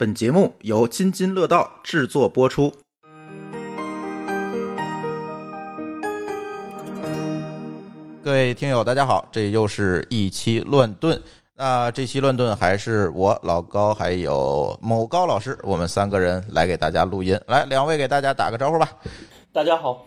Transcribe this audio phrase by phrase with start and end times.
[0.00, 2.72] 本节目由津津乐道制作播出。
[8.24, 11.20] 各位听友，大家好，这又是一期乱炖。
[11.54, 17.38] 那这期乱炖还是我老高还有某高老师，我们三个人来给大家录音。
[17.46, 18.90] 来，两位给大家打个招呼吧。
[19.52, 20.06] 大家好，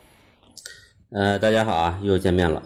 [1.11, 2.63] 呃，大家好啊，又见面了。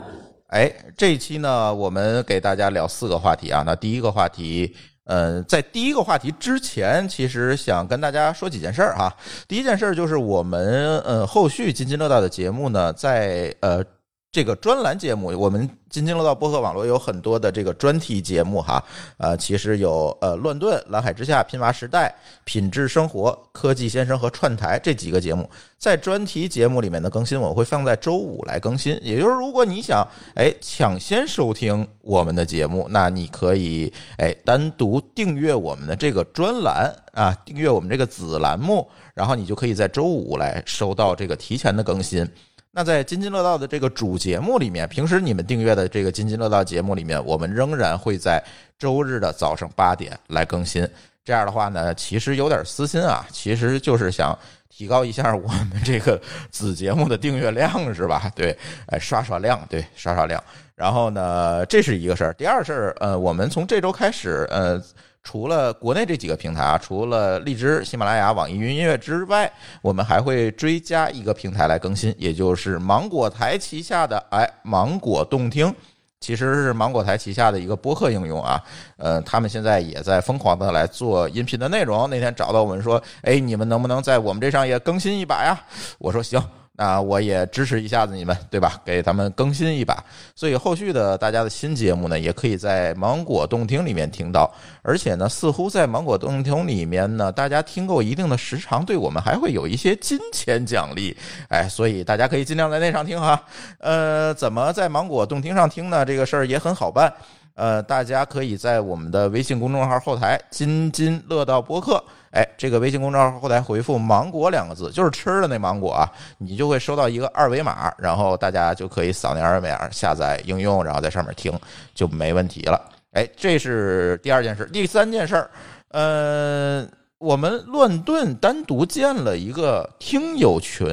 [0.47, 3.63] 哎，这一期呢，我们给大家聊四个话题啊。
[3.65, 4.73] 那第一个话题，
[5.07, 9.11] 呃，在第一个话题之前，其实想跟大家说几件事儿哈。
[9.47, 13.83] 第一件事儿就是我们呃后续津津乐道的节目呢，在呃。
[14.29, 18.83] 这个专栏节目，我们津津乐道播客网络有很多的这个专题节目哈，
[19.17, 22.13] 呃，其实有呃乱炖、蓝海之下、拼娃时代、
[22.43, 28.99] 品质生活、科技先生和串台这几个节目，在专题节目里面的更新，我会放在周五来更新。
[29.01, 30.05] 也就是如果你想
[30.35, 42.29] 哎抢先收听我们的节目，那你可以哎单独订阅我们的这个专栏啊，订阅我们这个子栏目，然后你就可以在周五来收到这个提前的更新。
[42.77, 48.39] 那在津津乐道的这个主节目里面，平时你们订阅的这个津津乐道节目里面，我们仍然会在
[48.77, 50.87] 周日的早上八点来更新。
[51.25, 54.37] 这样的话呢，其实有点私心啊，其实就是想
[54.69, 58.31] 提高一下我们这个子节目的订阅量，是吧？
[58.37, 58.55] 对，
[58.89, 60.39] 哎，刷刷量，对，刷刷量。
[60.75, 62.33] 然后呢，这是一个事儿。
[62.35, 64.79] 第二事儿，呃，我们从这周开始，呃。
[65.27, 75.75] 除了国内这几个平台啊，除了荔枝、喜马拉雅、网易云音乐之外，我们还会追加一个平台来更新，也就是芒果台旗下的哎，芒果动听，
[76.21, 78.63] 其实是芒果台旗下的一个播客应用啊。
[78.95, 82.09] 呃，他们现在也在疯狂的来做音频的内容。
[82.09, 85.59] 那天找到我们说，哎，你们能不能在我们这上也更新一把呀？
[85.97, 86.41] 我说行。
[86.77, 88.79] 那我也支持一下子你们，对吧？
[88.85, 89.97] 给咱们更新一把。
[90.35, 94.53] 所以后续的大家的新节目呢，也可以在芒果动听里面听到。
[94.83, 101.17] 而且呢，似乎在芒果动听里面呢，大家听够一定的时长，对我们还会有一些金钱奖励。
[101.49, 103.43] 哎，所以大家可以尽量在那上听哈。
[103.79, 106.05] 呃，怎么在芒果动听上听呢？
[106.05, 107.11] 这个事儿也很好办。
[107.57, 112.01] 呃，大家可以在我们的微信公众号后台“津津乐道播客”。
[112.29, 116.07] 哎，这个微信公众号后台回复“芒果”两个字，就是吃的那芒果啊，
[116.37, 121.51] 你就会收到一个二维码，然后大家就可以扫那二维码下载应用，然后在上面听
[121.95, 122.79] 就没问题了。
[123.13, 124.65] 哎，这是第二件事。
[124.65, 125.49] 第三件事儿，
[125.89, 126.87] 呃，
[127.17, 130.87] 我们乱炖单独建了一个听友群，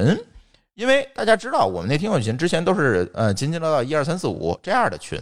[0.73, 5.21] 因为大家知道，我们那听友群之前都是呃津津乐道一二三四五这样的群。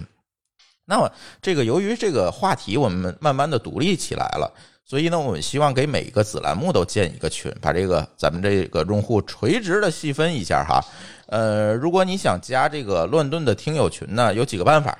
[0.86, 1.12] 那么
[1.42, 4.54] 这个由于这个话题我们慢慢的独立起来了。
[4.86, 10.84] 所以呢，我们希望给每一个子栏目都建一个群，把这个咱们这个用户垂直的细分一下哈。
[11.28, 14.96] 呃，如果你想加这个乱炖的听友群呢，有几个办法。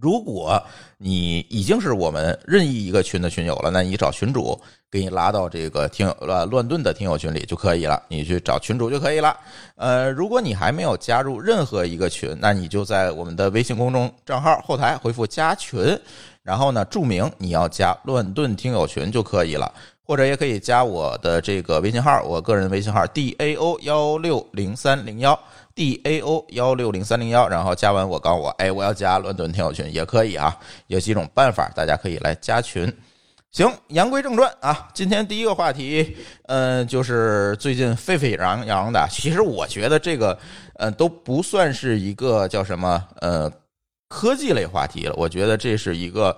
[0.00, 0.62] 如果
[0.96, 4.56] 你已经是我们任意一个群的群友了，那你找群主
[4.88, 9.36] 给你拉到这个听呃乱炖的听友群里就可以了，你去找群主就可以了。
[9.74, 15.98] 呃，如果你还没有加入任何一个群，那你就在我们的微信公众账号后台回复加群。
[16.44, 19.70] 然后呢，注明你要加乱炖听友群就可以了，
[20.02, 25.38] 或者也可以加我的这个微信号，我个人微信号 d a o 幺六零三零幺
[25.78, 30.58] d a o 幺六零三零幺，然后加完我告诉我，哎，我要加乱炖听友群也可以啊，
[30.88, 32.92] 有几种办法，大家可以来加群。
[33.52, 36.16] 行，言归正传啊，今天第一个话题，
[36.48, 40.36] 嗯，就是最近沸沸扬扬的，其实我觉得这个，
[40.74, 43.48] 呃，都不算是一个叫什么，呃。
[44.10, 46.34] 科技类话题了，我觉得这是一个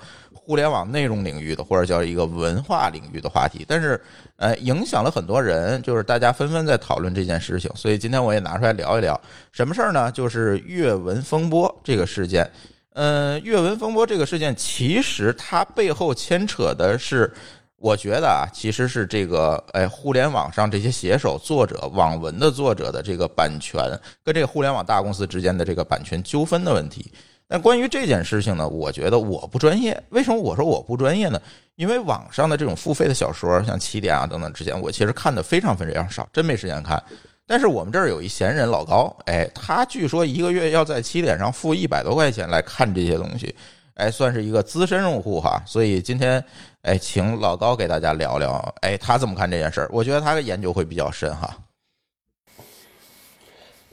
[0.50, 3.64] 互联网内容领域的，或者叫一个文化领域的话题。
[3.68, 4.02] 但是，
[4.34, 7.70] 呃，影响了很多人，就是大家纷纷在讨论这件事情。
[7.76, 9.18] 所以今天我也拿出来聊一聊，
[9.52, 10.10] 什么事儿呢？
[10.10, 12.50] 就是阅文风波这个事件。
[12.94, 17.32] 嗯，阅文风波这个事件，其实它背后牵扯的是，
[17.76, 23.88] 我觉得啊，其实是这个，哎，互联网上这些写手、作者、网文的作者的这个版权，
[24.24, 27.12] 跟这个互联网大公司之间的这个版权纠纷的问题。
[27.52, 30.00] 但关于这件事情呢，我觉得我不专业。
[30.10, 31.42] 为什么我说我不专业呢？
[31.74, 37.02] 因为网上的这种付费的小说，像起点啊等等，之前我其实看的非常非常少，真没时间看。
[37.48, 43.52] 但是我们这儿有一闲人老高，哎，他据说一个月要在起点上付一百多块钱来看这些东西，
[43.94, 45.60] 哎，算是一个资深用户哈。
[45.66, 46.44] 所以今天，
[46.82, 49.88] 哎，请老高给大家聊聊，哎，他怎么看这件事儿？
[49.90, 51.52] 我觉得他的研究会比较深哈。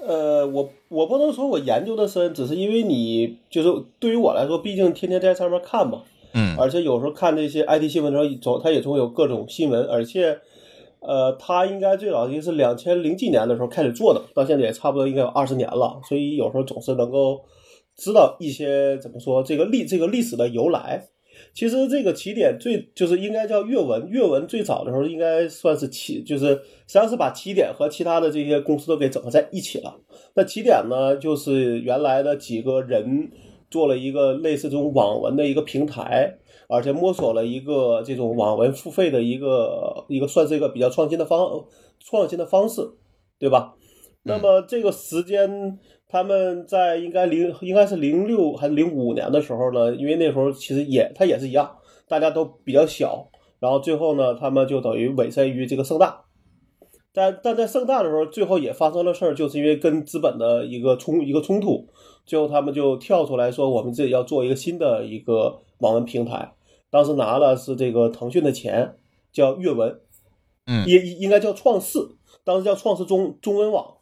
[0.07, 6.01] 呃，我我不能说我研究的深，只是因为你就是对于我来说，毕竟天天在上面看嘛，
[6.33, 10.39] 嗯，而且有时候看这些 IT 新闻的时候，总它也总有各种新闻，而且，
[11.01, 17.41] 呃，它应该最早应该是两千零几年的时候开始做的，到现在也差不多应该有二十年了，所以有时候总是能够
[17.97, 21.07] 知道一些怎么说这个历这个历史的由来。
[21.57, 29.99] 其实这个起点最就是应该叫阅文，阅文最早的时候应该算是起，就是实际上是把起点和其他的这些公司都给整合在一起了。
[30.35, 33.31] 那起点呢，就是原来的几个人
[33.71, 36.31] 做了一个类似这种网文的一个平台，
[36.69, 41.65] 而且摸索了一个这种网文付费的一个一个算是一个比较创新的方
[41.99, 42.87] 创新的方式，
[43.39, 43.73] 对吧？
[44.21, 45.79] 那么这个时间。
[46.09, 49.93] 他们在应该零应该是零六还是零五年的时候呢？
[49.95, 51.77] 因为那时候其实也他也是一样，
[52.07, 53.29] 大家都比较小。
[53.59, 56.23] 然后最后呢，他们就等于委身于这个盛大。
[57.11, 61.87] 但但在盛大的时候，最后也发生了事儿，就是因为跟资本的一个冲一个冲突，
[62.25, 66.53] 最后他们就跳出来说，我们自己要做一个新的一个网文平台。
[66.89, 68.95] 当时拿了是这个腾讯的钱，
[69.33, 69.99] 叫阅文，
[70.67, 71.99] 嗯，也应该叫创世，
[72.45, 73.96] 当时叫创世中中文网。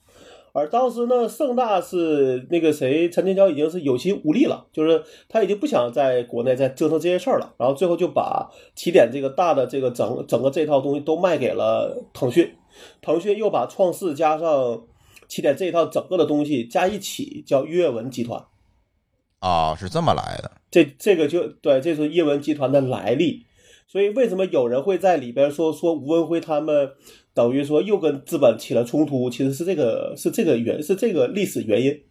[0.55, 7.53] 而当时呢，盛大是那个谁，陈天桥已经是有心无力了，就是他已经不想在国内再折腾这些事儿了。
[7.57, 12.55] 然后最后就把起点这个大的这个整整个这套东西都卖给了腾讯，
[13.01, 14.81] 腾讯又把创世加上
[15.27, 18.41] 起点这一套整个的东西加一起，叫阅文集团。
[19.41, 20.49] 哦，是这么来的。
[20.71, 23.45] 这这个就对，这是阅文集团的来历。
[23.87, 26.91] 所以为什么有人会在里边说说吴文辉他们？
[27.35, 32.01] 等于说又跟资本起了冲突，其实是这个是这个原是这个历史原因，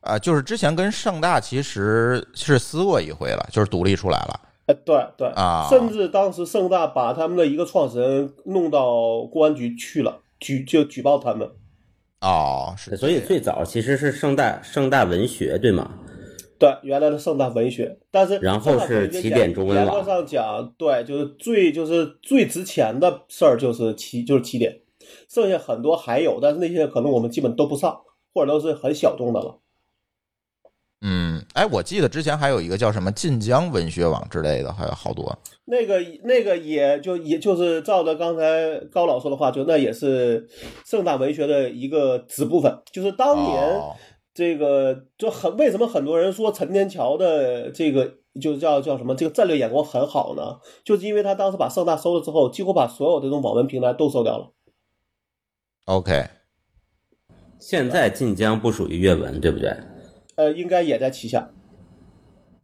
[0.00, 4.40] 啊，就是之前跟盛大其实是撕过一回了，就是独立出来了。
[4.66, 11.48] 哎，对对啊，甚至当时盛大把他们的一个创始人弄到公安局去了，举就举报他们。
[12.20, 15.88] 哦，是，所以最早其实是盛大盛大文学，对吗？
[16.58, 19.86] 对，原来的圣诞文学，但是然后是起点中文网。
[19.86, 24.80] 严格上讲，对，就是最就是最值钱的事儿就是起就是起点，
[25.28, 28.00] 剩下很多还有，但是那些可能我们基本都不上，
[28.34, 29.60] 或者都是很小众的了。
[31.00, 35.38] 嗯，哎，我记得之前还有一个叫什么晋江文学网之类的，还有好多。
[35.66, 40.48] 那个那个也就也就是照着刚才高老说的话，就那也是
[40.84, 43.80] 圣诞文学的一个子部分，就是当年。
[44.38, 50.60] 这个就很为什么很多人说陈天桥的这个就叫叫什么这个战略眼光很好呢？
[50.84, 54.52] 就是因为他当时把盛大收了之后，几乎把所有这种网文平台都收掉了。
[55.86, 56.28] OK，
[57.58, 59.76] 现在晋江不属于阅文，对不对？
[60.36, 61.50] 呃，应该也在旗下。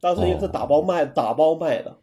[0.01, 1.97] 当时也是打包卖，打包卖的。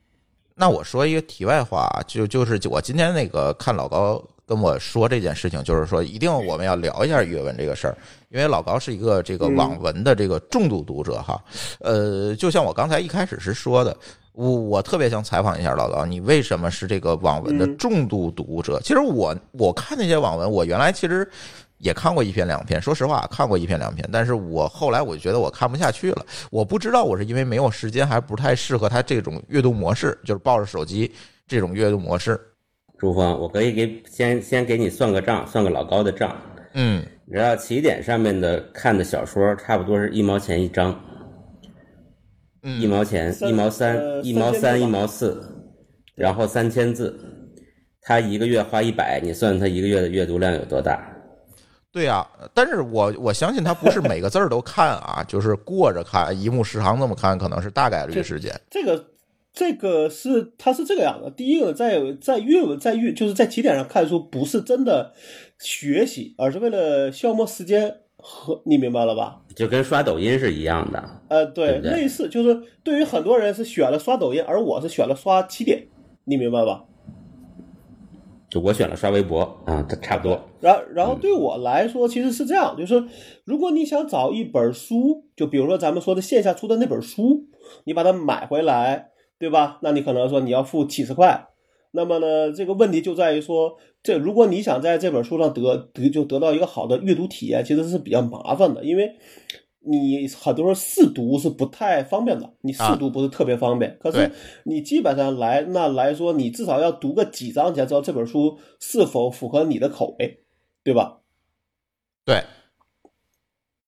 [0.56, 4.22] 那我说一个题外话，就就是我今天那个看老高。
[4.44, 7.98] 跟我说这件事情，就是说一定我们要聊一下阅文这个事儿，
[8.32, 11.42] 因为老高是一个这个网文的这个重度读者哈。
[11.80, 13.96] 呃，就像我刚才一开始是说的，
[14.32, 18.80] 我我特别想采访一下老高，你为什么是这个网文的重度读者？
[18.82, 21.30] 其实我我看那些网文，我原来其实
[21.78, 31.12] 也看过一篇两篇，说实话看过一篇两篇，但是我后来我觉得我看不下去了，我不知道我是因为没有时间，还不太适合他这种阅读模式，就是抱着手机
[31.48, 32.40] 这种阅读模式。
[32.98, 36.34] 朱峰，我可以给先先给你算个账，算个老高的账。
[36.74, 40.94] 嗯，你知道起点上面的看的小说，差不多是一毛钱一张，
[42.62, 45.42] 一毛钱，一毛三，一毛三，一毛四，
[46.14, 47.18] 然后三千字，
[48.02, 51.02] 他一个月花一百，你算他一个月的阅读量有多大？
[51.94, 58.54] 对呀，但是我我相信他不是每个字儿都看啊， 就是过着看，一目十行那么看，可能是大概率事件。
[58.70, 59.06] 这个。
[59.54, 61.30] 这个是，他是这个样的。
[61.30, 65.14] 第一个，在在阅文，在阅，就是在起点上看书，不是真的
[65.62, 69.42] 学习，而是为了消磨时间和，你明白了吧？
[69.56, 71.22] 就跟刷抖音是一样的。
[71.30, 75.88] 呃，对，类似，就是对于很多人是选了刷抖音，而我是选了刷起点，
[76.26, 76.84] 你明白吧？
[78.50, 80.42] 就我选了刷微博啊，它差不多。
[80.60, 83.04] 然然后对我来说，其实是这样，就是
[83.46, 87.46] 如果你想找一本书，就比如说咱们说的线下出的那本书，
[87.86, 89.10] 你把它买回来。
[89.42, 89.80] 对吧？
[89.82, 91.48] 那你可能说你要付几十块，
[91.92, 99.16] 那么呢，这个问题就在于说，这如果你想在这本书上得得就得到一个好的阅读体验，其实是比较麻烦的，因为
[99.80, 103.98] 你很多时候试读是不太方便的，你试读不是特别方便。
[104.00, 104.32] 可是
[104.64, 110.40] 你基本上来那来说，你至少要读个几章才知道这本书是否符合你的口味，
[110.84, 111.20] 对吧？
[112.26, 112.44] 对。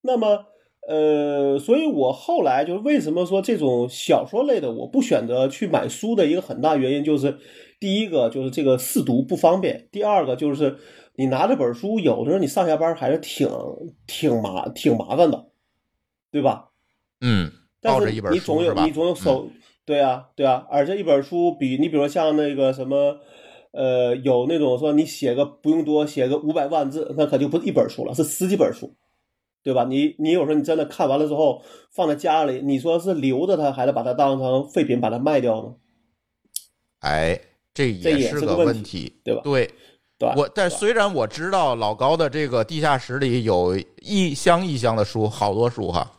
[0.01, 0.52] 那么。
[0.87, 7.37] 呃，所以我后来就是为什么说这种小说类的我不选择去买书的一个很大原因，就是
[7.79, 10.75] 第一个就是这个试读不方便，第二个就是
[11.15, 13.47] 你拿着本书，有的时候你上下班还是挺
[14.05, 15.45] 挺麻挺麻烦的，
[16.31, 16.71] 对吧？
[17.21, 17.49] 嗯，
[17.81, 19.47] 但是你总有你总有手，
[19.85, 23.19] 对啊对啊，而且一本书比你比如像那个什么，
[23.71, 28.93] 呃，有那种说你写个不用多，写个五百万字，那可就不是一本书了，是十几本书。
[29.63, 29.85] 对吧？
[29.85, 35.73] 你你有时候你真的看完了之后放在家里，你说是留着它，还是把它当成废品把它卖掉呢？
[36.99, 37.39] 哎，
[37.73, 39.41] 这也是个问题，对吧？
[39.43, 39.73] 对，
[40.35, 46.11] 我但虽然我知道老高的这个地下室里有一箱一箱的书，好多书哈。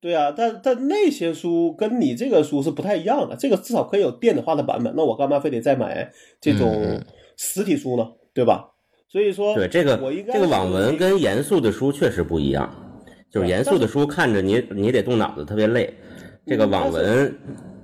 [0.00, 7.00] 对啊，但但那些书跟你这个书是不太一样的，这个至少可以有电子化的版本，那我干嘛非得再买这种
[7.36, 8.12] 实体书呢？
[8.32, 8.74] 对吧？
[9.08, 12.70] 所以说，对这个我应该这个网文跟严肃的书确实不一样，
[13.30, 15.92] 就是严肃的书看着你你得动脑子，特别累。
[16.46, 17.38] 这个网文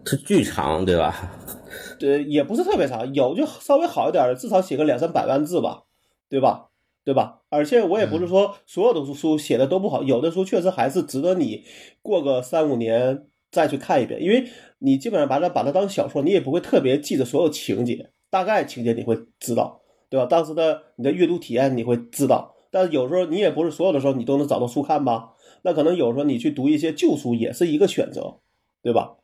[0.05, 1.33] 它巨长，对吧？
[1.99, 5.83] 对，也不是特别长，有就稍微好一点的，至少写个两三百万字吧，
[6.29, 6.69] 对吧？
[7.05, 7.41] 对吧？
[7.51, 11.63] 而且我也不是说所有的书写的都不好，有的书确实还是值得你
[12.01, 14.45] 过个三五年再去看一遍，因为
[14.79, 20.27] 你基本上把它把它当小说，你也不会特别记得所有情节，大概情节你会知道，对吧？
[20.27, 25.33] 当时的你的阅读体验你会知道，但是有时候你也不是所有的时候你都能找到书看吧？
[25.63, 28.37] 那可能有时候你去读一些旧书也是一个选择，
[28.83, 29.17] 对吧？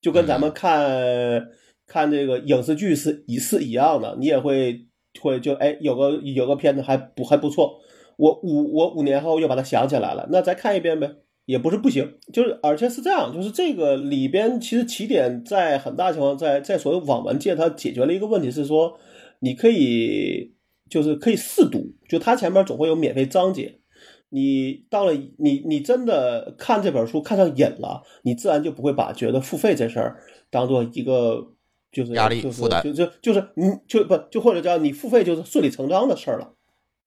[0.00, 1.48] 就跟咱们看
[1.86, 4.86] 看这个影视剧是一是一样的，你也会。
[5.18, 7.80] 会就哎，有个有个片子还不还不错，
[8.18, 11.10] 我五我五年后又把它想起来了，那再看一遍呗，
[11.46, 12.18] 也不是不行。
[12.34, 18.98] 就是而且是这样，就是这个里边其实起点在很大情况在在所谓网文界，它解决了一个问题是说，
[19.40, 20.54] 你可以
[20.88, 23.80] 就是可以试读，就它前面总会有免费章节，
[24.30, 30.16] 你到了你你真的看这本书看上瘾了，你自然就不会把觉得付费这事儿
[30.50, 31.52] 当做一个。
[31.92, 36.52] 就是压力负担，就就就是你就不就或者叫你付费就是顺理成章的事儿了，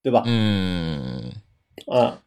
[0.02, 0.24] 对吧？
[0.26, 1.32] 嗯
[1.86, 2.24] 啊，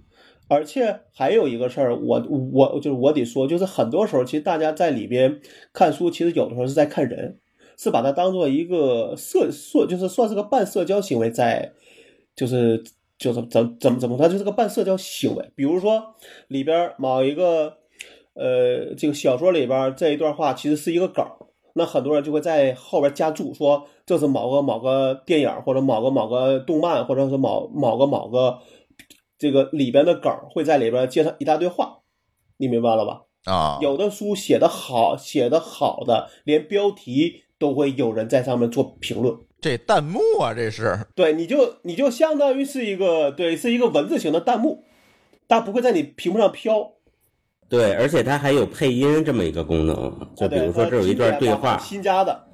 [0.47, 5.41] 而且还有一个事儿，我我就是我得说，就是很多时候其实大家在里边
[5.73, 7.41] 看书，其实有的时候是在看人，
[7.83, 11.73] 是把它当做一个社社，就是算是个半社交行为，在
[12.37, 12.81] 就是
[13.19, 15.51] 就是怎怎么怎么它就是个半社交行为。
[15.57, 16.15] 比如说
[16.47, 17.79] 里边某一个
[18.35, 21.27] 呃这个小说里边这一段话，其实是一个梗。
[21.75, 28.59] 那很多人就会在后边加注说这是某个某个电影或者某个某个动漫或者是某某个某个
[29.39, 32.01] 这个里边的梗会在里边接上一大堆话，
[32.59, 33.23] 你明白了吧？
[33.45, 39.33] 啊，有的书写的好，写的好的，连标题都会有人在上面做评论。
[39.61, 44.83] 这弹幕啊，这是对，你就你就相当于是一个对，是一个文字型的弹幕，
[45.47, 46.95] 它不会在你屏幕上飘。
[47.69, 49.97] 对，而且它还有配音这么一个功能，
[50.35, 52.45] 就比如说这有一段对话，新加的，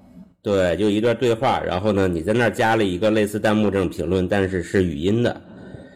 [0.42, 5.40] 对，就一段对话，然后呢，你在那儿加了一个类似弹幕这种评论，但是是语音的，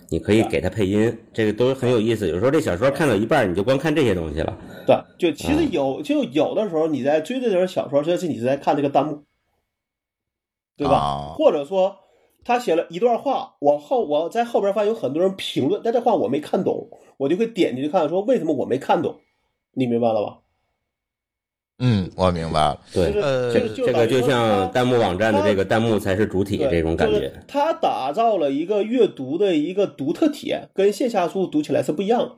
[0.09, 2.27] 你可以给它配音，这个都很有意思。
[2.27, 4.59] 有时候这小说看到一半，你就光看这些东西了。
[4.87, 9.25] 对，就其实有，就有的时候你在追这本小说，实际你是在看这个弹幕，
[10.77, 11.35] 对吧？
[11.37, 11.97] 或者说
[12.45, 16.89] 他写了一段话，我后我在后边发现有很多人评论，但这话我没看懂。
[17.19, 19.21] 我就会点进去看，说为什么我没看懂？
[19.73, 20.39] 你明白了吧？
[21.79, 22.81] 嗯，我明白了。
[22.93, 27.33] 对，呃，这个就像弹幕网站的这个弹幕才是主体这种感觉。
[27.49, 32.37] 他打造了一个阅读的一个独特体验，跟线下书读起来是不一样的。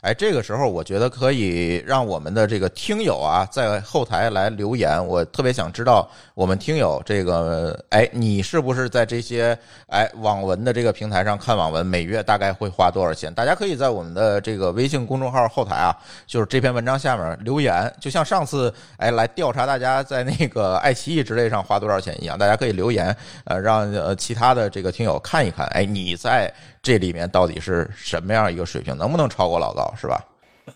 [0.00, 5.02] 哎，这个时候我觉得可以让我们的这个听友啊，在后台来留言。
[5.06, 13.32] 我特别想知道，我们听友这个，哎，你是不是在这些哎网文的这个平台上看网文，每月大概会花多少钱？
[13.32, 23.14] 大家可以在我们的这个微信公众号后台啊，就是这篇文章下面留言，就像上次哎来调查大家在那个爱奇艺之类上花多少钱一样，大家可以留言，
[23.44, 26.52] 呃，让呃其他的这个听友看一看，哎，你在。
[26.84, 28.96] 这里面到底是什么样一个水平？
[28.96, 29.92] 能不能超过老高？
[30.00, 30.24] 是吧？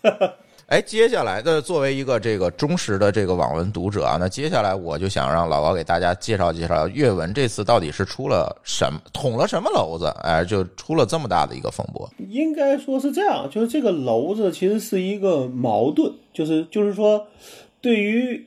[0.65, 10.05] 哎，接下来的作为一个这个忠实的这个网文读者啊，那接下来我就想让老高给大家介绍介绍阅文这次到底是出了什么，捅了什么娄子？
[10.21, 12.07] 哎，就出了这么大的一个风波。
[12.29, 17.25] 应该说是这样，就是这个娄子其实是一个矛盾，就是就是说，
[17.81, 18.45] 对于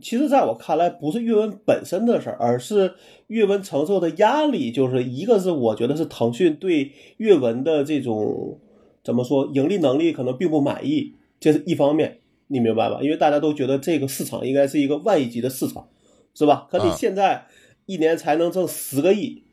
[0.00, 2.94] 其实在我看来，不是阅文本身的事儿，而是。
[3.28, 8.58] 阅文承受的压力，就是一个是我觉得是腾讯对阅文的这种
[9.04, 13.00] 怎么说盈利能力可能并不满意，这是一方面，你明白吧？
[13.02, 15.90] 因为大家都觉得这个市场应该是一个万亿级的市场，
[16.32, 16.66] 是吧？
[16.70, 17.48] 可你现在
[17.84, 19.44] 一年才能挣十个亿，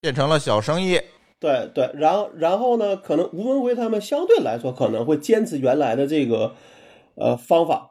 [0.00, 0.98] 变成了小生意。
[1.38, 6.54] 对对，然后然后呢，可能吴文辉他们相对来说可能会坚持原来的这个
[7.14, 7.90] 呃方法，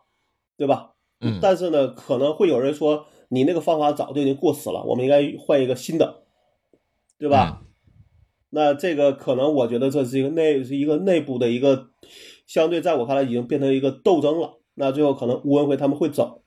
[0.57, 0.93] 对吧？
[1.19, 3.05] 嗯，但是呢，可能会有人说。
[3.29, 6.23] 你那个方法早就已经过时了，我们应该换一个新的，
[7.19, 7.61] 对吧？
[8.51, 11.89] 那这个可能我觉得这是一个内是一个内部的一个
[12.45, 14.61] 相对，在我看来已经变成一个斗争了。
[14.75, 16.43] 那最后可能吴文辉他们会走，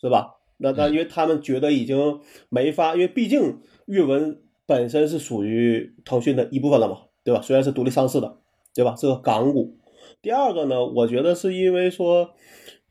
[0.00, 0.36] 是吧？
[0.58, 7.42] 那那因为他们觉得已经没法，因为毕竟阅文本身是属于腾讯的一部分了嘛，对吧？
[7.42, 8.38] 虽然是独立上市的，
[8.72, 8.94] 对吧？
[8.94, 9.80] 是个港股。
[10.22, 12.30] 第二个呢，我觉得是因为说。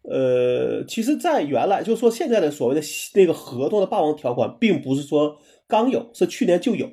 [0.03, 2.81] 呃，其实，在原来就是说现在的所谓的
[3.15, 6.89] 那个合同的霸王条款，并不是说刚有，是去年就有。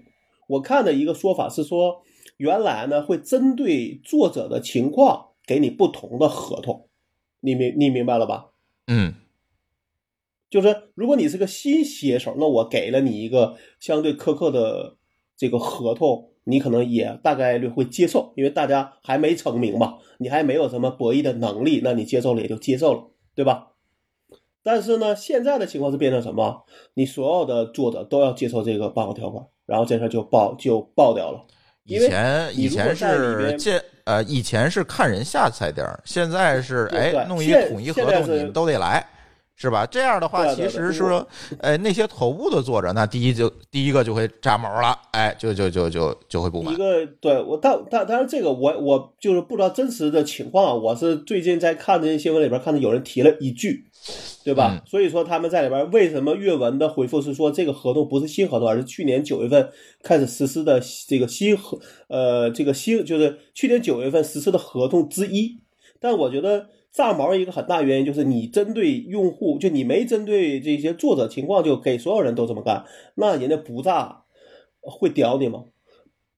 [0.47, 2.03] 我看的一个说法是说，
[2.37, 6.89] 原来呢会针对作者的情况给你不同的合同，
[7.41, 8.51] 你明你明白了吧？
[8.87, 9.15] 嗯，
[10.49, 14.97] 就是如果你是个新写手，那我给了你一个相对苛刻的
[15.37, 19.99] 这个合同，你可能也大概率会接受，因为大家还没成名嘛。
[20.19, 23.03] 你还没有什么博弈的能力，那你接受了也就接受了，
[23.35, 23.69] 对吧？
[24.63, 26.65] 但是呢，现在的情况是变成什么？
[26.95, 31.41] 你所有的作者都要接受这个霸王条款，然后这事就爆就爆掉了。
[31.85, 39.05] 以前以前是见呃，以前是看人下菜碟儿，现在是哎弄一统一合同，你们都得来。
[39.61, 39.85] 是吧？
[39.85, 41.29] 这样的话，其实是说，
[41.61, 46.73] 哎，那些头部的作者，那第一就第一个就会炸毛了，哎，就就就就就会不满。
[46.73, 50.83] 一个对我，但但但是这个我我就是不知道真实的情况。
[50.83, 53.85] 我是最近在看这些新闻里边看到有人提了一句，
[54.43, 54.83] 对吧？
[54.87, 59.69] 所以说他们在里边为什么阅文的回复是说这个合同不是新合同，而是去年九月份
[60.03, 65.61] 开始实施的这个新合呃这个新就是去年九月份实施的合同之一。
[66.01, 66.69] 但我觉得。
[66.93, 74.25] 炸毛一个很大原因就是你针对用户，就你没针对这些作者情况，就给所有人都这么干，那人家不炸
[74.81, 75.65] 会屌你吗？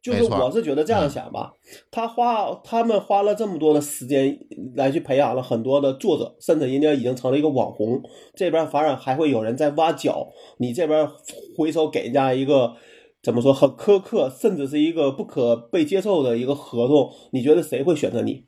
[0.03, 1.53] 就是我是觉得这样想吧，
[1.93, 4.37] 他花他们花了这么多的时间
[4.75, 8.03] 来去培养了很多的作者，甚至人家已经成了一个网红，
[8.35, 11.09] 这边反而还会有人在挖角，你这边
[11.57, 12.75] 回手给人家一个
[13.23, 18.47] 怎么说很苛刻，甚至是一个不可被接受的一个合同，你觉得谁会选择你？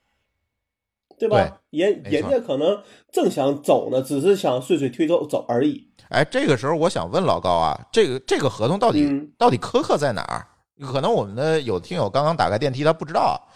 [1.19, 1.61] 对吧？
[1.71, 5.89] 人人家可能正想走呢，只是想顺水推舟走而已。
[6.11, 10.47] 哎，这个时候我想问老高啊，这个这个合同到底到底苛刻在哪儿？
[10.85, 13.49] 可能我们的有听友刚刚打开电梯，他不知道。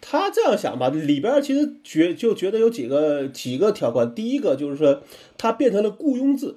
[0.00, 4.14] 他这样想吧，里边其实觉就觉得有几个几个条款。
[4.14, 5.02] 第一个就是说，
[5.36, 6.56] 它变成了雇佣制，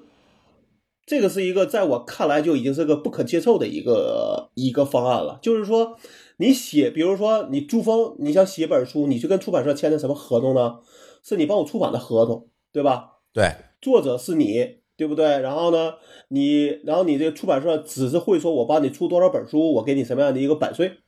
[1.06, 5.40] 这个是一个在我看来就已经是个不可接受的一个一个方案了。
[5.42, 5.98] 就是说。
[6.38, 10.80] 你写，比如说你朱峰，你想写本书，你去跟出版社签的什么合同呢？
[11.24, 13.16] 是你帮我出版的合同，对吧？
[13.34, 15.40] 对，作者是你，对不对？
[15.40, 15.96] 然后呢，
[16.30, 21.00] 你，然后你这个出版社只是会说我帮你出多少本书，我给你什么样的一个版税，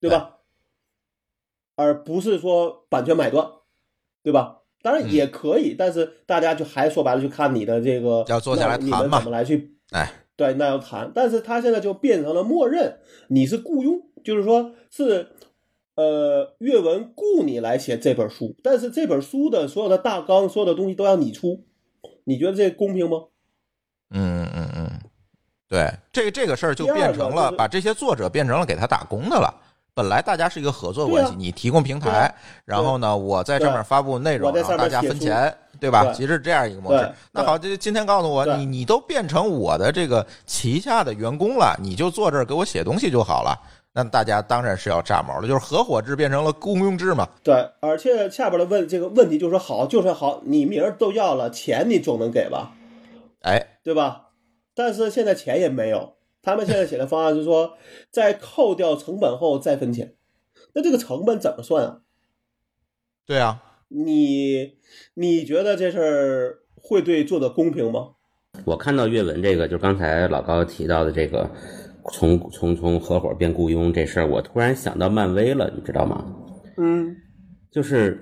[0.00, 0.38] 对吧？
[1.76, 3.48] 而不是说版权买断，
[4.22, 4.62] 对吧？
[4.82, 9.76] 当然也可以，但是大家就还说白了，就看你的这个要坐下来谈嘛，怎么来去？
[9.90, 14.09] 哎，对，那要谈，但是他现在就变成了默认你是雇佣。
[14.24, 15.28] 就是说，是，
[15.94, 21.64] 呃，阅文雇你来写这本书，但是这本书的所有的大纲、所有的东西都要你出，
[22.24, 23.24] 你觉得这公平吗？
[24.10, 24.90] 嗯嗯嗯，
[25.68, 29.54] 对，这这个事儿就变成了把这些作者变成了给他打工的了。
[29.92, 32.32] 本来大家是一个合作关系，你提供平台，
[32.64, 36.12] 然后呢，我在上面发布内容，然后大家分钱，对吧？
[36.14, 37.12] 其实这样一个模式。
[37.32, 43.60] 那好，这今天告诉我，你你都变成我的这个旗下的员工了，你就坐这儿给我写东西就好了。
[43.92, 47.28] 那大家当然是要炸毛了，就是合伙制变成了雇佣制嘛。
[47.42, 52.72] 对，而且下边的问这个问题就是说，好，就是好，你名儿都要了，钱你总能给吧？
[53.40, 54.28] 哎，对吧？
[54.74, 57.76] 但是现在钱也没有，他们现在写的方案是说，
[58.12, 60.14] 在扣掉成本后再分钱。
[60.72, 61.98] 那这个成本怎么算啊？
[63.26, 64.78] 对啊，你
[65.14, 68.10] 你觉得这事儿会对作者公平吗？
[68.64, 71.50] 我看到阅文这个，就刚才老高提到的这个。
[72.12, 76.24] 从从从合伙变雇佣这事儿，我突然想到漫威了，你知道吗？
[76.78, 77.14] 嗯，
[77.70, 78.18] 就是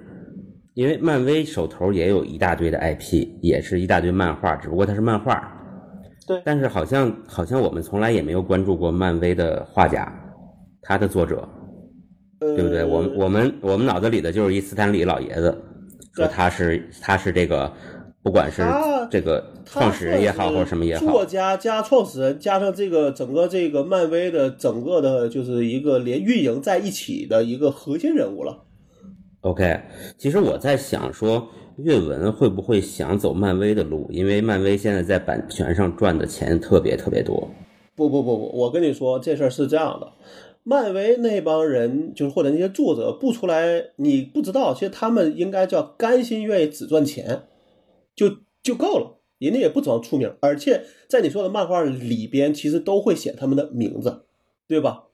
[0.74, 5.40] 因为漫威手头也有一大堆的 IP，也是一大堆漫画，只不过它是漫画。
[6.26, 6.42] 对。
[6.44, 10.12] 但是好像好像我们从来也没有关注过漫威的画家，
[10.82, 11.48] 他的作者，
[12.40, 12.84] 对不对？
[12.84, 15.56] 我们我们我们脑子里的就是一斯坦李老爷子，
[16.14, 17.72] 说他是他是这个。
[18.22, 18.62] 不管是
[19.10, 28.64] 这个创始人也好，或者什么也好，作家加创始人加上这个整个这个漫威的整个的，就是一个连运营在一起的一个核心人物了。
[29.42, 29.80] OK，
[30.18, 34.06] 其实我在想说，阅文会不会想走漫威的路？
[34.10, 37.48] 因为漫威现在在版权上赚的钱特别特别多。
[37.94, 40.12] 不不不不，我跟你说这事儿是这样的，
[40.64, 47.42] 漫威那帮人就是或者那些作者不出来，你不知道，其实他们应该叫甘心愿意只赚钱。
[48.18, 54.24] 就就够了，人家也不指望出名，而且在你说的漫画里边，其实都会写他们的名字，
[54.66, 55.04] 对吧？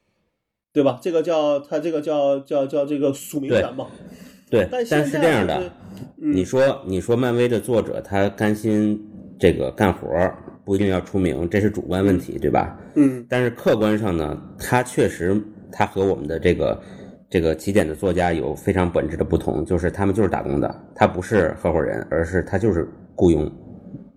[0.72, 0.98] 对吧？
[1.02, 3.88] 这个叫他这个叫叫叫这个署名权嘛。
[4.48, 5.70] 对，但是这样的，
[6.16, 8.98] 你说你说漫威的作者他甘心
[9.38, 10.08] 这个干活
[10.64, 12.80] 不一定要出名，这是主观问题，对吧？
[12.96, 13.26] 嗯。
[13.28, 15.38] 但是客观上呢，他确实
[15.70, 16.80] 他和我们的这个。
[17.34, 23.50] 这个起点的作家有非常本质的不同，就是他们就是打工的，他不是合伙人，而是他就是雇佣。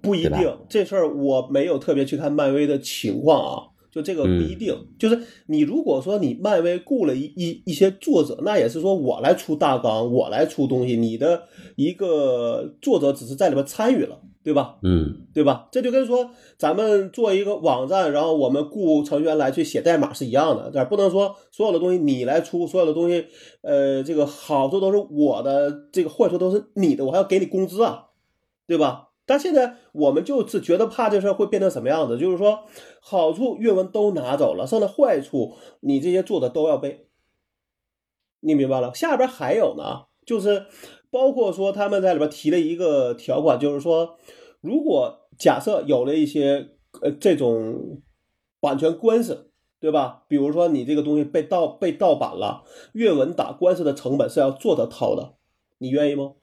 [0.04, 4.72] 不一定，这事儿我没有特别去看漫威的情况啊，就这个不一定。
[5.00, 11.42] 就是你如果说你漫威雇了一一一些作者，那也是说我来出大纲，我来出东西，你的
[11.76, 14.22] 一个作者只是在里边参与了。
[14.48, 14.78] 对吧？
[14.82, 15.68] 嗯，对吧？
[15.74, 23.26] 这就跟说咱们做一个网站，然后我们雇程序员来去写代码是一样的，但不能说所有的东西你来出，所有的东西，
[23.62, 28.06] 呃，这个好处都是我的，这个坏处都是你的，我还要给你工资啊，
[28.66, 29.10] 对吧？
[29.26, 32.62] 但现在我们就是觉得怕这事儿会变成什么样子，就是说
[33.02, 37.08] 好处阅文都拿走了，剩的坏处你这些做的都要背，
[38.40, 38.94] 你明白了？
[38.96, 40.68] 下边还有呢，就是。
[41.10, 44.18] 包括说他们在里边提了一个条款，就是说，
[44.62, 46.70] 如果假设有了一些
[47.02, 48.02] 呃这种
[48.60, 50.24] 版权官司，对吧？
[50.28, 55.36] 比如说你这个东西被盗被盗版了，阅文打官司的成本是要作者掏的，
[55.78, 56.34] 你愿意吗？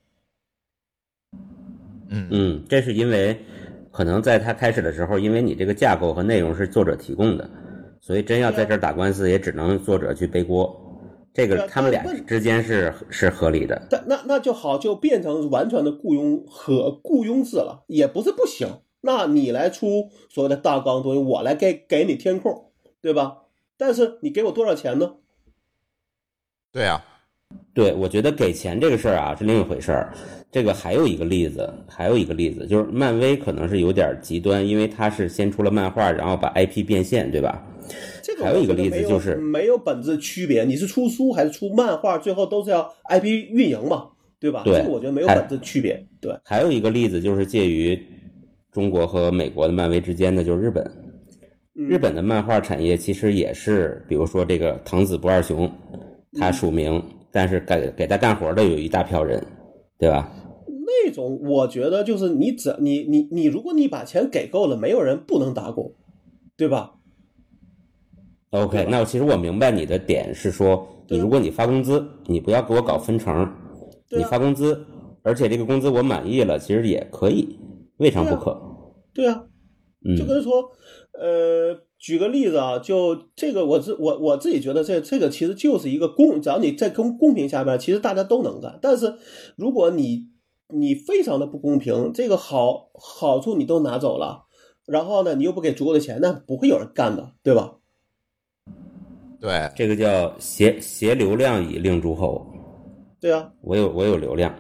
[2.09, 3.37] 嗯嗯，这是因为
[3.91, 7.51] 可能在他开始的时候，因为你这个架构和内容是作者提供的，
[8.01, 10.84] 所以真要在这儿打官司，也只能作者去背锅。
[11.35, 18.69] 这个他们俩之间是是合理的，但那那就好，就变成完全的雇佣和雇佣制了，也不是不行。
[19.01, 22.71] 那你来出所谓的大纲东西，我来给给你填空，
[23.03, 23.39] 对吧？
[23.77, 25.17] 但是你给我多少钱呢？
[26.71, 27.05] 对啊，
[27.75, 30.15] 对，我觉得给钱这个事儿啊是另一回事儿。
[30.53, 37.61] 这个还有一个例子，还有一个例子就是漫威可能是有点极端，因为它是先出了漫画，然后把 IP 变现，对吧？
[38.23, 44.63] 这个还有一个例子就是没有本质区别，你是出书还是出漫画，最后都是要 IP 运营嘛，对吧？
[44.65, 46.05] 对，这个我觉得没有本质区别。
[46.21, 47.99] 对，还有一个例子就是介于
[48.73, 50.85] 中国和美国的漫威之间的，就是日本。
[51.77, 55.69] 日本的漫画产业其实也是，比如说这个藤子不二雄，
[56.39, 59.45] 他署名，但是给给他干活的有一大票人，
[59.99, 60.33] 对吧？
[60.69, 65.93] 那种我觉得就是你只你你你，如果你把钱给够了，没有人不能打工，
[66.57, 66.93] 对吧
[68.55, 73.53] ？OK，那我其实我明白你的点是说，你如果你发工资，你不要给我搞分成，
[74.17, 74.87] 你发工资，
[75.23, 77.59] 而且这个工资我满意了，其实也可以，
[77.97, 78.57] 未尝不可。
[79.13, 79.45] 对啊，
[80.17, 80.71] 就跟说，
[81.21, 88.79] 呃，举个例子啊，就这个我自我我自己觉得这这个其实就是一个公，只要你在公公平下边，其实大家都能干。
[88.81, 89.15] 但是
[89.57, 90.29] 如果你
[90.73, 94.45] 你非常的不公平，这个好好处你都拿走了，
[94.87, 97.79] 然后呢，你又不给足够的钱，那不会有人干的，对吧？
[99.45, 102.47] 对，这个叫携携流量以令诸侯。
[103.21, 104.51] 对啊，我有我有流量。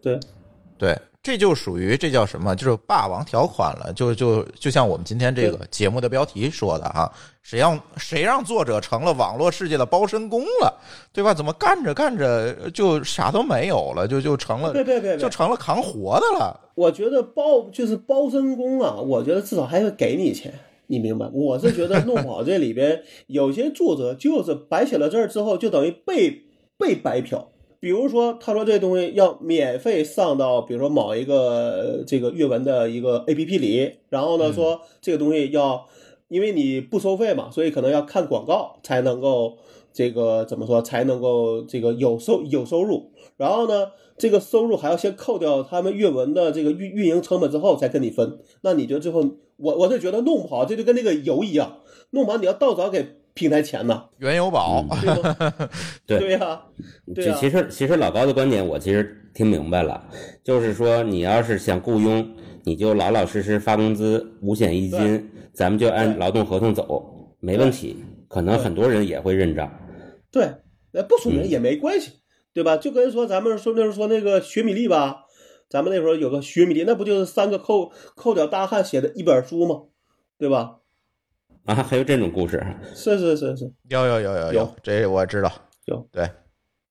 [0.00, 0.20] 对，
[0.78, 2.54] 对，这就属于这叫什么？
[2.54, 3.92] 就是霸王条款了。
[3.92, 10.72] 就就就像我们今天这个节目的标题说的哈，谁让谁让作者成了网络世界的包身工了，
[11.12, 11.34] 对吧？
[11.34, 16.60] 怎么干着干着就啥都没有了，就就成了，对对对，就成了扛活的了。
[16.76, 20.54] 我觉得包就是包身工啊，我觉得至少还会给你钱。
[20.86, 21.30] 你明白？
[21.32, 26.42] 我是觉得弄不好这里边有些作者就是白写了字儿之后，就等于被
[26.76, 27.50] 被白嫖。
[27.80, 35.86] 比如说，他说这东西要免费上到，比如说某一个这个阅文的一个 A P P 里，然后呢说这个东西要，
[36.28, 39.58] 因为你不收费嘛，所以可能要看广告才能够
[39.92, 43.10] 这个怎么说才能够这个有收有收入。
[43.36, 48.38] 然后呢，这个收入还要先扣掉他们阅文的这个运运营成本之后才跟你分。
[48.62, 49.22] 那你觉得最后？
[49.56, 54.04] 我我是觉得弄不好，这就跟那个油一样，弄不好你要倒找给平台钱呢。
[54.18, 54.84] 原油宝，
[56.06, 56.62] 对对呀，
[57.14, 60.08] 对其实其实老高的观点我其实听明白了，
[60.42, 62.26] 就是说你要是想雇佣，
[62.64, 67.04] 你就老老实实发工资，五险一金，咱们就按劳动合同走，
[67.40, 67.96] 没问题。
[68.28, 69.70] 可能很多人也会认账。
[70.32, 70.52] 对，
[70.90, 72.10] 那不署名也没关系，
[72.52, 72.76] 对吧？
[72.76, 75.23] 就跟说咱们说那时候说那个学米粒吧。
[75.68, 79.82] 咱们那时候有个学米粒，那不就是三个扣扣脚大汉写的一本书吗？
[80.38, 80.80] 对吧？
[81.64, 82.62] 啊，还有这种故事？
[82.94, 85.50] 是是是是，有有有有有，这我知道。
[85.86, 86.30] 有对，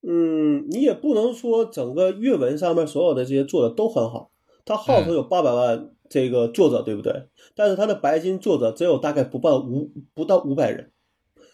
[0.02, 4.32] 嗯，你也不能说整个阅文上面所有的这些作者都很好，
[4.64, 7.28] 他号称有八百万这个作者，对不对？
[7.54, 10.90] 但是他的白金作者只有大概不到五不到五百人，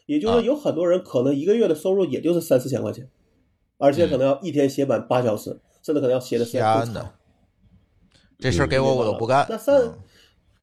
[0.06, 3.09] 也就是说有很多人可能一个月的收入也就是三四千块钱，
[3.78, 5.61] 而且可能要一天写满八小时。
[5.83, 7.14] 甚至可能要写的时间更长，
[8.38, 9.47] 这事儿给我我都不干。
[9.49, 9.95] 那三，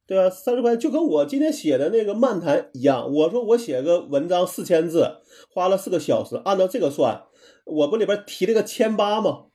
[0.06, 3.12] 对啊，三十块钱就跟我今天写的那个漫谈一样。
[3.12, 5.18] 我说我写个文章四千字，
[5.52, 7.22] 花了四个小时，按照这个算，
[7.64, 9.46] 我不里边提了个千八吗？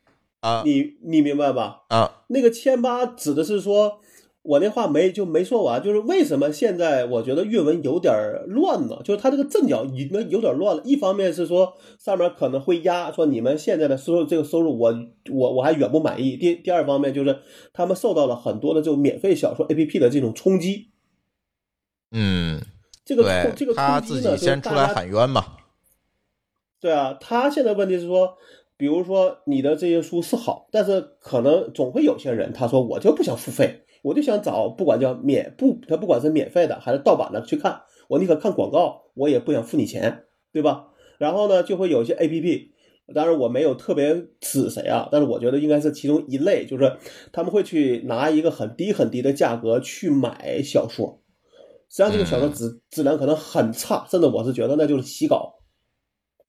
[0.42, 1.84] 啊，你你明白吧？
[1.90, 4.02] 啊，那个千八指的是说，
[4.44, 8.14] 我那话没就没说完，就是为什么现在我觉得阅文有点
[8.48, 8.98] 乱呢？
[9.04, 10.82] 就是他这个阵脚已经有点乱了。
[10.86, 14.94] 一方面是说上面可能会压，说你们现在的收入这个收入，我
[15.32, 16.36] 我我还远不满意。
[16.36, 17.40] 第第二方面就是
[17.72, 20.90] 他们受到了很多的这种免费小说 APP 的这种冲击。
[22.12, 22.62] 嗯，
[23.06, 25.46] 这个这个他自己先出来喊冤嘛。
[26.82, 28.38] 对啊，他现在问题是说。
[28.76, 40.90] 比如说你的这些书是好，但是可能总会有些人他说我就不想付费，我就想找不管叫免不，他不管是免费的还是盗版的去看，我宁可看广告，我也不想付你钱，对吧？
[41.18, 42.72] 然后呢，就会有一些 A P P，
[43.16, 46.98] 当然我没有特别指谁啊，但是我觉得应该是其中一类，就是
[47.32, 51.22] 他们会去拿一个很低很低的价格去买小说，
[51.90, 55.60] 实际上这个小说质质量可能很差，甚至我是觉得那就是洗稿。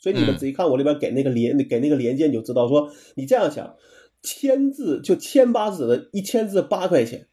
[0.00, 3.76] 所以你们仔细看我里边给那个连给那个连接，你就知道说，你这样想，
[4.22, 7.28] 千字就千八字的一千字八块钱，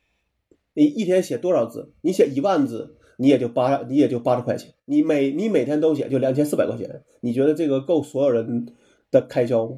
[0.74, 1.94] 你一天写多少字？
[2.02, 4.74] 你写一万字，你也就八你也就八十块钱。
[4.86, 7.04] 你每你每天都写，就两千四百块钱。
[7.22, 8.68] 你觉得这个够所有人
[9.12, 9.78] 的开销吗？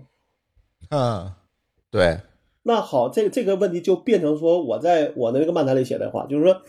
[0.89, 1.31] 嗯，
[1.89, 2.19] 对。
[2.63, 6.61] 那好，这这个问题就变成说，我在我的那个漫谈里写的话，就是说。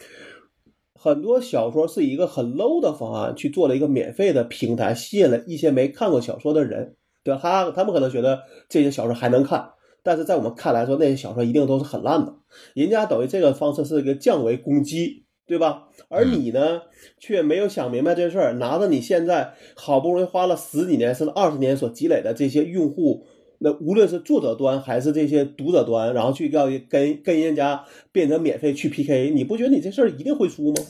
[0.96, 7.40] 很多小说是一个很 low 的方案去做了一个免费的平台，吸引了一些没看过小说的人，对吧？
[7.42, 9.72] 他他们可能觉得这些小说还能看，
[10.04, 12.34] 但是在我们看来说，那些小说一定都是很烂的。
[12.74, 15.88] 人家等于这个方式是一个降维攻击，对吧？
[16.08, 16.82] 而你呢，
[17.18, 23.26] 却没有想明白这事儿，拿着你现在好不容易花了十几年甚至二十年所积累的这些用户。
[23.58, 30.82] 那无论是作者端还是这些读者端，然后去要跟跟人家变成免费去 PK，你不觉得你这事儿一定会输吗？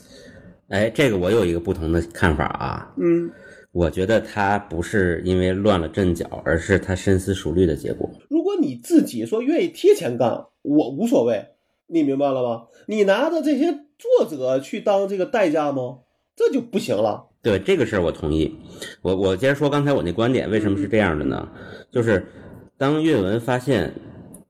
[0.67, 2.93] 哎，这个我有一个不同的看法啊。
[2.97, 3.31] 嗯，
[3.75, 8.09] 我觉得他不是因为乱了阵脚，而是他深思熟虑的结果。
[8.29, 11.45] 如果你自己说愿意贴钱干，我无所谓，
[11.85, 12.67] 你明白了吗？
[12.87, 13.65] 你拿着这些
[13.99, 15.99] 作者去当这个代价吗？
[16.37, 17.27] 这就不行了。
[17.41, 18.55] 对这个事儿我同意。
[19.01, 21.47] 我我接着说刚才我那观点，为什么是这样的呢？
[21.91, 22.25] 就是。
[22.77, 23.89] 当阅文发现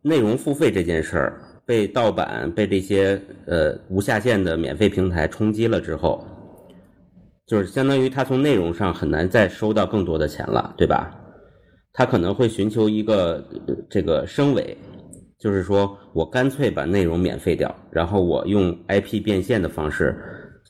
[0.02, 6.26] 内容付费这件事儿被盗版、被这些呃无下限的免费平台冲击了之后，
[7.46, 11.12] 就是相当于他从内容上很难再收到更多的钱了，对吧？
[11.94, 13.42] 他可能会寻求一个
[13.90, 14.78] 这个升维，
[15.40, 20.16] 就是说我干脆把内容免费掉，然后我用 IP 变现的方式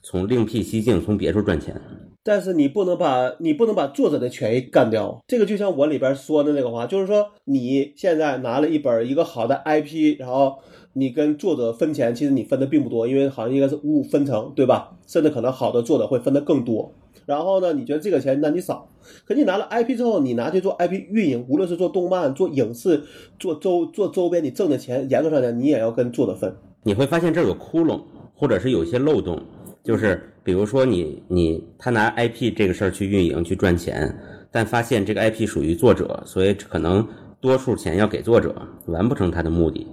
[0.03, 1.79] 从另辟蹊径，从别处赚钱。
[2.23, 10.57] 但是你不能把你不能把作者的权益干掉，这个就像我里边说的那个话，就是说你现在拿了一本一个好的 IP，然后
[10.97, 14.95] 你跟作者分钱，其实你分的并不多，因为好像应该是五五分成，对吧？
[15.05, 16.93] 甚至可能好的作者会分的更多。
[17.25, 18.87] 然后呢，你觉得这个钱那你少，
[19.25, 23.03] 可你拿了 IP 之后，你拿去做 IP 运营，无论是做动漫、做影视、
[23.37, 26.55] 做周做周边，你挣的钱严格上讲，你也要跟作者分。
[26.83, 28.01] 你会发现这有窟窿，
[28.33, 29.37] 或者是有一些漏洞。
[29.83, 34.17] 就是比如说你你他拿 IP 这个事儿去运营去赚钱，
[34.49, 37.05] 但发现这个 IP 属于作者，所以可能
[37.41, 38.55] 多数钱要给作者，
[38.85, 39.85] 完不成他的目的，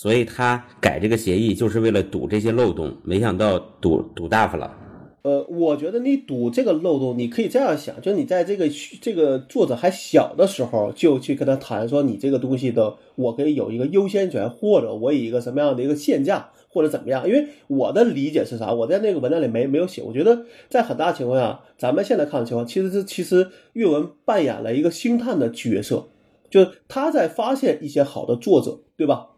[0.00, 4.74] 所以他改这个协议就是为了堵这些漏洞，没想到堵堵大发了。
[5.20, 8.66] 呃，我觉得你堵这个漏洞，你可以这样想，就你在这个
[9.02, 16.48] 这个作者还小的时候就去跟他谈说，你这个东西的我可以有一个优先权，或者我以一个什么样的一个限价。
[16.72, 17.28] 或者怎么样？
[17.28, 18.72] 因为我的理解是啥？
[18.72, 20.00] 我在那个文章里没没有写。
[20.02, 26.06] 我觉得在很大情况下，咱们现在看的情况，其实是其实阅文扮演了一个星探的角色，
[26.48, 29.29] 就是他在发现一些好的作者，对吧？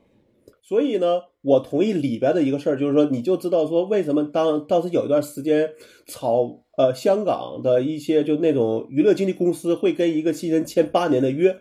[0.73, 5.69] 所以呢，我同意里边的一个事儿，就是说，你就知道说为什么当当时有一段时间
[6.07, 11.55] 炒呃香港的一些就那种娱乐经纪公司会跟一个新人签八年的约，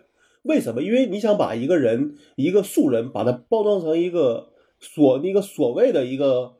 [0.44, 0.82] 为什么？
[0.82, 4.48] 因为你想把一个人一个素人把他包装成一个。
[4.80, 6.54] 所那个所谓的一个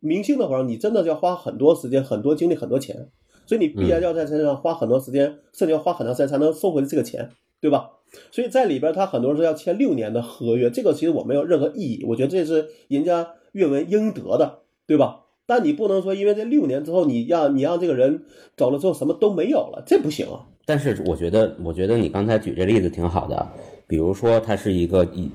[0.00, 3.08] 明星的话，你真的要花很多时间、很多精力、很多钱，
[3.46, 7.88] 所以你必然要在身上花很多时间，甚至要花很长时间才能收回这个钱，对吧？
[8.30, 15.24] 所以在里边，他很多是要签六年的合约，这个其实我没有任何异议，我觉得这是人家阅文应得的，对吧？
[15.46, 18.22] 但你不能说因为这六年之后，你让你让这个人
[18.56, 20.46] 走了之后什么都没有了，这不行啊。
[20.64, 23.48] 但是我觉得，我觉得你刚才举这例子挺好的，
[23.86, 25.30] 比如说他是一个以。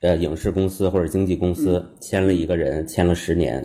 [0.00, 3.64] 呃，影视公司或者经纪公司签了一个人，签了十年，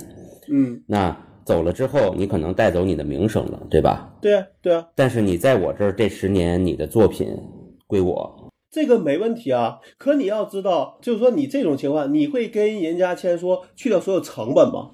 [0.49, 4.17] 嗯，那走了之后，你可能带走你的名声了，对吧？
[4.21, 4.87] 对啊，对啊。
[4.95, 7.37] 但是你在我这儿这十年，你的作品
[7.85, 8.33] 归我，
[8.71, 9.79] 这个没问题啊。
[9.97, 14.91] 可你要知道，就是说你这种情况，你会跟人家签说去掉所有成本吗？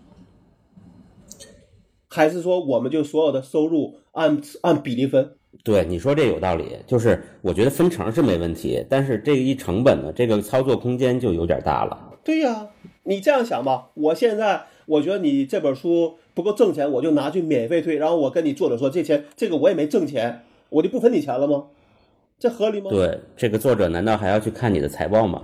[2.09, 5.35] 还是说我们就所有的收入按按比例分？
[5.63, 12.15] 对你说这有道理，就是我觉得分成是没问题，但是这一成本呢，这个操作空间就有点大了。
[12.23, 12.69] 对呀，
[13.03, 21.65] 你这样想吧，我现在我觉得你这本书不够挣钱，我就拿去免费退，然后我跟你作者说这钱这个我也没挣钱，我就不分你钱了吗？
[22.39, 22.89] 这合理吗？
[22.89, 25.41] 对，这个作者难道还要去看你的财报吗？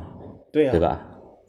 [0.52, 1.06] 对呀，对吧？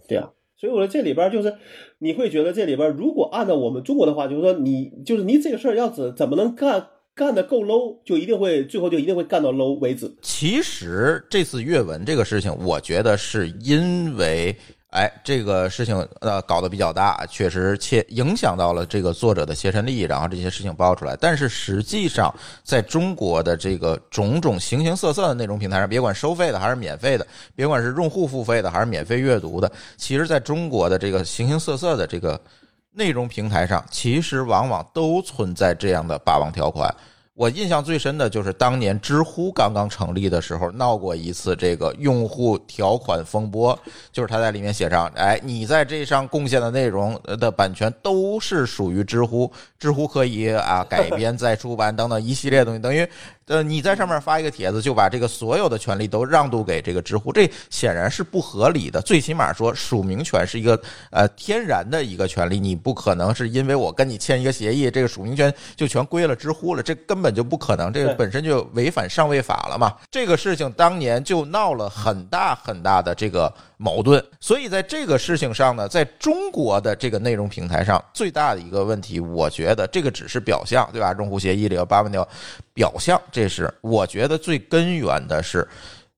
[0.09, 1.55] 对呀，所以我说这里边就是
[1.99, 10.11] 你会觉得这里边如果按照我们中国的话，就是说你就是你这个事儿要怎怎么能干干的够 low，就一定会最后就一定会干到 low 为止。
[10.23, 14.57] 其实这次阅文这个事情，我觉得是因为。
[14.95, 21.17] 哎，这个事情呃搞得比较大，确实切影响到了这个作者的切身利益，然后这些事情爆出来。
[21.17, 27.27] 但是实际上，在中国的这个种种形形色色的内容平台上，别管收费的还是免费的，
[27.57, 32.41] 别管是用户付费的还是免费阅读的，其实在中国的这个形形色色的这个
[32.93, 36.95] 内容平台上，其实往往都存在这样的霸王条款。
[37.35, 43.77] 我印象最深的就是当年知乎刚刚成立的时候，闹过一次这个用户条款风波，
[44.13, 53.05] 就是他在里面写上，哎，你在这上贡献的内容的版权都是属于知乎，知乎可以啊改编再出版等等一系列东西，等于。
[53.47, 59.03] 呃，你在上面发一个帖子，就把这个所有的权利都让渡给这个知乎，这显然是不合理的。
[59.03, 60.81] 最起码说，署名权是一个
[61.11, 69.95] 呃天然的一个权利，你不可能是因为我跟你签一个协议，这个署名权就全归了知乎了，这根本就不可能，这个本身就违反上位法了嘛。
[70.11, 73.53] 这个事情当年就闹了很大很大的这个。
[73.77, 81.13] 矛盾，所以在这个事情上呢，在中国的这个内容平台上，最大的一个问题，我觉得这个只是表象，对吧？
[81.19, 82.27] 用户协议里有八万条
[82.73, 85.67] 表象，这是我觉得最根源的是。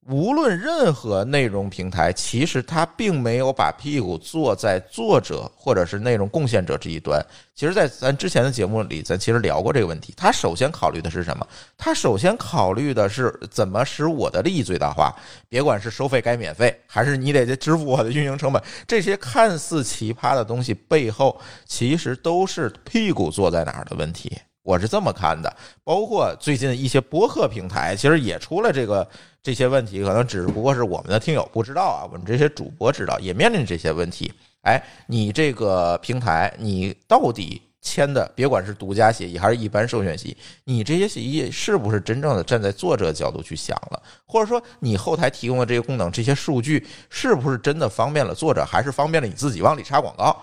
[0.09, 7.20] 无论任何内容平台，其实它并没有把屁股坐在作者或者是内容贡献者这一端。
[7.57, 10.14] 其实，在咱之前的节目里，咱其实聊过这个问题。
[10.16, 11.44] 他首先考虑的是什么？
[11.76, 15.12] 他首先考虑的是怎么使我的利益最大化。
[15.48, 24.38] 别管是收费该免费，还是你得支付我的运营成本，这些看似奇葩的东西背后，其实都是屁股坐在哪儿的问题。
[24.66, 25.55] 我是这么看的。
[25.85, 29.09] 包括最近一些播客平台，其实也出了这个。
[29.46, 34.33] 这些问题可能只不过是我们的听友不知道啊，我们这些主播知道，也面临这些问题。
[34.62, 44.02] 哎，你这个平台，你到底签的，别管是独家协议还是一般授权协议，你这些协议是不是真正的站在作者角度去想了？
[44.26, 50.37] 或者说，你后台提供的这些功能、这些数据，是不是真的方便了作者，还是方便了你自己往里插广告？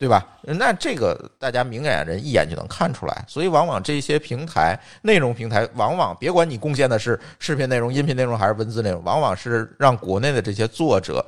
[0.00, 0.26] 对吧？
[0.42, 11.22] 那这个大家明眼人一眼就能看出来，所以往往这些平台、内容平台，往往别管你贡献的是视频内容、音频内容还是文字内容，往往是让国内的这些作者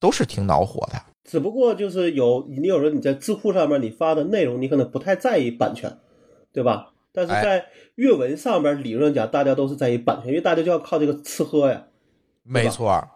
[0.00, 1.00] 都是挺恼火的。
[1.22, 5.96] 只不过就是有你有时候你在知乎上面你发的内容，你可能不太在意版权，
[6.52, 6.88] 对吧？
[7.12, 11.84] 但是在阅文上面，理论讲大家都是在意版权，因为大家就要靠这个吃喝呀。
[12.42, 13.08] 没错，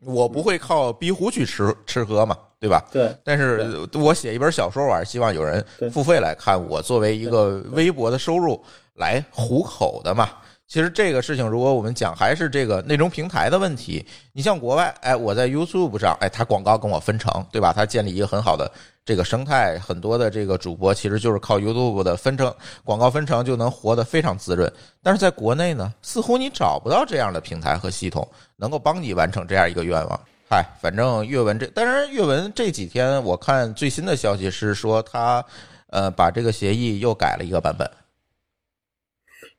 [0.00, 2.36] 我不会靠逼呼去吃吃喝嘛。
[2.64, 2.82] 对吧？
[2.90, 3.14] 对。
[3.22, 6.58] 但是我写一本小说，我还是希望有人付费来看。
[6.70, 8.58] 我作为一个微薄的收入
[8.94, 10.30] 来糊口的嘛。
[10.66, 17.70] 其实这个事情，如果我们讲还是这个内容平台的问题，你像国外，哎，我在 YouTube 上，哎，他广告跟我分成，对吧？
[17.70, 18.68] 他建立一个很好的
[19.04, 24.72] 这个生态，很多的这个主播其实就是靠 YouTube 的分成广告分成就能活得非常滋润。
[25.02, 30.20] 但是在国内呢，似乎你找不到这样的平台和系统能够帮你完成这样一个愿望。
[30.54, 35.44] 嗨，反正阅文这，当然阅文这几天我看最新的消息是说他，
[35.88, 37.90] 呃，把这个协议又改了一个版本，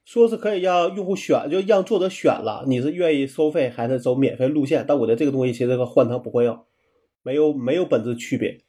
[0.06, 4.86] 说是可以让用户选，就让作者选了，你是愿意收费还是走免费路线？
[4.88, 6.66] 但我觉得这个东西其实和换汤不换药，
[7.24, 8.62] 没有没有本质区别，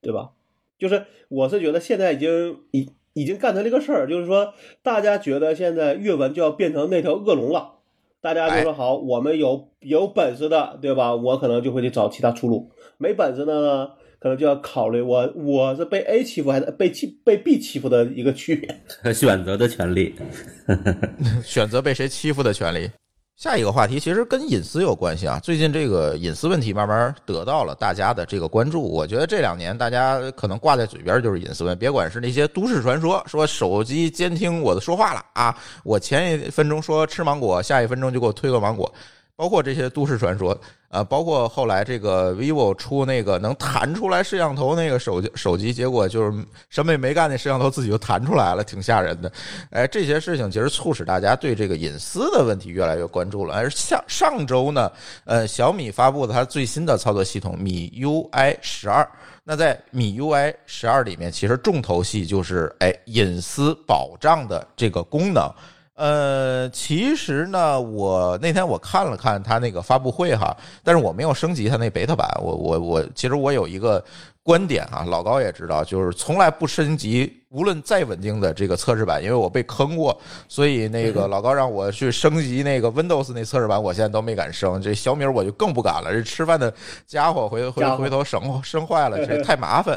[0.00, 0.30] 对吧？
[0.78, 7.73] 就是我是觉得现在已经已已经干成这个事儿，就是说大家觉得现在阅文就要变成那条恶龙了。
[8.24, 11.14] 大家就说好，我们有有本事的，对吧？
[11.14, 12.70] 我可能就会去找其他出路。
[12.96, 13.86] 没本事的呢，
[14.18, 18.80] 可能就要考虑我我是被 A 欺负还是被欺被 B 欺负的一个区别。
[19.12, 20.14] 选择的权利，
[21.44, 22.88] 选择被谁欺负的权利。
[23.36, 28.80] 下一个话题其实跟隐私有关系啊，最近这个隐私问题慢慢得到了大家的这个关注。
[28.80, 38.92] 我觉得这两年大家可能挂在嘴边就是隐私问，别管是那些都市传说，说手机监听我的说话了啊，我前一分钟说吃芒果，下一分钟就给我推个芒果。
[39.36, 40.56] 包括这些都市传说，
[40.94, 49.32] 啊，包括后来这个 vivo 出那个能弹出来摄像头那个手机，手机结果就是什么也没干，那摄像头自己就弹出来了，挺吓人的。
[49.70, 53.56] 哎，这些事情其实促使大家对这个隐私的问题越来越关注了。
[53.56, 54.92] 而上上周呢，
[55.24, 59.04] 呃，小米发布了它最新的操作系统米 UI 十二。
[59.42, 65.52] 那在米 UI 十二里面，其实重头戏就是哎隐私保障的这个功能。
[65.96, 72.28] 呃，其实呢，我那天我看了看他那个发布会哈，但是我没有升级他那 beta 版。
[72.42, 74.04] 我我我，其实我有一个
[74.42, 84.82] 观点啊，老高也知道，就是从来不升级，无论再稳定的这个测试版，因为我被坑过，所以那个老高让我去升级那个 Windows 那测试版，我现在都没敢升。
[84.82, 86.74] 这小米我就更不敢了，这吃饭的
[87.06, 89.96] 家伙回回回头生生坏了，这 太麻烦。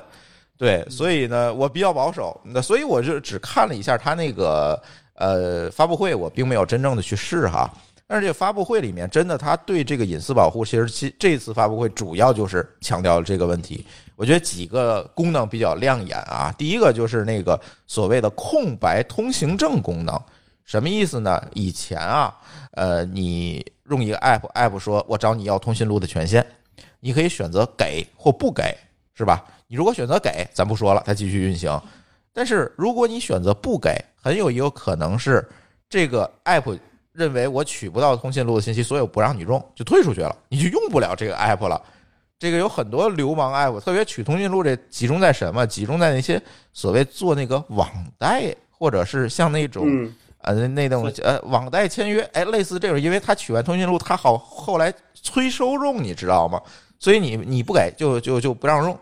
[0.60, 4.80] 对，所以呢，我比较保守，那所以我就只看了一下他那个。
[5.18, 7.72] 呃，发布会我并没有真正的去试哈，
[8.08, 13.86] 但是这个发布会里面真的，他对这个隐私保护，其实其这次发布会主要就是强调了这个问题。
[14.16, 20.20] 我觉得几个功能比较亮眼啊，第一个就是那个所谓的空白通行证功能，
[20.64, 21.44] 什么意思呢？
[21.54, 22.36] 以前啊，
[22.72, 26.46] 呃，你用一个 app，app 说我找你要通讯录的权限，
[27.00, 28.76] 你可以选择给或不给，
[29.14, 29.44] 是吧？
[29.68, 31.80] 你如果选择给，咱不说了，它继续运行。
[32.34, 35.48] 但是如果你选择不给，很有一个可能是
[35.90, 36.78] 这个 app
[37.14, 41.82] 认为我取不到通讯录的信息，所以我不让你用，就退出去了，你就用不了这个 app 了。
[42.38, 45.66] 这个有很多流氓 app，特别取通讯录，这集中在什么？
[45.66, 46.42] 集中在那些
[46.74, 56.62] 所谓做那个网贷，或者是像那种呃那种呃网贷签约，哎，类似这种，因为他取完通讯录，他好后来催收用，你知道吗？
[57.00, 59.00] 所以你你不给，就就就不让用。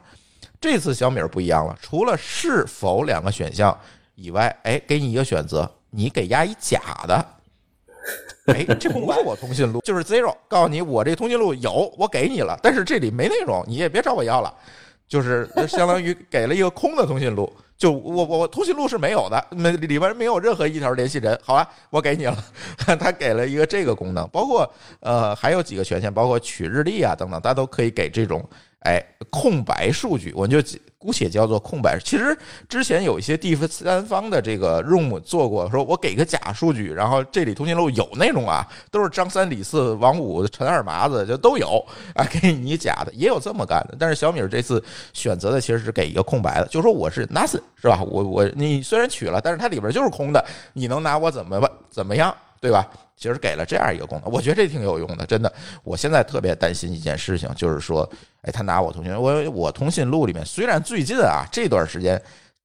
[0.61, 3.77] 这次小米不一样了，除了是否两个选项
[4.15, 7.25] 以外，哎，给你一个选择，你给压一假的，
[8.47, 14.53] 哎，这不是我通讯录，就是 zero，告诉你我这通讯录有，我给你了，但是这里没内容，你也别找我要了，
[15.07, 22.37] 就是 相当于给了一个空的通讯录，就我我我通讯录是没有的，没里边没有任何一条联系人，好吧，我给你了，
[22.99, 28.47] 他给了一个这个功能，包括呃还有几个权限，包括取日历啊等等，他都可以给这种。
[28.85, 30.61] 哎，空白数据，我就
[30.99, 31.99] 姑且叫做空白。
[31.99, 32.37] 其实
[32.69, 41.83] 之前有一些第三方的这个 room 做过，说我给个假数据，然后这里通讯录有内容啊，都是张三李四王五陈二麻子就都有
[42.13, 43.95] 啊， 给你假的，也有这么干的。
[43.99, 44.83] 但是小米这次
[45.13, 48.03] 选择的其实是给一个空白的，就说我是 nothing 是吧？
[48.03, 52.35] 我我你虽然取了，但是它里边就是空的，你能拿我怎么怎么样，
[52.65, 52.89] 对吧？
[53.15, 55.53] 其实给了这样一个功能，我觉得这挺有用的，真的。
[55.83, 58.09] 我现在特别担心一件事情，就是说，
[58.41, 62.19] 哎，他拿我通讯，我我通讯录里面，虽然最近啊这段时间，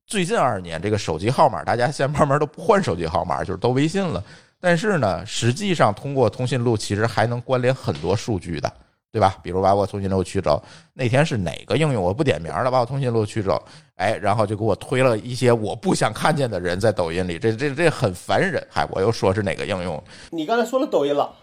[0.07, 4.25] 最近二年这个手机号码，大家现在慢慢都不换手机号码，就是都微信了，
[4.59, 8.73] 但是呢，实际上通过通讯录其实还能关联很多数据的。
[9.13, 9.37] 对吧？
[9.43, 10.63] 比如把我通讯录取走，
[10.95, 12.01] 那天是哪个应用？
[12.01, 13.61] 我不点名了，把我通讯录取走，
[13.97, 18.65] 哎，然后就给我推了一些我不想看见的人在抖音里，这这这很烦人。
[18.71, 20.01] 嗨，我又说是哪个应用？
[20.31, 21.35] 你刚才说了抖音了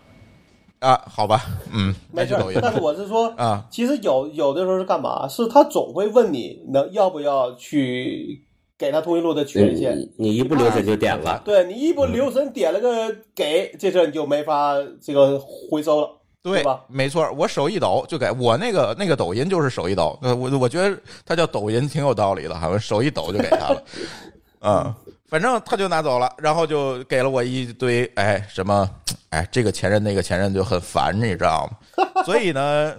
[0.80, 1.04] 啊？
[1.08, 1.44] 好吧，
[1.74, 2.38] 嗯，没事。
[2.62, 5.28] 但是我是说啊，其实有有的时候是干嘛？
[5.28, 8.46] 是他总会问你能要不要去
[8.78, 11.42] 给他通讯录的权限，你一不留神就点了。
[11.44, 15.38] 对你一不留神点了个给，这事你就没法这个
[15.70, 16.17] 回收了。
[16.44, 23.84] 对，没错，我手一抖就给我那个那个抖音就是手一抖，我我觉得它叫抖音挺有道理的，好像手一抖就给他了，
[24.62, 24.96] 嗯，
[25.28, 28.90] 反正他就拿走了，然后就给了我一堆，哎，什么，
[29.32, 32.08] 哎，这个前任那个前任就很烦，你知道吗？
[32.24, 32.94] 所以呢，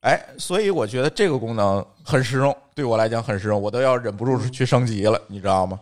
[0.00, 5.78] 哎，所以我觉得这个功能很实用，对我来讲很实用，我都要忍不住去升级了，你知道吗？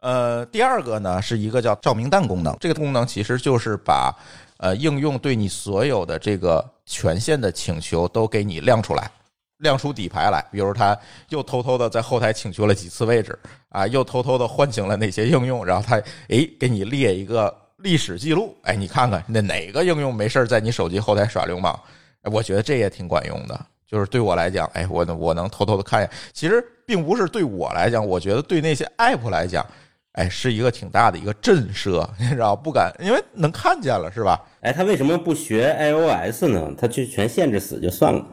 [0.00, 4.14] 呃，第二个呢是一个叫照明弹功能，这个功能其实就是把。
[4.58, 9.10] 呃，应用对你所有的这个权限的请求都给你亮出来，
[9.58, 10.44] 亮出底牌来。
[10.52, 10.98] 比如他
[11.28, 13.38] 又偷偷的在后台请求了几次位置
[13.68, 21.78] 啊，又偷偷的唤醒了哪些应用，然后他诶给你列一个历史记录，哎，你看看那哪个应用没事在你手机后台耍流氓？
[22.24, 23.66] 我觉得这也挺管用的。
[23.86, 26.10] 就是对我来讲，哎，我我能偷偷的看一眼。
[26.34, 29.64] 其实并不是对我来讲，我觉得对那些 app 来讲。
[30.12, 34.42] 哎，是一个挺大的一个震慑，你知道不敢，因为能看见了，是吧？
[34.60, 36.72] 哎，他为什么不学 iOS 呢？
[36.76, 38.26] 他就全限制死就算了。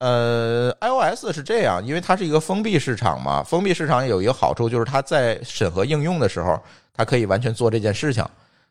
[0.00, 3.42] 呃，iOS 是这样，因为它是一个封闭市场嘛。
[3.42, 6.58] 封闭市场有一个好处，就是它在审核应用的时候，
[6.94, 8.24] 它可以完全做这件事情。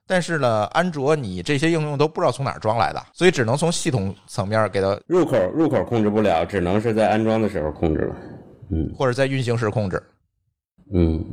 [0.08, 8.16] 但是呢，安卓你这些应用都不知道从哪儿装来的，所以只能从系统层面给它入口入口控制不了，只能是在安装的时候控制了。
[8.72, 10.02] 嗯，或者在运行时控制。
[10.94, 11.24] 嗯。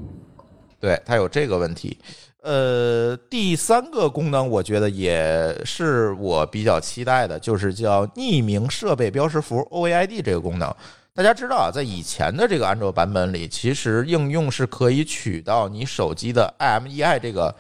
[0.80, 1.96] 对它有这个问题，
[2.45, 10.70] 呃，第三个功能我觉得也是我比较期待的，就是叫匿名设备标识符 OAID 这个功能。
[11.14, 17.55] 大家知道啊，在以前的这个安卓版本里，其实应用是可以取到你手机的 IMEI 这个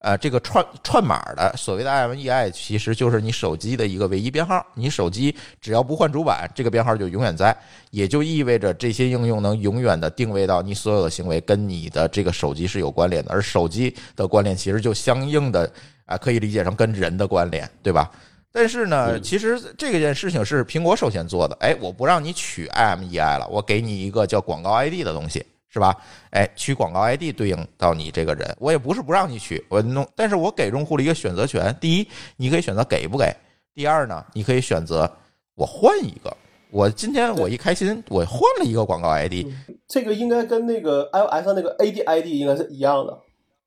[0.00, 4.64] 呃，这个串串码的所谓的 IMEI，其实就是你手机的一个唯一编号。
[4.74, 7.54] 你手机只要不换主板，这个编号就永远在，
[7.90, 13.30] 也就意味着这些应用能永远的定位到你所有的行为跟你的这个手机是有关联的。
[13.30, 15.70] 而手机的关联其实就相应的
[16.06, 18.10] 啊，可以理解成跟人的关联，对吧？
[18.50, 21.54] 但是呢，其实这件事情是苹果首先做的。
[21.60, 25.44] 哎，我不让你取 IMEI 了，我给你一个叫广告 ID 的东西。
[25.72, 25.96] 是吧？
[26.30, 31.74] 哎，取广告 ID 对应到你这个人，我也不是不让你取，我弄，但是我给用户了一个选择权。
[31.80, 33.26] 第一，你可以选择给不给；
[33.72, 35.10] 第二呢，你可以选择
[35.54, 36.36] 我换一个。
[36.72, 39.46] 我今天我一开心，我换了一个广告 ID。
[39.88, 43.16] 这个应该跟那个 iOS 上那个 AD ID 应该是一样的。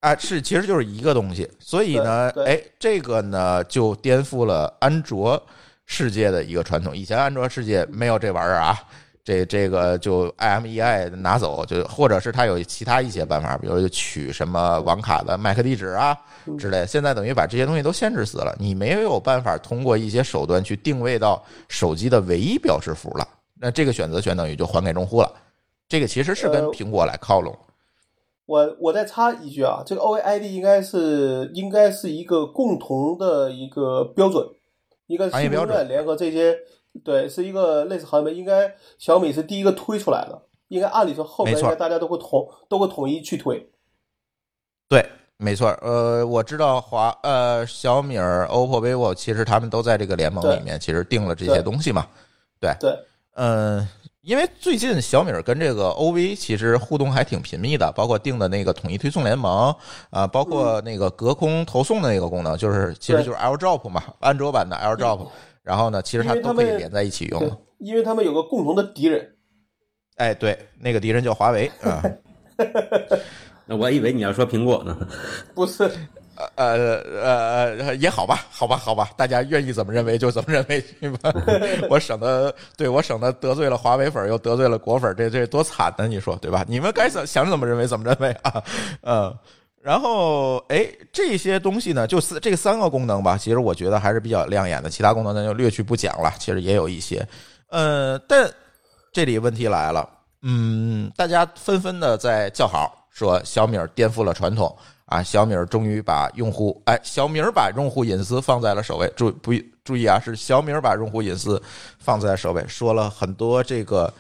[0.01, 1.49] 啊，是，其实就是一个东西。
[1.59, 5.41] 所以呢，哎，这个呢就颠覆了安卓
[5.85, 6.95] 世界的一个传统。
[6.95, 8.77] 以前安卓世界没有这玩意儿啊。
[9.25, 16.13] 这这个就 IMEI 拿走，就或者是他有其他一些办法，比如取什么网卡的 MAC 地址啊
[16.59, 16.85] 之类。
[16.85, 23.25] 现在等于把这些东西都限制死了，你没有办法通过一些手段去定位到手机的唯一标识符了。
[23.61, 25.31] 那这个选择权等于就还给用户了。
[25.87, 27.57] 这个其实是跟苹果来靠拢。
[28.45, 34.45] 我我再插一句啊，这个 OAID 应该是应该是一个共同的一个标准，
[35.07, 36.57] 一个行业标准联合这些。
[37.03, 43.67] 对，是一个类似行业，应该小米是第一个推出来的，应该按理说后面应该大家都会统都会统一去推。
[44.87, 45.03] 对，
[45.37, 45.69] 没错。
[45.81, 52.05] 呃，我知道华呃小米、OPPO、vivo 其实他们都在这个联盟里面，其实定了这些东西嘛。
[52.59, 52.97] 对对，
[53.35, 53.85] 嗯，
[54.21, 59.75] 因为最近小米跟这个 OV 其实互动还挺频密的，包括定的那个统一推送联盟
[60.11, 65.27] 啊，包括那个隔空投送的那个功能，就是其实就是 AirDrop 嘛，安卓版的 AirDrop。
[65.63, 67.41] 然后呢，其实它都可以连在一起用，
[67.79, 69.35] 因为他们有个共同的敌人。
[70.17, 72.03] 哎，对，那个敌人叫华为啊。
[73.65, 74.95] 那我以为你要说苹果呢。
[75.55, 75.89] 不是，
[76.55, 81.33] 呃呃呃，也好吧，好吧，好吧，大家愿意怎么认为就怎么认为，去 吧？
[81.89, 86.07] 我省得，对我省得得罪了华为粉，又得罪了果粉，这这多惨呢？
[86.07, 86.65] 你说对吧？
[86.67, 88.63] 你们该怎想怎么认为怎么认为啊？
[89.01, 89.37] 嗯。
[89.83, 94.89] 然后，哎，这些东西呢，就四这三个功能吧，其实我觉得还是比较亮眼的。
[94.89, 96.33] 其他功能咱就略去不讲了。
[96.39, 97.27] 其实也有一些，
[97.67, 98.49] 呃，但
[99.11, 100.09] 这里问题来了，
[100.41, 104.73] 嗯，大家纷纷的在叫好，说小米颠覆了传统
[105.03, 109.11] 啊，小米终于把用户，哎，小米把用户隐私放在了首位。
[109.17, 109.51] 注不
[109.83, 110.17] 注意啊？
[110.17, 111.61] 是小米把用户隐私
[111.99, 114.11] 放在首位，说了很多这个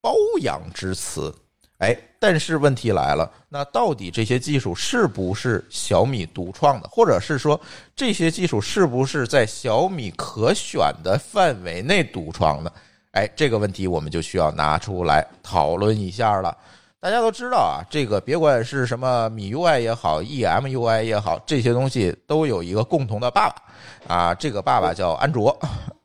[0.00, 1.32] 褒扬之词。
[1.78, 7.58] 哎，但是问题来了，那到底这些技术是不是小米独创的，或者是说
[7.96, 12.70] 这些技术是不是在小米可选的范围内独创的？
[13.12, 16.54] 哎，这个问题我们就需要拿出来讨论一下了。
[17.00, 25.58] 大家都知道啊，这个别管是什么米 UI 也好，EMUI 也好，这些东西都有一个共同的爸爸啊，这个爸爸叫安卓。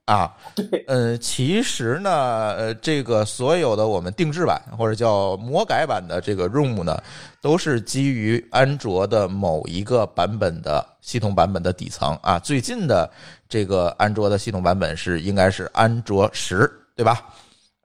[0.06, 2.12] 啊，对，嗯，其实呢，
[2.56, 7.02] 呃，这个所有的我们定制版或者叫魔改版的这个 ROM 呢，
[7.42, 12.38] 都是基于安卓的某一个版本的系统版本的底层啊。
[12.38, 13.10] 最近的
[13.50, 17.26] 这个安卓的系统版本是应该是安卓十，对吧？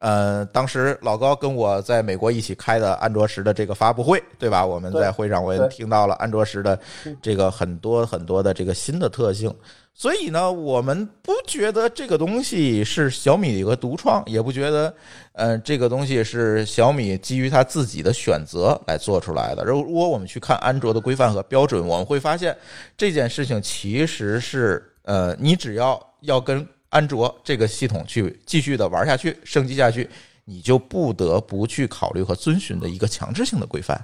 [0.01, 4.65] 呃，当时老高跟我在美国一起开的安卓十的这个发布会，对吧？
[4.65, 6.79] 我们在会上我也听到了安卓十的
[7.21, 9.55] 这个很多很多的这个新的特性。
[9.93, 14.95] 所以呢，我们不觉得这个东西是小米的一个独创，也不觉得，
[15.33, 19.63] 呃，这个东西是小米基于它自己的选择来做出来的。
[19.65, 22.57] 如如果我们去看安卓的规范和标准，我们会发现
[22.97, 30.09] 这件事情其实是，呃，你只要要跟安卓这个系统去继续的玩下去、升级下去，
[30.45, 34.01] 你就不得不去考虑和遵循的一个强制性的规范。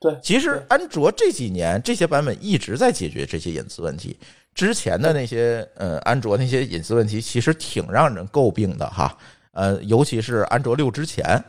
[0.00, 4.16] 对，其实安卓这几年这些版本一直在解决这些隐私问题。
[4.54, 9.16] 之前的那些呃，安卓那些隐私问题其实挺让人诟病的哈，
[9.52, 11.44] 呃，尤其是安卓六之前，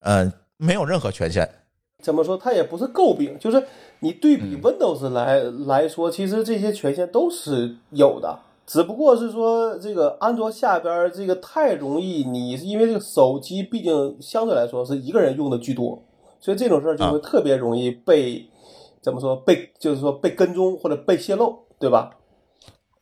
[0.00, 1.48] 嗯，没有任何权限。
[2.02, 2.36] 怎么说？
[2.36, 3.62] 它也不是诟病，就是
[4.00, 16.02] 你对比 Windows 来来说，其实这些权限都是有的，只不过是说这个安卓下边这个太容易，你因为这个手机毕竟相对来说是一个人用的居多，
[16.40, 18.44] 所以这种事儿就会特别容易被
[19.00, 19.36] 怎么说？
[19.36, 22.10] 被就是说被跟踪或者被泄露，对吧？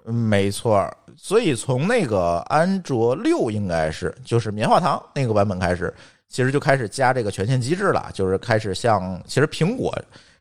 [0.05, 0.87] 没错，
[1.17, 5.93] 所以从那个安卓六应该是就是棉花糖那个版本开始，
[6.29, 9.91] 其实就开始加这个权限机制了，就是开始像其实苹果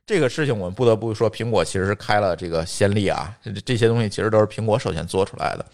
[0.05, 3.33] 这个事情，我们不得不说，苹果其实是开了这个先例啊，
[3.65, 5.65] 这些东西其实都是苹果首先做出来的，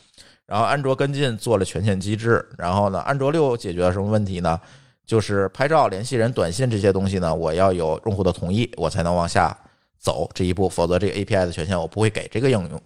[0.45, 4.59] 然后安卓跟进做了权限机制，然后呢，安卓六解决了什么问题呢？
[5.05, 9.57] 就是拍照、联系人、短信这些东西呢，我要有用户的同意，我才能往下
[9.97, 12.79] 走这一步，否则这个 API 的权限我不会给这个应用，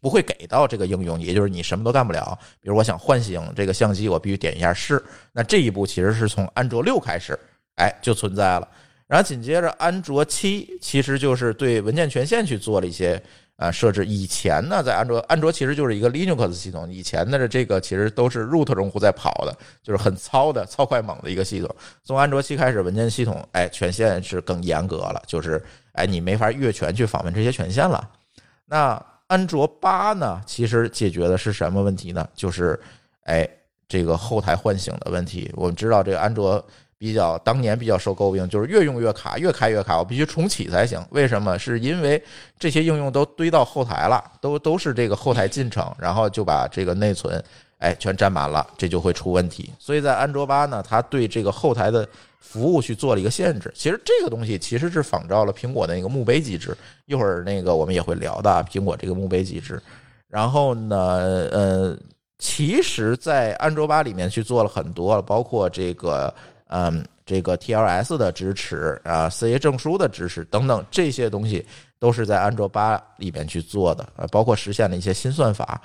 [0.00, 2.38] 不会给到这个应用，也就是你什么都干不了。
[2.62, 5.04] 比如我想唤醒这个相机，我必须点一下是。
[5.32, 7.38] 那这一步其实是从安卓六开始，
[7.76, 8.66] 哎，就存在了。
[9.12, 13.22] 然后紧接着安卓七其实就是对文件权限去做了一些。
[13.56, 16.90] 啊，设置以前呢，在安卓，安卓其实就是一个 Linux 系统。
[16.90, 21.68] 以前的这个其实都是 root 用户在跑的，就是很糙的、糙快猛的一个系统。
[22.02, 28.10] 从安卓七开始，文件系统哎权限是更严格了，就是哎你没法越权去访问这些权限了。
[28.64, 32.26] 那安卓八呢，其实解决的是什么问题呢？
[32.34, 32.80] 就是
[33.24, 33.48] 哎
[33.86, 35.48] 这个后台唤醒的问题。
[35.54, 36.64] 我们知道这个安卓。
[37.02, 41.04] 比较当年比较受诟病，就是越用越卡，越开越卡，我必须重启才行。
[41.10, 41.58] 为什么？
[41.58, 42.22] 是因为
[42.60, 47.42] 这些应用都堆到后台了，都都是这个后台进程，然后就把这个内存，
[47.78, 49.72] 哎，全占满了，这就会出问题。
[49.80, 53.72] 所以在安卓八呢，它对这个后台的服务去做了一个限制。
[53.74, 56.72] 其实这个东西其实是仿照了苹果的那个墓碑机制，
[57.06, 59.82] 一会儿那个我们也会聊的苹果这个墓碑机制。
[60.28, 60.96] 然后呢，
[61.50, 61.98] 呃，
[62.38, 66.32] 其实，在安卓八里面去做了很多，包括这个。
[66.74, 71.64] 嗯，这个 TLS 的支持啊，CA 证书的支持等等这些东西
[71.98, 75.80] 都是在安卓八里边去做的啊，包括实现了一些新算法。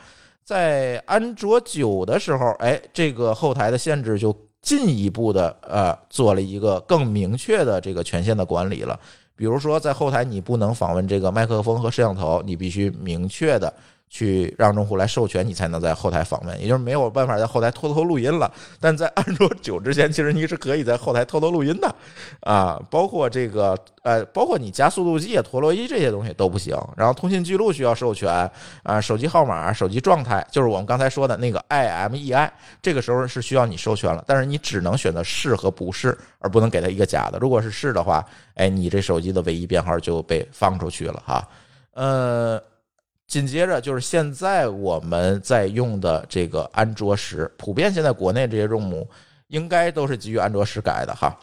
[0.46, 8.98] 在安卓九的时候，哎，这个后台的限制就进一步的呃做了一个更明确的这个权限的管理了。
[9.36, 13.72] 比如说，在后台你不能访问这个麦克风和摄像头，你必须明确的。
[14.10, 18.52] 去让用户来授权，你才能在后台访问，也就是没有办法在后台偷偷录音了。
[18.80, 21.96] 但在安卓九之前，其实你是可以在后台偷偷录音的，
[22.40, 26.78] 啊，包括这个呃，包括你加速度计、陀螺仪这些东西都不行。
[26.96, 28.50] 然后通信记录需要授权
[28.84, 32.50] 啊，手机号码、手机状态，就是我们刚才说的那个 IMEI，
[32.82, 37.38] 这个时候是需要你授权了，但是你只能选择是和不是，而不能给他一个假的。
[37.40, 41.48] 如果是是的话，哎，你这手机的唯一编号就被放出去了哈，
[41.94, 42.62] 呃。
[43.28, 49.06] 紧接着就是现在我们在用的这个安卓十，普遍现在国内这些 ROM
[49.48, 51.38] 应该都是基于安卓十改的哈。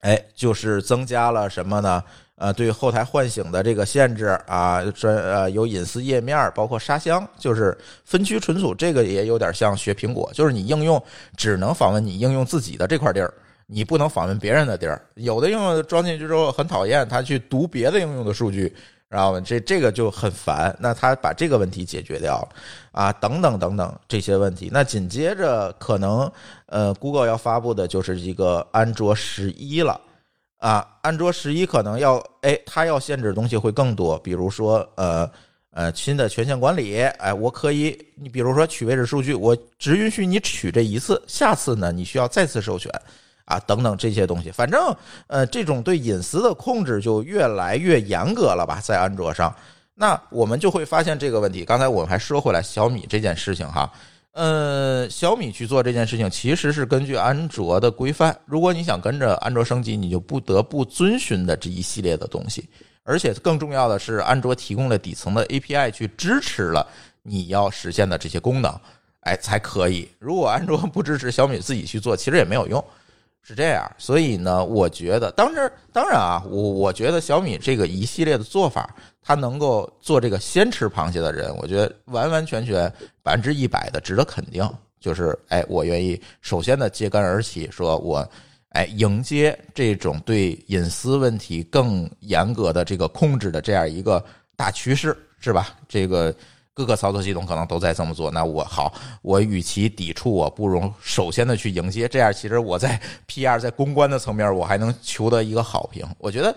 [0.00, 2.02] 哎，就是增加了什么呢？
[2.36, 11.02] 呃，对后台唤醒的这个限制啊，专呃有隐私页面，包括沙箱，就是分区存储，这个也有点像学苹果，就是你应用
[11.36, 13.34] 只能访问你应用自己的这块地儿，
[13.66, 15.04] 你不能访问别人的地儿。
[15.14, 18.72] 有的应用装进去之后很讨厌，它去读别的应用的数据。
[19.08, 22.48] 然后这这个就很烦，那他把这个问题解决掉了
[22.92, 24.68] 啊，等等等等这些问题。
[24.70, 26.30] 那紧接着可能
[26.66, 29.98] 呃，Google 要发布的就是一个安卓十一了
[30.58, 35.30] 啊，安卓十一可能要哎，它要限制的东西会更多，比如说呃
[35.70, 42.92] 呃新的权限管理，哎，我可以你比如说取位置数据，我只允许你取这一次，下次呢你需要再次授权。
[43.48, 44.94] 啊，等等这些东西，反正
[45.26, 49.54] 呃，这种对隐私的控制就越来越严格了吧，在安卓上，
[49.94, 51.64] 那我们就会发现这个问题。
[51.64, 53.90] 刚才我们还说回来小米这件事情哈，
[54.32, 62.68] 呃，小米去做这件事情其实是根据安卓的规范，如果你想跟着安卓升级，你就不得不遵循的这一系列的东西，
[63.02, 66.86] 而且更重要的是，安卓提供了底层的 API 去支持了
[67.22, 68.78] 你要实现的这些功能，
[69.20, 70.06] 哎，才可以。
[70.18, 72.84] 如果安卓不支持，小米自己去做，其实也没有用。
[73.48, 82.92] 是这样，所以呢，我觉得，当然，当然啊，我我觉得小米这个一系列的做法，它能够做这个先吃螃蟹的人，我觉得完完全全
[83.22, 84.70] 百分之一百的值得肯定。
[85.00, 88.30] 就是，哎，我愿意首先的揭竿而起，说我，
[88.72, 94.22] 哎，迎接这种对隐私问题更严格的这个控制的这样一个
[94.56, 95.68] 大趋势，是吧？
[95.88, 96.34] 这个。
[96.78, 106.06] 各个操作系统可能都在这么做，那我好，我与其抵触，我不如首先的去迎接，这样其实我在 PR 在公关的层面，我还能求得一个好评。
[106.18, 106.54] 我觉得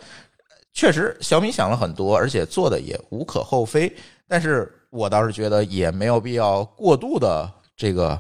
[0.74, 3.92] 确实小米想了很多，而且做的也无可厚非，
[4.28, 8.20] 但是我倒是觉得也没有必要过度的这个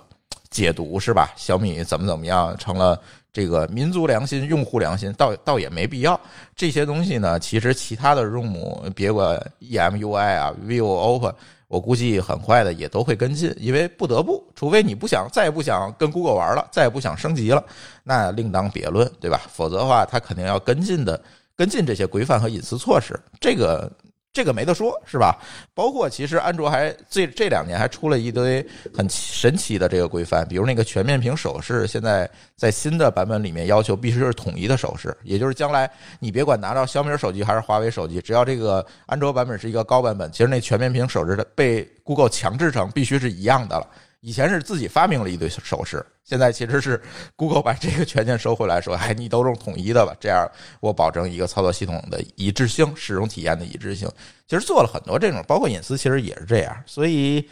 [0.49, 1.31] 解读，是吧？
[1.37, 2.99] 小米怎么怎么样成了
[3.31, 6.19] 这个民族良心、用户良心，倒倒也没必要。
[6.55, 11.35] 这些东西呢，其实其他的 ROM，别管 EMUI 啊、vivo、OPPO。
[11.71, 17.63] 我估计很快的也都会跟进，因为不得不，除非你不想再也不想跟 Google 玩了，再也不想升级了，
[18.03, 19.39] 那另当别论，对吧？
[19.49, 21.23] 否则的话，他肯定要跟进的，
[21.55, 23.89] 跟进这些规范和隐私措施，这个。
[24.33, 25.37] 这个没得说，是吧？
[25.73, 28.65] 包括其实安卓还这这两年还出了一堆
[28.95, 43.87] 很神奇的这个规范，比如那个全面屏手势，现在在新的版本里面要求必须是统一的手势，也就是将来你别管拿到小米手机还是华为手机，只要这个安卓版本是一个高版本，其实那全面屏手势的被 Google 强制成必须是一样的了。
[44.21, 47.01] 以前是自己发明了一堆手势，现在其实是
[47.35, 50.47] Google 把这个权限收回来，说，哎，你都用统一的吧，这样
[50.79, 54.07] 我保证一个操作系统的一致性，使用体验的一致性。
[54.47, 57.49] 其实做了很多这种，包括隐私，其实也是这样，所以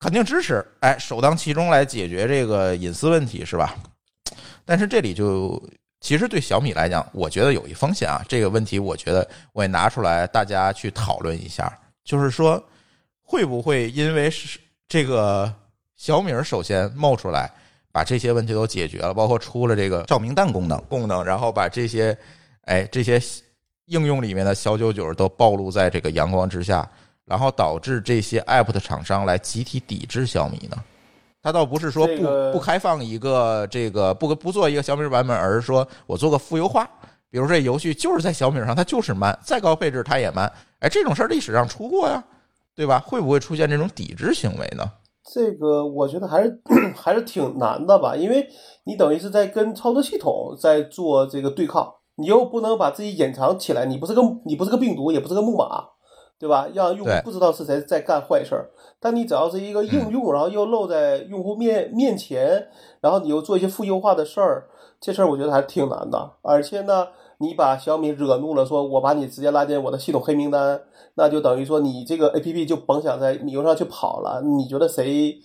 [0.00, 3.76] 肯定支持，哎，首当其冲来解决这个隐私问题，是吧？
[4.64, 5.62] 但是这里就
[6.00, 11.70] 其实对小米来讲，我觉得有一风险啊，这个问题我觉得我也拿出来大家去讨论一下，
[12.02, 12.64] 就是说
[13.22, 15.54] 会不会因为是这个。
[16.02, 17.48] 小米首先冒出来，
[17.92, 22.18] 把这些问题都解决了，包括出了这个照明弹功能功能，然后把这些，
[22.62, 23.22] 哎，这些
[23.84, 26.84] 应用里面的小九九都暴露在这个阳光之下，
[27.24, 30.76] 然后导致这些 App 的厂商来集体抵制小米呢？
[31.40, 36.82] 他倒不是说不不开放一个这个不不做一个小米版本，而是说我做个负优化，
[37.30, 42.20] 比如这游戏就是在小米上它就是慢，再高配置它也慢，哎，这种事儿历史上出过呀，
[42.74, 42.98] 对吧？
[42.98, 44.84] 会不会出现这种抵制行为呢？
[45.24, 46.60] 这个我觉得还是
[46.96, 48.48] 还是挺难的吧，因为
[48.84, 55.84] 你等于是在跟操作系统在做这个对抗，你又不能把自己隐藏起来，你不是个你不是个病毒，也不是个木马，
[56.38, 56.68] 对吧？
[56.74, 58.70] 让用户不知道是谁在干坏事儿。
[58.98, 62.68] 但你只要是一个应用，然后又露在用户面面前，
[63.00, 64.68] 然后你又做一些负优化的事儿，
[65.00, 66.32] 这事儿我觉得还是挺难的。
[66.42, 67.08] 而且呢。
[67.42, 70.80] 你把小米惹怒了，说我把你直接拉进我的系统黑名单，
[71.14, 74.40] 那就等于说你这个 A P P 就甭想在米游上去跑了。
[74.40, 75.36] 你觉得谁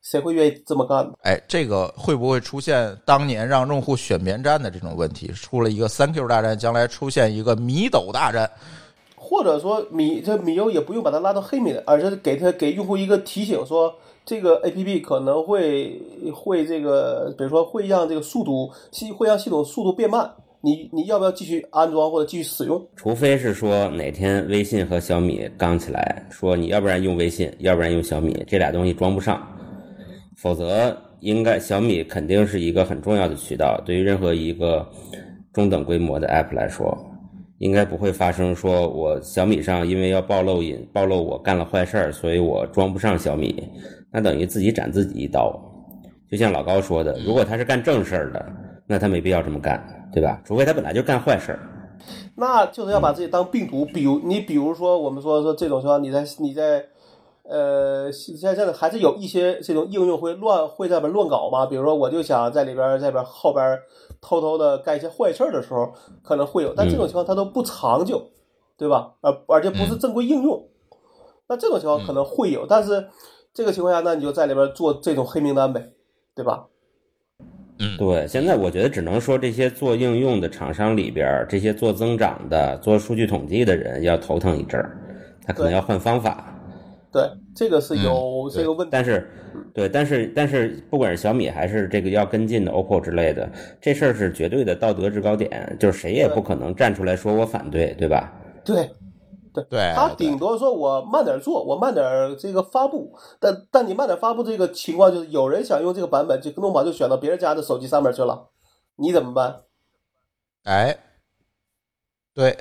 [0.00, 1.06] 谁会愿意这么干？
[1.22, 5.26] 哎，这个会不会出现当年让用户选边站的这种问题？
[5.32, 8.50] 出了一个三 Q 大战，将来出现一个米斗大战，
[9.14, 16.00] 或者说米这米游也不用把它拉到黑名单，而是给他给用户一个提醒，说这个 A P P 可能会
[16.34, 20.32] 会这个，比如说会让这个速度系会让系统速度变慢。
[20.64, 22.82] 你你要不要继续安装或者继续使用？
[22.96, 29.46] 除非是说哪天微信和小米刚起来，说你要不然用微信，要不然用小米，这俩东西装不上，
[30.38, 33.78] 否则应该小米肯定是一个很重要的渠道。
[33.84, 34.88] 对于任何一个
[35.52, 36.96] 中等规模的 app 来说，
[37.58, 43.62] 应该不会发生说我小米上因为要暴露隐暴露我干了坏事儿，所以我装不上小米，
[44.10, 45.54] 那等于自己斩自己一刀。
[46.30, 48.50] 就像老高说的，如果他是干正事儿的，
[48.86, 50.00] 那他没必要这么干。
[50.14, 50.40] 对吧？
[50.44, 51.58] 除非他本来就干坏事儿，
[52.36, 53.84] 那就是要把自己当病毒。
[53.84, 56.86] 比如你，比如说我们说说这种情况，你在你在
[57.42, 61.66] 呃，现在还是有一些这种应用会乱会在边乱搞嘛。
[61.66, 63.76] 比如说，我就想在里边在边后边
[64.20, 66.72] 偷偷的干一些坏事儿的时候，可能会有。
[66.72, 68.22] 但这种情况它都不长久，
[68.78, 69.14] 对吧？
[69.20, 70.64] 而而且不是正规应用，
[71.48, 72.64] 那这种情况可能会有。
[72.68, 73.08] 但是
[73.52, 75.90] 这个情况下，那你就在里边做这种黑名单呗，
[76.36, 76.68] 对吧？
[77.78, 84.96] 嗯，对，现在我觉得只能说这些做应用的厂商里边，这些做增长的、做数据统计的人要头疼一阵儿，
[85.44, 86.50] 他可能要换方法。
[87.12, 87.22] 对，
[87.54, 88.90] 这个是有这个问题。
[88.92, 89.28] 但是，
[89.72, 93.48] 对，但是但是，不管是小米还是这个要跟进的 OPPO 之类的，
[93.80, 98.32] 这事儿是绝对的道德制高点，就是谁也不可能站出来说我反对，对吧？
[98.64, 98.88] 对。
[99.54, 102.04] 对对，他顶多说我慢点做，我慢点
[102.36, 108.50] 这个发布，但但你慢点发布这个情况就是有人想用这个版本，就弄把就选到别人家的手机上面去了，
[108.96, 109.62] 你怎么办？
[110.64, 110.98] 哎，
[112.34, 112.58] 对，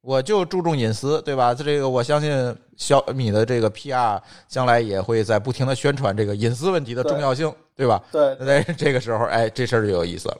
[0.00, 1.54] 我就注重隐私，对吧？
[1.54, 8.02] 这个我相信小米的这个 PR 将来也会在不停的宣传这个隐私问题的重要性，对吧？
[8.10, 10.38] 对，在这个时候，哎，这事儿就有意思了。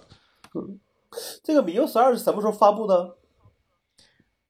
[0.54, 0.80] 嗯，
[1.44, 3.16] 这个米 U 十二是什么时候发布的？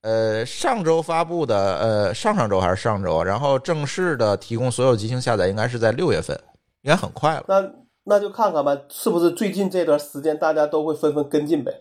[0.04, 6.38] 呃，上周发布的，呃，上上周还是上周，然后正式的提供所有机型下载，应该是在六月份，
[6.82, 7.44] 应该很快了。
[7.48, 7.72] 那
[8.04, 11.72] 那就看看吧，是不是最近这段时间大家都会纷纷跟进呗，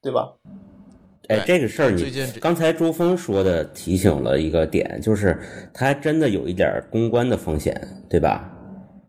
[0.00, 0.32] 对吧？
[1.28, 2.10] 哎，这个事儿你
[2.40, 5.38] 刚才朱峰说的提醒了一个点，就是
[5.74, 8.50] 它真的有一点公关的风险，对吧？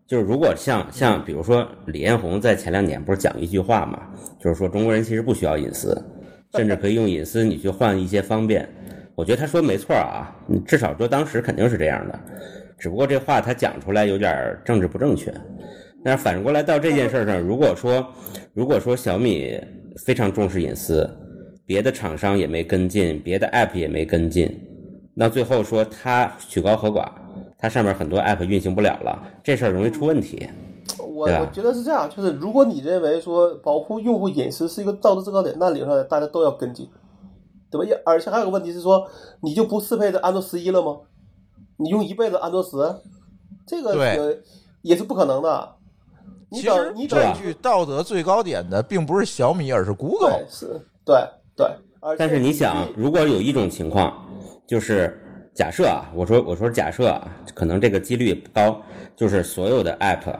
[0.06, 4.02] 就是如果像像比如说李彦宏在前两年不是讲一句话嘛，
[4.38, 5.96] 就是说中国人其实不需要隐私。
[6.56, 8.68] 甚至可以用隐私，你去换一些方便。
[9.14, 10.34] 我觉得他说没错啊，
[10.64, 12.18] 至少说当时肯定是这样的。
[12.78, 15.32] 只不过这话他讲出来有点政治不正确。
[16.04, 18.14] 但是反过来到这件事上，如果说
[18.54, 19.60] 如果说小米
[20.06, 21.08] 非常重视隐私，
[21.66, 24.48] 别的厂商也没跟进，别的 App 也没跟进，
[25.14, 27.10] 那最后说他曲高和寡，
[27.58, 30.48] 他上面很多 App 运行不了了，这事儿容易出问题。
[30.98, 36.88] 我我觉得是这样，就是如果你认为说保护用户隐私是一个道德制高点，那理论上大家都要跟进，
[37.70, 38.00] 对吧？
[38.04, 39.06] 而且还有个问题是说，
[39.40, 40.98] 你就不适配的安卓十一了吗？
[41.76, 42.70] 你用一辈子安卓十，
[43.66, 44.38] 这个也
[44.82, 45.74] 也是不可能的。
[46.50, 50.30] 其实你这句道德最高点的并不是小米，而是 Google。
[50.30, 51.16] 对，是，对
[51.54, 51.66] 对。
[52.16, 54.26] 但是你想，如果有一种情况，
[54.66, 55.20] 就是
[55.54, 58.80] 假设啊，我说我说假设啊，可能这个几率不高，
[59.14, 60.34] 就是所有的 App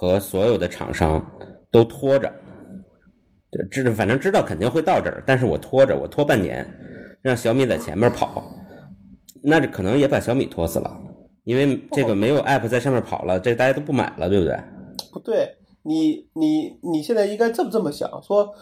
[0.00, 1.22] 和所有的厂商
[1.70, 2.32] 都拖着，
[3.70, 6.66] 知反正知道肯定会到这儿，但是我拖着，我拖半年，
[7.20, 8.42] 让小米在前面跑，
[9.42, 10.90] 那这可能也把小米拖死了，
[11.44, 14.58] 因为这个没有 App 在上面跑了，这大家都不买了，对不对？
[15.12, 18.54] 不对，你你你现在应该这么这么想，说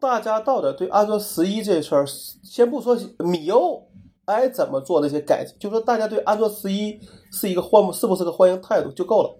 [0.00, 2.04] 大家到底对安卓十一这事儿，
[2.42, 3.86] 先不说米 U。
[4.24, 5.54] 该怎么做那些改进？
[5.58, 6.98] 就说大家对安卓十一
[7.32, 9.36] 是一个欢，是不是个欢迎态度就够了。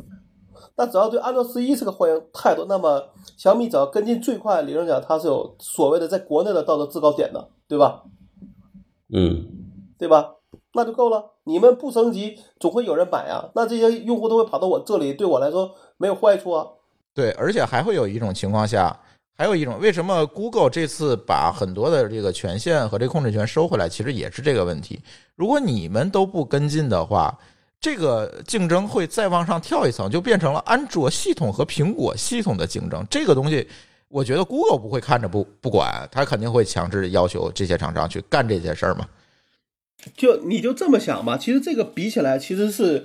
[0.76, 3.02] 那只要对安卓十一是个欢迎态度，那么
[3.36, 8.02] 小米只要跟进最快，理论讲它是有所谓的在国内的道德制高点的，对吧？
[9.12, 9.46] 嗯，
[9.98, 10.36] 对吧？
[10.74, 11.32] 那就够了。
[11.44, 13.50] 你们不升级，总会有人买啊。
[13.54, 16.66] 那这些用户都会跑到我这里，对我来说没有坏处啊。
[17.12, 18.98] 对，而且还会有一种情况下。
[19.34, 25.00] 还有一种，为什么 Google 这次把很多的这个权限和这控制权收回来，其实也是这个问题。
[25.34, 27.36] 如果你们都不跟进的话，
[27.82, 33.04] 这个竞争会再往上跳一层，就变成了安卓系统和苹果系统的竞争。
[33.10, 33.66] 这个东西，
[34.06, 39.08] 我觉得 Google 不会看着不不管，他肯定会强制要求这些厂商去干这些事儿嘛。
[40.16, 43.04] 就你就这么想吧，其实这个比起来，其实是，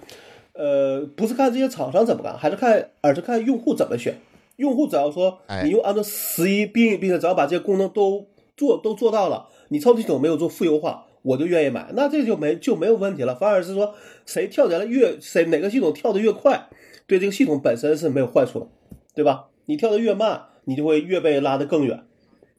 [0.53, 4.19] 呃，不是看这些厂商怎么干，还是看，而是看用户怎么选。
[4.57, 13.35] 用户只要说你用安卓十一，并并且只要把这些功能都做都做到了，你操作系统没有做负优化，我就愿意买，那这就没就没有问题了。
[13.35, 16.69] 反而是说谁跳起来越谁哪个系统跳的越快，
[17.05, 18.67] 对这个系统本身是没有坏处的，
[19.13, 19.47] 对吧？
[19.65, 22.05] 你跳的越慢，你就会越被拉得更远。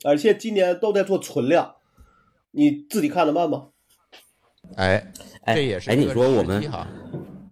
[0.05, 1.77] 而且今年都在做存量，
[2.51, 3.69] 你自己看得慢吗？
[4.77, 5.13] 哎，
[5.47, 6.63] 这也是哎，你说我们。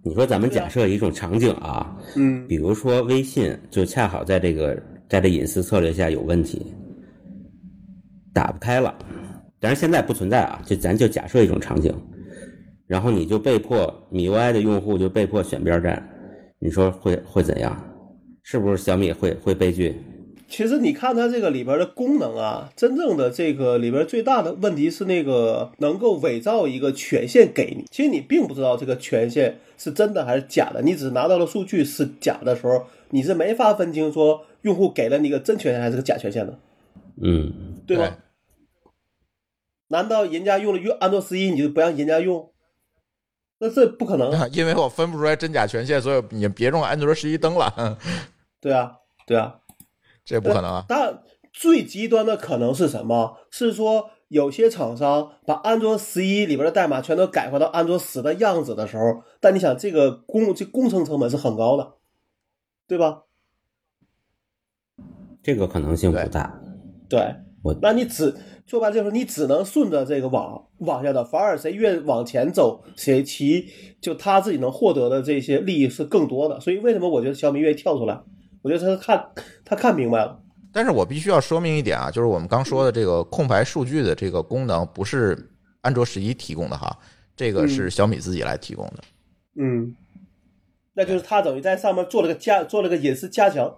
[0.03, 6.73] 你说咱们假设一种场景啊，嗯，比如说微信就恰好在这个在这隐私策略下有问题，
[8.33, 8.97] 打不开了，
[9.61, 11.94] 但是现在不存在啊，就咱就假设一种场景，
[12.86, 16.09] 然后你就被迫米 UI 的用户就被迫选边站，
[16.59, 17.76] 你说会会怎样？
[18.42, 19.96] 是不是小米会会悲剧？
[20.48, 27.84] 其实你看它这个里边的功能啊，真正的这个里边最大的问题是那个能够伪造一个权限给你。
[27.90, 36.57] 其实你并不知道这个权限是真的还是假的，你只拿到了数据是假的时候，你是没法分清说用户给了你一个真权限还是个假权限的。
[37.20, 37.52] 嗯，
[37.84, 38.16] 对吧？
[39.89, 42.53] 难道人家用了用安卓十一，你就不让人家用？
[43.59, 47.99] 那这不可能，因为我分不出来真假权限，所以你别用安卓十一登了。
[48.61, 49.61] 对啊，对啊。
[50.24, 50.84] 这不可能啊！
[50.89, 51.22] 但
[51.53, 53.39] 最极端的可能是什么？
[53.49, 61.93] 是说有些厂商把安卓十一里边的代码全都改回到安卓十的样子的时候，但你想，这个工这工程成本是很高的，
[62.89, 63.22] 对吧？
[65.45, 66.61] 这个可能性不大。
[67.09, 68.37] 对，我那你只
[68.67, 73.67] 说白了就是你只能顺着这个网往下的，反而谁越往前走，谁其
[74.01, 76.59] 就他自己能获得的这些利益是更多的。
[76.61, 78.21] 所以为什么我觉得小米愿意跳出来？
[78.62, 79.31] 我觉得他看
[79.64, 80.37] 他看明白了，
[80.73, 85.49] 但是我必须要说明一点啊，就是我们刚说的这个空白数据的这个功能不是
[85.83, 86.99] 安卓十一提供的哈，
[87.37, 88.95] 这个是小米自己来提供的。
[89.61, 89.95] 嗯，
[90.95, 93.73] 那就是他等于在上面做了个加，做了个隐私加强，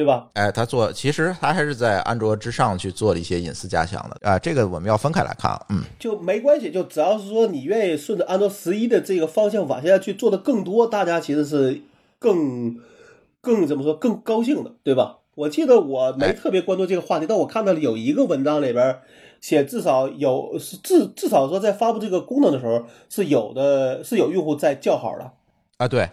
[0.00, 0.28] 对吧？
[0.32, 5.66] 哎，他做其实他还是在安卓之上去做了一些隐私加强的啊，这个我们要分开来看啊。
[5.68, 11.82] 嗯，就没关系，就只要是说你愿意顺着安卓十一的这个方向往下去做的更多，大家其实是
[12.18, 12.78] 更。
[13.42, 15.20] 更怎么说更高兴的，对吧？
[15.34, 18.98] 我记得我没特别关注这个话题，但我看到了有一个文章里边
[19.40, 25.32] 写，至少有是至至少说在发布这个功能的时候是有的，是有用户在叫好的
[25.78, 25.88] 啊。
[25.88, 26.10] 对，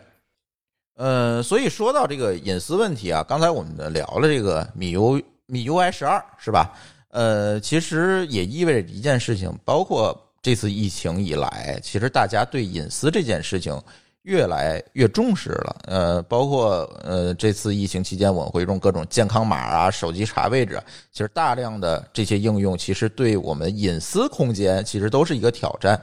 [0.98, 6.72] 嗯，所以说到这个隐私问题啊，刚才我们聊了这个米 U 米 UI 十二是吧？
[7.10, 13.82] 呃，其实也意味着一件事情，包括这次疫情以来，其实大家对隐私这件事情。
[14.24, 20.84] 越来越重视了，呃，包括呃这次疫情期间，我们会用各种健康码啊、手机查位置，
[21.14, 25.98] 其实大量的这些应用，其实对我们隐私空间其实都是一个挑战。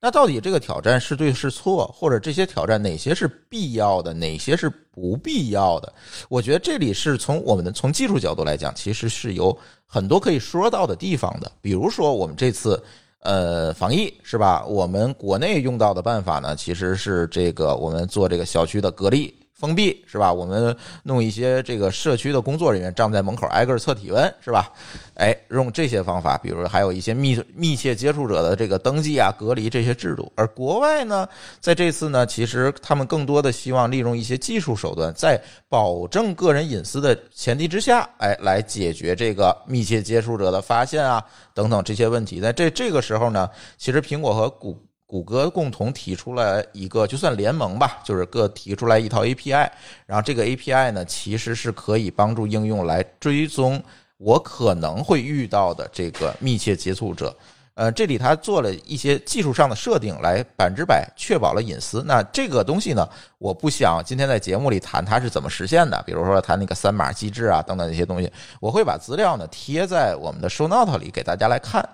[0.00, 5.92] 那到底这个挑战是对是错，或者这些挑战哪些是必要的，哪些是不必要的？
[6.28, 11.50] 我觉得这里是从我们的从技术角度来讲，其实是有很多可以说到的地方的。
[11.60, 12.82] 比如说我们这次。
[13.22, 14.64] 呃，防疫是吧？
[14.64, 19.34] 我们国内用到的办法呢，其实是这个，我们做这个小区的隔离。
[19.58, 20.32] 封闭是吧？
[20.32, 24.72] 我们弄一些这个社区的工作人员站在门口挨个测体温是吧？
[25.14, 30.30] 哎，用这些方法，比如还有一些密密切接触者的这个登记啊、隔离这些制度。
[30.36, 31.28] 而国外呢，
[31.58, 41.20] 在这次呢，其实他们更多的希望利用一些技术手段，在保证个人隐私的前提之下，哎，来解决这个密切接触者的发现啊
[41.52, 42.40] 等等这些问题。
[42.40, 49.66] 在这这个时候呢，其实苹果和谷谷歌共同提出了一个，就算联盟吧，就是各提出来一套 API，
[50.04, 53.82] 然后这个 API 呢，其实是可以帮助应用来追踪
[54.18, 57.34] 我可能会遇到的这个密切接触者。
[57.72, 62.02] 呃，这里他做了一些技术上的设定，来百分之百确保了隐私。
[62.04, 68.30] 那这个东西呢，我不想今天在节目里谈它是怎么实现的，比如说谈那个三码机制啊等等一些东西，
[68.60, 71.88] 我会把资料呢贴在我们的 show note 里给大家来看。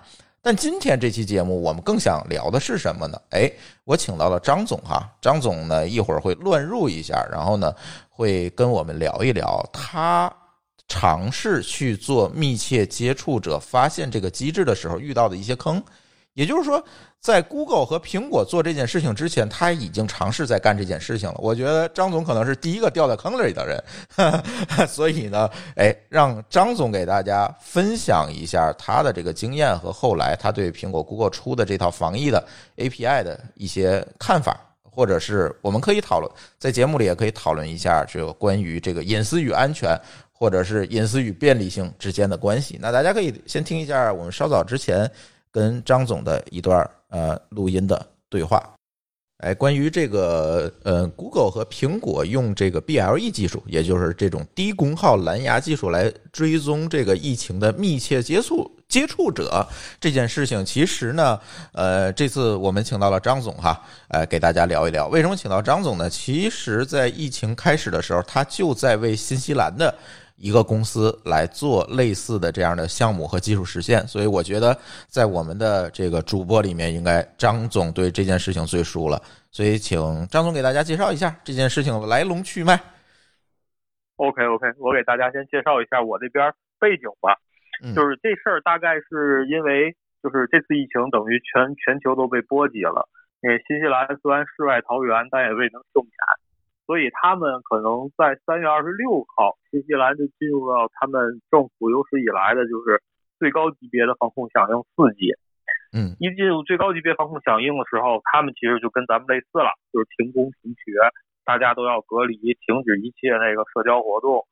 [0.45, 3.19] 但今天这期节目，我们更想聊的是什么呢？
[3.31, 3.51] 哎，
[3.83, 7.73] 我请到了张总哈，张总呢一会儿会乱入一下，然后呢
[8.11, 10.31] 会跟我们聊一聊他。
[10.87, 15.83] 尝试去做密切接触者发现这个机制的时候遇到的一些坑，
[16.35, 16.83] 也就是说，
[17.19, 21.35] 在 Google 和苹果做这件事情之前，他已经尝试在干这件事情了。
[21.39, 23.81] 我觉得张总可能是第一个掉在坑里的人，
[24.85, 36.29] 所以呢，哎，让张总给大家分享一下他的这个经验和后来他对苹果、Google 出的这套防疫的 API 的一些看法，或者是我们可以讨论
[36.59, 39.97] 在节目里也可以讨论一下这个关于这个隐私与安全。
[40.37, 45.09] 或者是隐私与便利性之间的关系，那大家可以先听一下我们稍早之前
[45.55, 48.61] 跟张总的一段呃录音的对话。
[49.37, 59.65] 哎，关于这个呃，Google 和苹果用这个 BLE 技术，也就是这种低功耗蓝牙技术来追踪这个疫情的密切接触接触者
[59.99, 61.39] 这件事情，其实呢，
[61.73, 65.07] 呃，这次我们请到了张总哈，呃，给大家聊一聊。
[65.07, 66.09] 为什么请到张总呢？
[66.09, 69.93] 其实，在疫情开始的时候，他就在为新西兰的。
[70.37, 74.77] 一个公司来做类似的这样的项目和技术实现，所以我觉得
[75.07, 79.21] 在我们的这个主播里面，应该张总对这件事情最熟了。
[79.51, 82.77] 所以，请张总给大家介绍一下这件事情的来龙去脉。
[84.17, 87.35] OK OK，我给大家先介绍一下我这边背景吧。
[87.95, 93.07] 就是这事儿大概是因为，就是这次疫情等于全全球都被波及了。
[93.41, 96.11] 因为新西兰虽然世外桃源，但也未能幸免。
[96.85, 103.01] 所以他们可能在三月二十六号，新西兰就进入到他们政府有史以来的就是
[103.39, 105.33] 最高级别的防控响应四级。
[105.95, 110.93] 嗯，一进入最高级别防控响应的时候，他们其实就跟咱们类似了，就是停工停学，
[111.43, 114.45] 大家都要隔离，停止一切那个社交活动，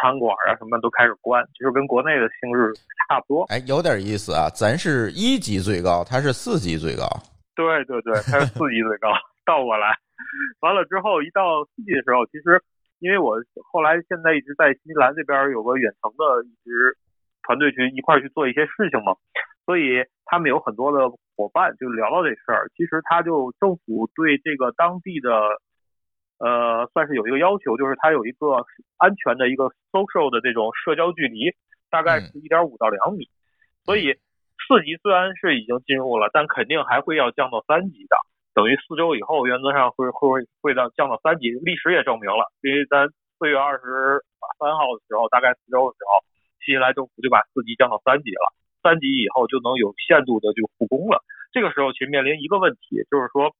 [0.00, 2.72] 餐馆啊什么都开始关，其实跟国内的性质
[3.08, 3.42] 差不多。
[3.50, 7.04] 哎，有点意思啊，咱是一级最高，他是四级最高。
[7.56, 9.10] 对对对，他是四级最高，
[9.44, 9.98] 倒过来。
[10.60, 12.62] 完了之后，一到四季的时候，其实
[12.98, 13.36] 因为我
[13.72, 16.96] 后来现在一直在新西兰这边有个远程的一支
[17.42, 19.16] 团队去一块去做一些事情嘛，
[19.66, 22.70] 所以他们有很多的伙伴就聊到这事儿。
[22.76, 25.30] 其实他就政府对这个当地的
[26.38, 28.64] 呃算是有一个要求，就是他有一个
[28.96, 31.52] 安全的一个 social 的这种社交距离，
[31.90, 33.28] 大概是一点五到两米。
[33.84, 34.14] 所以
[34.66, 38.16] 四级虽然是已经进入了，但肯定还会要降到三级的。
[38.54, 41.50] 等于四周以后，原则上会会会到降到三级。
[41.50, 44.22] 历史也证明了，因为咱四月二十
[44.58, 46.22] 三号的时候，大概四周的时候，
[46.64, 48.54] 新西兰政府就把四级降到三级了。
[48.82, 51.24] 三级以后就能有限度的就复工了。
[51.52, 53.50] 这个时候其实面临一个问题，就是说，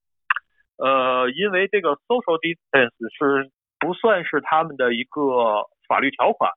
[0.78, 6.51] 呃，因为这个 social distance 是不算是他们的一个法律条款。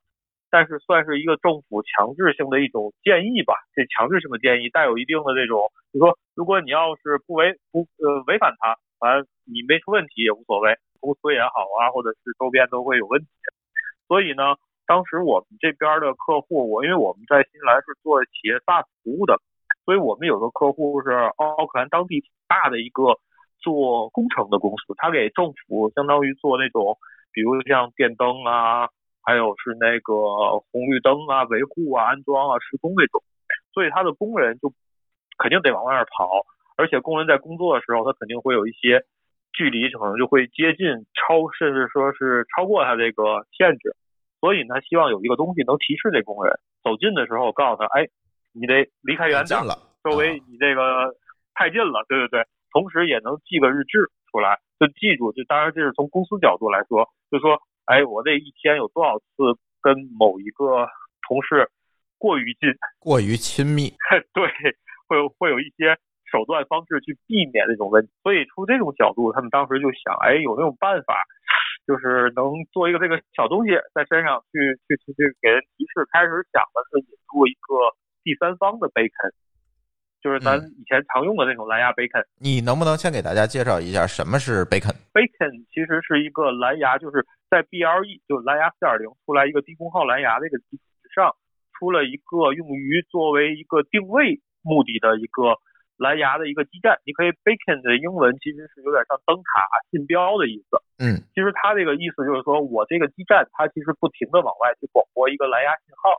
[0.49, 5.59] 但是算是一个政府强制性的一种建议吧，这强制性的建议带有一定的这种，
[5.91, 13.27] 就说如果你要是不违不呃违反它，反正你没出问题也无所谓，公司也好啊，或者是周边都会有问题。
[14.07, 14.53] 所以呢，
[14.85, 19.41] 当时我们这边的客户，我因为我们在新西兰是做企业 SaaS 服务的，
[19.83, 23.17] 所以我们有个客户是奥克兰当地挺大的一个
[23.57, 26.99] 做工程的公司，他给政府相当于做那种，
[27.33, 28.87] 比如像电灯啊。
[29.27, 30.13] 还有是那个
[30.71, 33.21] 红绿灯啊、维护啊、安装啊、施工那种，
[33.73, 34.71] 所以他的工人就
[35.37, 39.03] 肯定得往外面跑，而且工人在工作的时候，他肯定会有一些
[39.53, 43.95] 距离，可能就会接近超，甚至说是超过他这个限制。
[44.39, 48.07] 所以呢，希望有一个东西能提示这工人，走近的时候告诉他，哎，
[48.53, 51.15] 你得离开远点了，周围你这个
[51.53, 52.45] 太近了，对对对。
[52.71, 57.57] 同时也能记个日志出来，就记住，就当然这是从公司角度来说，就说。
[57.87, 59.23] 哎，我这一天有多少次
[59.79, 60.85] 跟某一个
[61.25, 61.71] 同事
[62.17, 62.67] 过于近、
[62.99, 63.87] 过于亲密？
[64.33, 64.43] 对，
[65.07, 65.97] 会有会有一些
[66.29, 68.11] 手段方式去避免这种问题。
[68.23, 71.23] 所以出这种角度，他们当时就想，哎，有没有办法，
[71.87, 76.05] 就是能做一个这个小东西在身上去去去去给人提示。
[76.11, 79.31] 开始想的是引入一个第三方的 bacon。
[80.19, 91.31] 就是咱以前常用的那种蓝牙 bacon，你能不能先给大家介绍一下什么是 bacon？bacon 其实是一个蓝牙，就是在 BLE 就蓝牙四点零出来一个低功耗蓝牙的一个基础之上，
[91.77, 95.57] 出了一个用于作为一个定位目的的一个
[95.97, 96.99] 蓝牙的一个基站。
[97.05, 100.77] 你可以 beacon 的英文其实是有点像灯塔、信标的意思。
[100.99, 106.09] 嗯，其实它这个意思就是说我这个基站它其实不停的往外去广播一个蓝牙信号。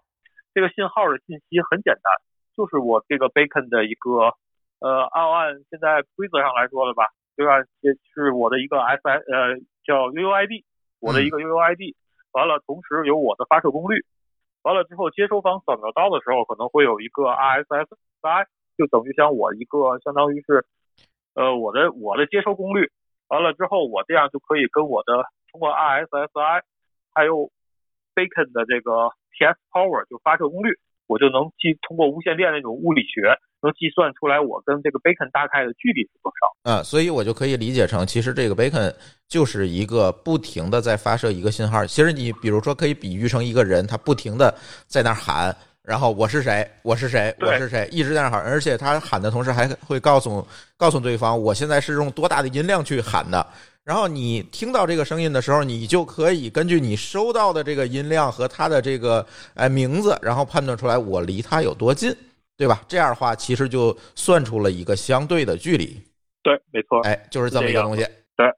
[0.55, 2.11] 这个信号的信息很简单，
[2.57, 4.35] 就是我这个 beacon 的一个
[4.81, 7.63] 呃，按按现在规则上来说的吧，就按
[8.15, 10.65] 是我的一个 S I 呃叫 UUID，
[11.01, 11.95] 我的一个 UUID。
[12.33, 14.05] 完了，同时有我的发射功率。
[14.63, 17.25] 完了之后，接收方扫描到的时候，可能会有一个
[18.23, 18.47] I
[18.77, 20.65] 就等于像我一个相当于是，
[21.35, 22.91] 呃，我的我的接收功率。
[23.29, 26.63] 完了之后，我这样就可以跟我的通过 RSSI，
[27.15, 27.51] 还有
[28.15, 33.37] Bacon 的这个 TS Power 就发射功率，我就能计通过无线电那种物理学。
[33.61, 36.71] 能计算出来我跟这个 bacon 大概的距离是多少？
[36.71, 38.95] 啊，所以我就可以理解成，其实这个 bacon
[39.27, 41.85] 就是一个不停的在发射一个信号。
[41.85, 44.57] 其实你比如说可以比喻成一个人，他不停的
[44.87, 45.53] 在那喊，
[45.89, 53.47] 然后我是谁，我是谁，我是谁，一直在那喊，而且他喊的同时还会告诉告诉对方，我现在是用多大的音量去喊的。
[53.85, 59.25] 然后你听到这个声音的时候，你就可以根据你收到的这个音量和他的这个
[59.55, 62.15] 哎名字，然后判断出来我离他有多近。
[62.59, 62.83] 对吧？
[62.89, 65.97] 这样的话，其实就算出了一个相对的距离。
[66.43, 67.01] 对，没错。
[67.03, 68.03] 哎，就是这么一个东西。
[68.37, 68.51] 对，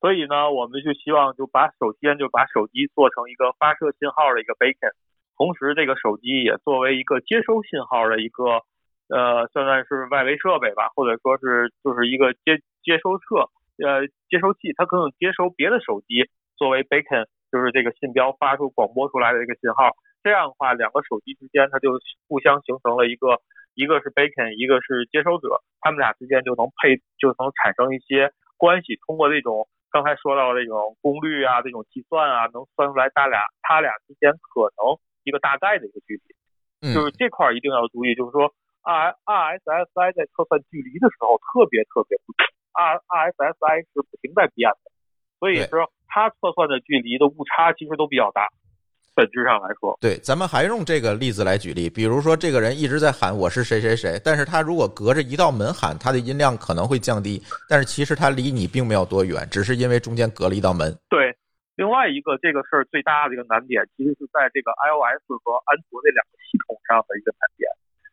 [0.00, 4.90] 所以呢，我们就希望就把首先就把手机做成一个发射信号的一个 beacon，
[5.36, 8.62] 同时这个手机也作为一个接收信号的一个
[9.08, 13.50] 呃，算算是外围设备吧，或者说是就是一个接接收侧
[13.84, 16.24] 呃接收器，它可能接收别的手机
[16.56, 19.90] 作为 beacon，就是这个信标发出广播出来的这个信号。
[20.22, 23.42] 这样的话，两个手机之间它就互相形成了一个，
[23.74, 28.96] 一个是 beacon，一个是接收者，他们俩之间就能配，就能产生一些关系。
[29.04, 36.92] 通过这种刚才说到的这种功率啊，这种计算啊，能算出来他俩他俩之间可能一个大概的一个距离。
[36.92, 38.52] 就是这块一定要注意，就是说
[38.82, 44.92] R R S S I 在测算距离的时候特别特别不准，R R S S I 是不停在变的，
[45.40, 48.46] 所以说它测算的距离的误差其实都比较大。
[49.16, 60.92] 本质上来说，对，咱们还用这个例子来举例，比如说这个人一直在喊我是谁谁谁，但是他如果隔着一道门喊，他的音量可能会降低，但是其实他离你并没有多远，只是因为中间隔了一道门。
[61.08, 61.32] 对，
[61.76, 67.70] 另外一个这个事儿最大的一个难点，其实是在这个 iOS 和安卓这两个系统上的一个难点，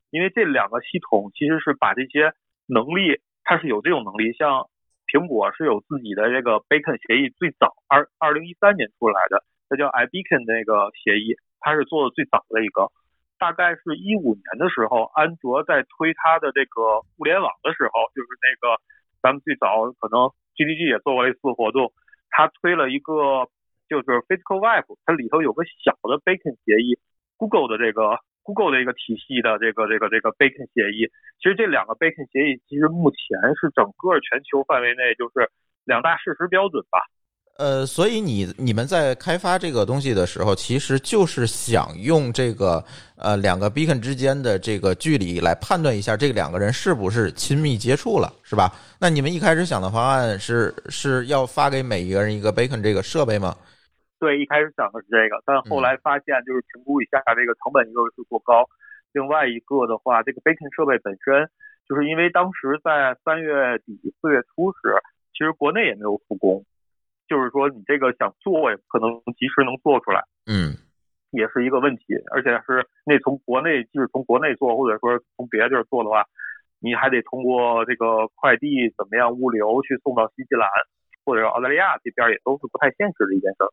[0.09, 2.33] 因为这两个系统其实是把这些
[2.65, 4.69] 能力，它是有这种能力，像
[5.05, 9.43] 苹果是有自己的这个 Bacon 协议，最早二二零一三年出来的。
[9.71, 12.91] 它叫 iBeacon 那个协议，它是做的最早的一个，
[13.39, 18.75] 大概是一五年的时候，安卓在推它的这个物联网的时候，就是那个
[19.23, 20.27] 咱们最早可能
[20.59, 21.93] GDG 也做过类似活动，
[22.31, 23.45] 他推了一个
[23.87, 26.97] 就是 Physical Web，它里头有个小的 Bacon 协议
[27.37, 35.51] ，Google 的这个 Google 的一个体系的这个这个这个 Bacon 协议，其实这两个 Bacon 协议其实目前是整个全球范围内就是
[35.83, 37.03] 两大事实标准吧。
[37.61, 42.83] 呃，所以你你们在开发这个东西的时候，其实就是想用这个
[43.17, 48.73] 呃两个 beacon 之间的这个距离来判断一下这两个人是不是亲密接触了，是吧？
[48.99, 53.55] 那你们一开始想的方案是是要发给每一个人一个 beacon 这个设备吗？
[54.17, 58.65] 对，一开始想的是这个，但后来发现就是评估一下这个成本一个是过高，
[59.13, 61.47] 另外一个的话，这个 beacon 设备本身
[61.87, 64.97] 就是因为当时在三月底四月初时，
[65.37, 66.65] 其实国内也没有复工。
[67.31, 70.19] 就是说，你这个想做也不可能及时能做出来，
[70.51, 70.75] 嗯，
[71.31, 72.03] 也是一个问题。
[72.35, 76.25] 而且是那从国内，即使从国内做，或者说从别的地儿做的话，
[76.81, 80.67] 你还得通过这个快递怎么样物流去送到新西兰
[81.23, 83.71] 或者澳大利亚这边，也都是不太现实的一件事儿。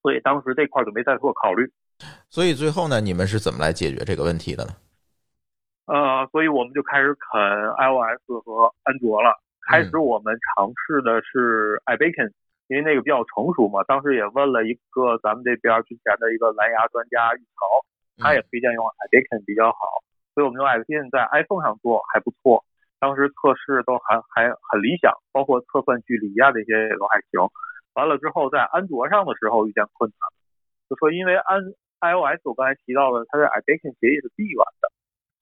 [0.00, 1.68] 所以当时这块就没再做考虑。
[2.30, 4.70] 所以最后呢，你们是怎么来解决这个问题的呢？
[5.86, 7.42] 呃，所以我们就开始啃
[7.82, 9.34] iOS 和安卓了。
[9.66, 12.30] 开始我们尝试的是 iBeacon。
[12.68, 17.62] 因为那个比较成熟嘛，当时也问了一个咱们这边之前的一个蓝牙专家玉桥，
[18.18, 20.02] 他也推荐用 iBeacon 比较好，
[20.34, 22.64] 所以我们用 iBeacon 在 iPhone 上做还不错，
[22.98, 27.38] 当时测试都还还很理想，包括测算距离啊这些也都还行。
[27.94, 30.18] 完了之后在安卓上的时候遇见困难，
[30.90, 31.62] 就说因为安
[32.02, 34.90] iOS 我刚才提到的，它的 iBeacon 协议是闭源的，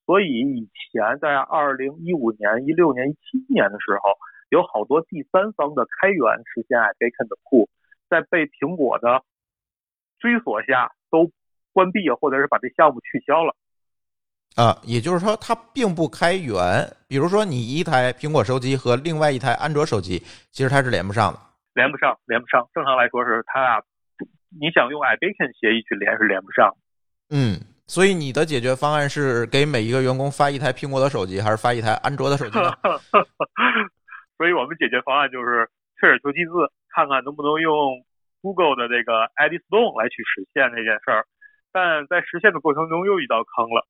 [0.05, 4.13] 所以以前在二零一五年、一六年、一七年的时候。
[4.49, 7.69] 有好多第三方的开源实现 iBeacon 的库，
[8.09, 9.23] 在被苹果的
[10.19, 11.31] 追索下都
[11.73, 13.55] 关闭或者是把这项目取消了。
[14.55, 16.87] 啊，也就是说它并不开源。
[17.07, 20.19] 比如说你一台苹果手机和另外一台安卓手机，
[20.51, 21.39] 其实它是连不上的。
[21.73, 22.65] 连不上，连不上。
[22.73, 23.83] 正常来说是它俩，
[24.57, 26.73] 你想用 iBeacon 协议去连是连不上。
[27.31, 32.71] 嗯，所以你的解决方案是给每一个员工发一台苹果的手机，还是发一台安卓的手机呢？
[34.37, 36.51] 所以我们解决方案就是退而求其次，
[36.89, 38.03] 看看能不能用
[38.41, 41.25] Google 的这个 Eddystone 来去实现这件事儿。
[41.71, 43.87] 但在实现的过程中又遇到坑了。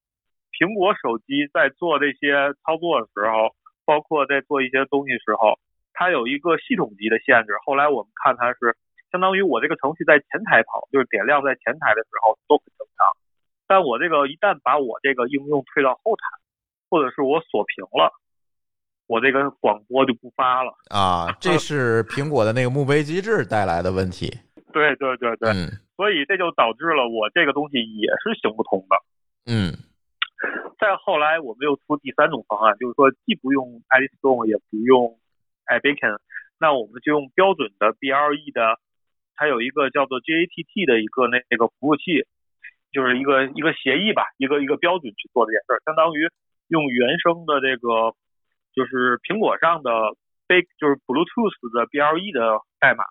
[0.56, 3.54] 苹果手机在做这些操作的时候，
[3.86, 5.60] 包括在做一些东西时候，
[5.94, 7.54] 它有一个系统级的限制。
[7.66, 8.78] 后来我们看它是
[9.12, 13.06] 相当于我这个程序在前台跑，就是点亮在前台的时候都很正常。
[13.68, 16.24] 但我这个一旦把我这个应用推到后台，
[16.90, 18.14] 或者是我锁屏了，
[19.08, 21.32] 我这个广播就不发了啊。
[21.40, 24.32] 这是苹果的那个墓碑机制带来的问题。
[24.74, 25.54] 对对对对，
[25.96, 28.96] 所以这就导致了我这个东西也是行不通的。
[29.46, 29.74] 嗯。
[30.78, 35.18] 再后来，我们又出第三种方案，就是说既不用 Eddystone，也不用
[35.66, 36.20] iBeacon，
[36.60, 38.78] 那我们就用标准的 BLE 的，
[39.36, 42.28] 它有一个叫做 GATT 的一个那个服务器，
[42.92, 46.28] 就是一个一个协议吧，一个一个标准去做这件事儿，相当于
[46.68, 48.14] 用原生的这个
[48.76, 49.90] 就是苹果上的
[50.46, 53.06] B 就是 Bluetooth 的 BLE 的代码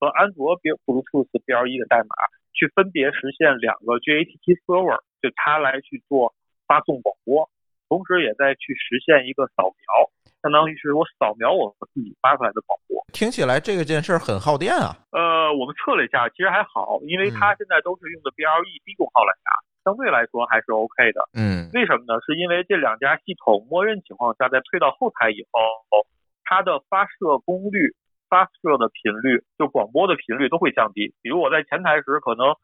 [0.00, 2.16] 和安卓 Bluetooth BLE 的代码
[2.54, 6.34] 去分别实现两个 GATT server，就它来去做。
[6.66, 7.44] 发送广播，
[7.90, 10.08] 同时也在去实现一个扫描，
[10.40, 13.04] 相当于是我扫描我自己发出来的广播。
[13.12, 14.96] 听起来这个件事很耗电啊。
[15.12, 19.50] 呃，我们测了一下，其实还好，因为它现在都是用的 BLE 低功耗蓝牙，
[19.84, 21.20] 相对来说还是 OK 的。
[21.34, 22.18] 嗯，为什么呢？
[22.26, 26.06] 是因为这两家系统默认情况下，在退到后台以后，
[26.44, 27.94] 它的发射功率、
[28.28, 31.14] 发射的频率，就广播的频率都会降低。
[31.22, 32.56] 比如我在前台时，可能。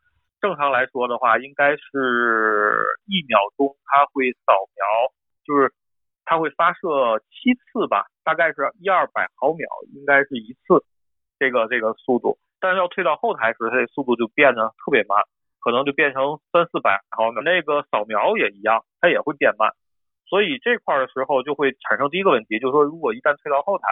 [0.43, 5.13] 正常来说的话，应该是一秒钟，它会扫描，
[5.45, 5.71] 就是
[6.25, 10.83] 它会发射七次吧，大概是一二百毫秒，应该是一次，
[11.39, 12.39] 这个这个速度。
[12.59, 15.21] 但是要退到后台时，它这速度就变得特别慢，
[15.61, 17.43] 可能就变成三四百毫秒。
[17.43, 19.71] 那个扫描也一样，它也会变慢。
[20.29, 23.85] 所以这块的时候就会产生第一个问题，就是说如果一旦退到后台，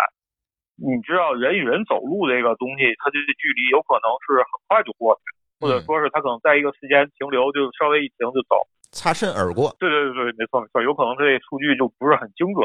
[0.77, 5.23] 你知道人与人走路这个东西，它这距离有可能是很快就过去。
[5.59, 8.63] 或者说是他可能在一个时间停留，就稍微一停就走，
[8.95, 9.75] 擦身而过。
[9.81, 12.63] 对对对对，没错没错，有可能这数据就不是很精准。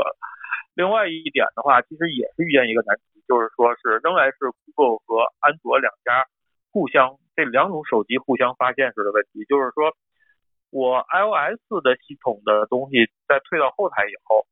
[0.76, 6.22] 另外一点的话，其实也是遇见一个难题，就是说是仍然是 Google 和安卓两家
[6.70, 9.96] 互相这两种手机互相发现时的问题，就是说
[10.70, 14.46] 我 iOS 的系统的东西在退到后台以后，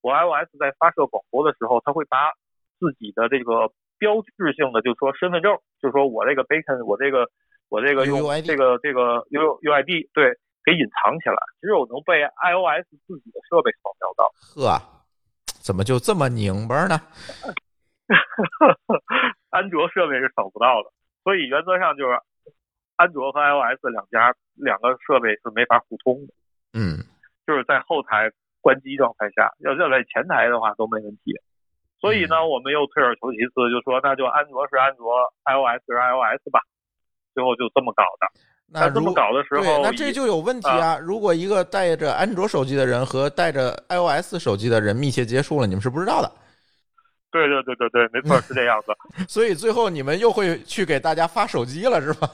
[0.00, 2.32] 我 iOS 在发射广播的时候，它会把
[2.78, 7.30] 自己的这个标志性的，就是说身份证，就是说我这个 Bacon，我这个。
[7.70, 10.32] 我这个用这个这个 U U I D 对
[10.64, 14.24] 给隐藏起来，只有能被 I O S 自己的设备扫描到。
[14.56, 14.80] 呵，
[15.60, 16.98] 怎么就这么拧巴呢？
[19.52, 20.90] 安卓设备是扫不到的，
[21.22, 22.18] 所以原则上就是
[22.98, 26.34] 安卓和 I O S 两家两个设备是没法互通的。
[26.74, 26.98] 嗯，
[27.46, 28.28] 就是在后台
[28.60, 31.32] 关机状态下，要要在前台的话都没问题。
[32.00, 35.14] 所以呢，我们又退而求其次，就说那就安卓是安卓
[35.44, 36.60] ，I O S 是 I O S 吧。
[37.34, 38.26] 最后就这么搞的，
[38.66, 40.98] 那这么搞的时候，那这就有问题啊！
[41.00, 46.32] 如果一个带着安卓手机的人和带着 iOS 手机的人密切接触了，你们是不知道的。
[47.30, 48.92] 对对对对对，没错，是这样子。
[49.28, 52.28] 所以最后你们又会去给大家发手机了，是吧？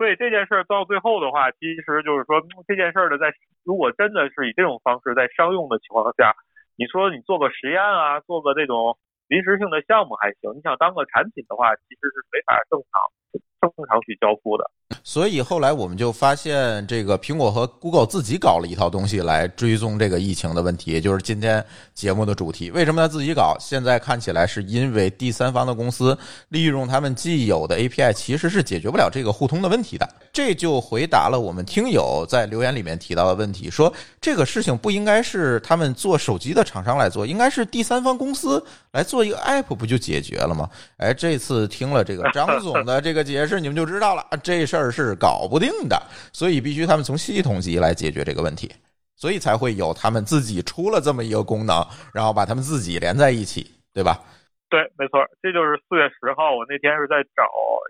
[0.00, 6.32] 所以这件事儿到最后的话，其实就是说这件事儿的，在如果真的是以这种方式在商用的情况下，
[6.74, 8.96] 你说你做个实验啊，做个这种
[9.28, 13.49] 临时性的项目还行，你想当个产品的话，其实是没法正常。
[13.60, 14.64] 正常去交付的，
[15.04, 21.62] 所以后来我们就发现，这个苹果和 Google 自己搞了一套东西来追踪这个疫情的问题，也就是今天
[21.92, 22.70] 节目的主题。
[22.70, 23.54] 为什么他自己搞？
[23.60, 26.16] 现在看起来是因为第三方的公司
[26.48, 30.08] 利用他们既有的 API，其实是解决不了这个互通的问题的。
[30.32, 33.92] 这就回答了我们听友在留言里面提到的问题，说
[34.22, 40.70] 这个事情不应该是他们做手机的厂商来做，应该是第三方公司来做一个 App，不就解决了吗？
[40.96, 43.49] 哎，这次听了这个张总的这个解释。
[43.50, 46.00] 是你们就知道了，这事儿是搞不定的，
[46.32, 48.70] 所以必须他们从系统级来解决这个问题，
[49.16, 54.22] 所以才会有他们自己出了这么一个功能，然后把他们自己连在一起，对吧？
[54.70, 57.42] 对，没错，这就是四月十号，我那天是在找，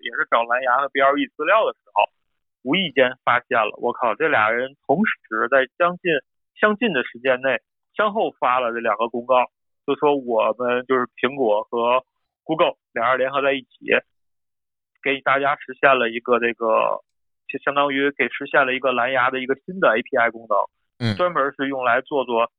[0.03, 2.09] 也是找蓝牙的 BLE 资料的时候，
[2.63, 6.11] 无意间发现了，我靠，这俩人同时在将近
[6.59, 7.61] 相近的时间内
[7.95, 9.45] 相后发了这两个公告，
[9.87, 12.03] 就说我们就是苹果和
[12.45, 13.93] Google 俩人联合在一起。
[15.03, 17.01] 给大家实现了一个这个，
[17.49, 20.57] 就相当于给实现了一个蓝牙的一个新的 API 功能，
[20.99, 22.51] 嗯，专门是用来做做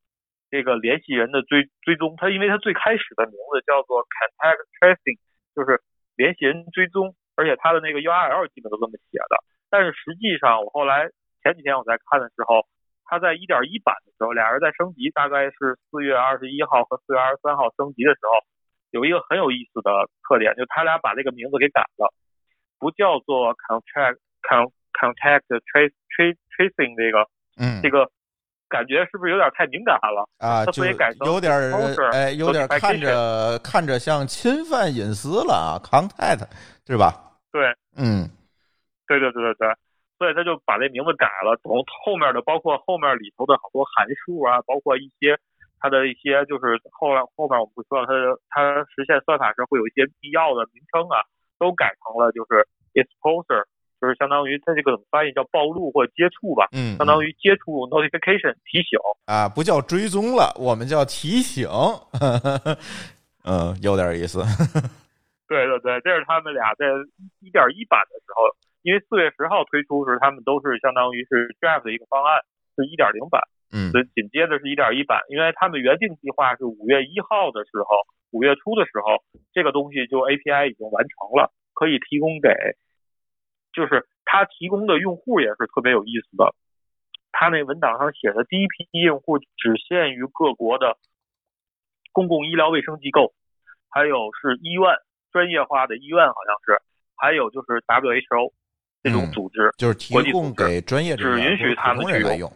[0.50, 2.14] 这个联系人的追追踪。
[2.16, 5.18] 它因为它最开始的名字叫做 Contact Tracing，
[5.54, 5.80] 就是
[6.16, 9.36] 联系人追踪，而且它的那个 URL 基本都这么写的。
[9.70, 11.08] 但是实际上我后来
[11.42, 12.66] 前几天我在看的时候，
[13.04, 18.44] 它在一点一版的时候，俩人在升级，大概是四月二十一号和四月二十三号升级的时候，
[18.90, 19.90] 有一个很有意思的
[20.28, 22.12] 特点，就他俩把这个名字给改了，
[22.82, 27.24] 不叫做 contract con contact trace trace tracing 这个，
[27.62, 28.10] 嗯，这个
[28.68, 30.66] 感觉是不是有点太敏感了啊？
[30.66, 30.84] 就
[31.24, 31.54] 有点
[32.10, 36.42] 哎，有点看着看着像侵犯隐私了啊，contact
[36.84, 37.38] 是吧？
[37.52, 38.26] 对，嗯，
[39.06, 39.68] 对对对对对。
[40.18, 45.38] 所以他就把这名字改了，从后面的包括后面里头的好多函数啊，包括一些
[45.78, 48.12] 它的一些就是后来后面我们会说到它
[48.50, 51.22] 它实现算法时会有一些必要的名称啊，
[51.62, 52.66] 都改成了就是
[52.98, 53.62] exposure，
[54.00, 61.70] 就是相当于它这个怎么翻译叫暴露或接触吧，嗯，相当于接触 notification 提醒啊，不叫追踪了，我们叫提醒，
[63.46, 64.42] 嗯，有点意思。
[65.46, 66.86] 对对对，这是他们俩在
[67.38, 68.50] 一点一版的时候。
[68.82, 72.42] 因为四月十号推出时，他们都是相当于是 Draft 的一个方案，
[72.74, 73.38] 是一点零版，
[73.70, 75.22] 嗯，所以紧接着是一点一版。
[75.30, 77.94] 因为他们原定计划是五月一号的时候，
[78.32, 79.22] 五月初的时候，
[79.52, 82.48] 这个东西就 API 已经完成了，可以提供给，
[83.72, 86.52] 就是它提供的用户也是特别有意思的。
[87.30, 90.98] 他那文档上写的第一批用户只限于各国的
[92.12, 93.32] 公共医疗卫生机构，
[93.88, 94.82] 还有是医院，
[95.30, 96.82] 专业化的医院好像是，
[97.14, 98.52] 还有就是 WHO。
[99.04, 102.48] 这种组织就是提供给专业只允许他们去用。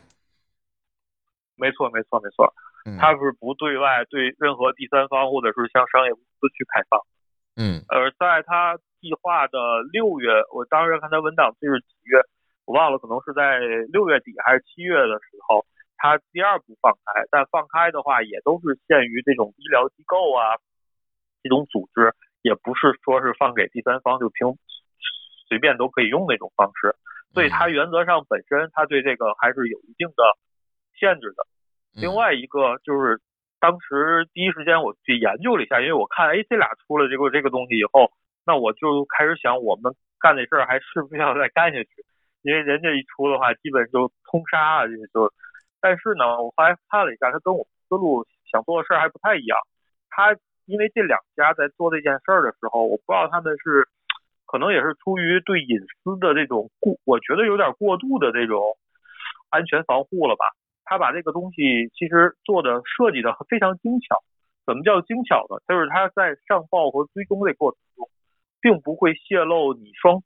[1.56, 2.54] 没错，没错，没错。
[2.98, 7.00] 他是不对外对任何第三方或者是向商业公司去开放。
[7.56, 7.82] 嗯。
[7.88, 12.20] 而在他计划的六月，我当时看他文档是几月，
[12.64, 13.58] 我忘了，可能是在
[13.92, 15.64] 六月底还是七月的时候，
[15.96, 17.24] 他第二步放开。
[17.30, 20.56] 但放开的话，也都是限于这种医疗机构啊，
[21.42, 24.56] 这种组织，也不是说是放给第三方就凭。
[25.48, 26.96] 随便都可以用那种方式，
[27.32, 30.24] 所以它原则上本身它对这个还是有一定的
[30.98, 31.46] 限制的。
[31.96, 33.18] 另外一个就是
[33.58, 38.10] 当时第一时间我去研究了一下，因为我看哎这俩出了这个这个东西以后，
[38.46, 41.88] 那我就开始想我们干这事儿还是不是要再干下去？
[42.42, 45.32] 因为人家一出的话，基本就通杀啊，就。
[45.80, 49.58] 但是呢，我后来看了一下，他跟我思路想做的事儿还不太一样。
[50.10, 50.36] 他
[50.66, 53.88] 因为这两家在做这件事儿的时候，我不知道他们是。
[54.48, 58.78] 可能也是出于对隐私的这种过，我觉得有点过度的这种
[59.50, 60.54] 安全防护了吧。
[60.86, 64.24] 他把这个东西其实做的设计的非常精巧。
[64.64, 65.60] 怎么叫精巧呢？
[65.68, 68.10] 就是他在上报和追踪的过程中，
[68.60, 70.24] 并不会泄露你双，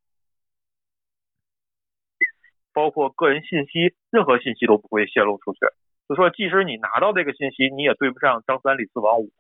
[2.73, 5.61] 包括个人信息，任何信息都不会泄露出去。
[6.09, 9.31] 就说即使你拿到这个信息，你也对不上张三李四王五。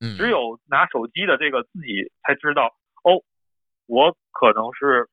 [0.00, 2.74] 嗯，只有拿手机的这个自己才知道
[3.04, 3.22] 哦。
[3.86, 5.08] 我可能是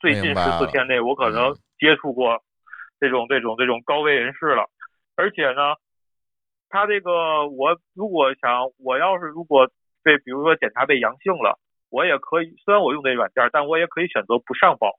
[0.00, 2.42] 最近十四天内，我可能接触过
[3.00, 4.68] 这种这种这种高危人士了。
[5.16, 5.74] 而且呢，
[6.68, 9.68] 他这个我如果想，我要是如果
[10.02, 11.58] 被比如说检查被阳性了，
[11.88, 14.92] 我也可以，虽然我用这软件，但我也可以选择不上报，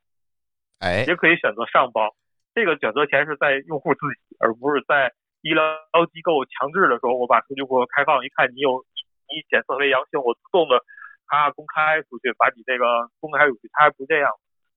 [0.80, 2.16] 哎，也可以选择上报。
[2.54, 5.64] 这个选择权是在用户自己，而不是在医疗
[6.12, 8.84] 机构强制的时候，我把数据库开放，一看你有
[9.30, 10.84] 你检测为阳性，我自动的。
[11.34, 14.30] 他公开出去，把你这个公开出去，他还不这样，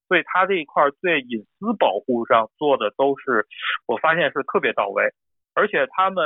[0.08, 3.46] 所以他这一块对隐私保护上做的都是，
[3.86, 5.12] 我发现是特别到位。
[5.54, 6.24] 而且他们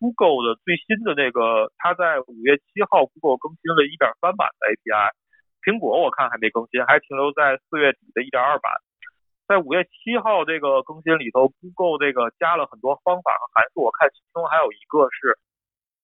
[0.00, 5.10] Google 的最新的那个，他在五月七号 Google 更新了一点三版的 API，
[5.62, 8.72] 苹果我看还没更新，还停留在四月底的一点二版。
[9.46, 15.38] 在五月七号这个更新里头，Google 这个加了很多方法和函数，我看其中还有一个是。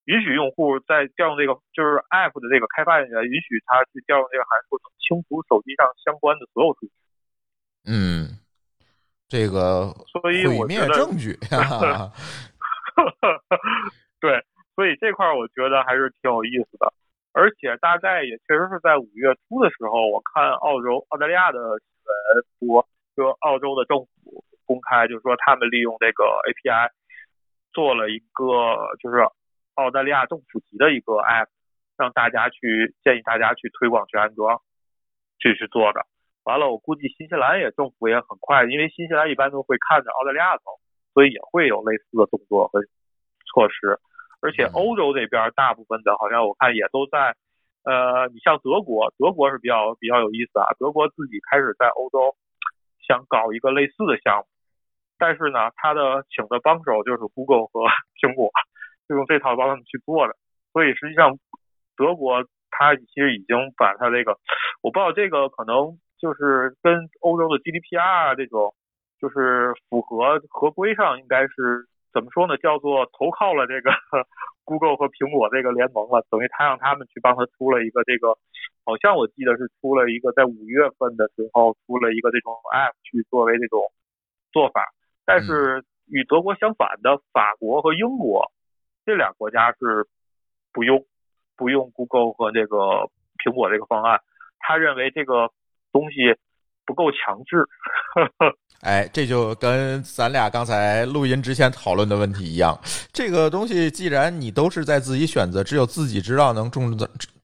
[0.09, 6.93] 允许用户在调用这个就是 App 的这个开发人员，允许他去调用这个函数，清除手机上相关的所有数据。
[7.89, 8.39] 嗯，
[9.29, 11.33] 这个所以毁灭证据。
[14.21, 14.45] 对，
[14.77, 16.93] 所以这块我觉得还是挺有意思的。
[17.33, 21.59] 而且大概也确实是在五月初的时候，我看澳洲、澳大利亚的
[22.59, 22.87] 新闻说，
[23.17, 26.91] 说澳洲的政府公开，就是说他们利用这个 API
[27.73, 28.45] 做了一个
[29.01, 29.27] 就是。
[29.79, 31.47] 澳大利亚政府级的一个 app，
[31.97, 34.61] 让大家去建议大家去推广去安装，
[35.39, 36.05] 去去做的。
[36.49, 40.81] 完了，我估计新西兰也政府也很快，因为新西兰一般都会看着澳大利亚走，
[41.13, 42.81] 所以也会有类似的动作和
[43.53, 44.01] 措施。
[44.41, 47.37] 而且欧洲这边大部分的，好像我看也都在，
[47.85, 50.65] 呃，你像德国，德国是比较比较有意思啊。
[50.79, 52.35] 德国自己开始在欧洲
[53.07, 54.47] 想搞一个类似的项目，
[55.19, 57.85] 但是呢，他的请的帮手就是 Google 和
[58.17, 58.49] 苹果。
[59.09, 60.37] 就用这套帮他们去做的，
[60.71, 61.39] 所以实际上
[61.97, 64.37] 德国它其实已经把它这个，
[64.83, 68.75] 我不知道这个可能就是跟欧洲的 GDPR 这种
[69.21, 72.57] 就是符合合规上应该是怎么说呢？
[72.57, 73.91] 叫做投靠了这个
[74.65, 78.37] Google 和苹果这个联盟了，等于他让他们去帮他出了一个这个，
[78.85, 83.81] 好像我记得是出了一个在五月份的时候出了一个这种 App 去作为这种
[84.53, 84.85] 做法，
[85.25, 88.51] 但是与德国相反的法国和英国
[89.05, 90.07] 这俩国家是
[90.73, 91.05] 不用
[91.57, 93.11] 不用 Google 和这个
[93.45, 94.21] 苹果这个方案，
[94.59, 95.51] 他认为这个
[95.99, 96.17] 东西。
[96.89, 97.63] 不够强制，
[98.81, 102.81] 哎，这就跟咱俩刚才录音之前讨论的问题一样。
[103.13, 106.97] 这个东西既然你都是在自己选择，只有自己知道能中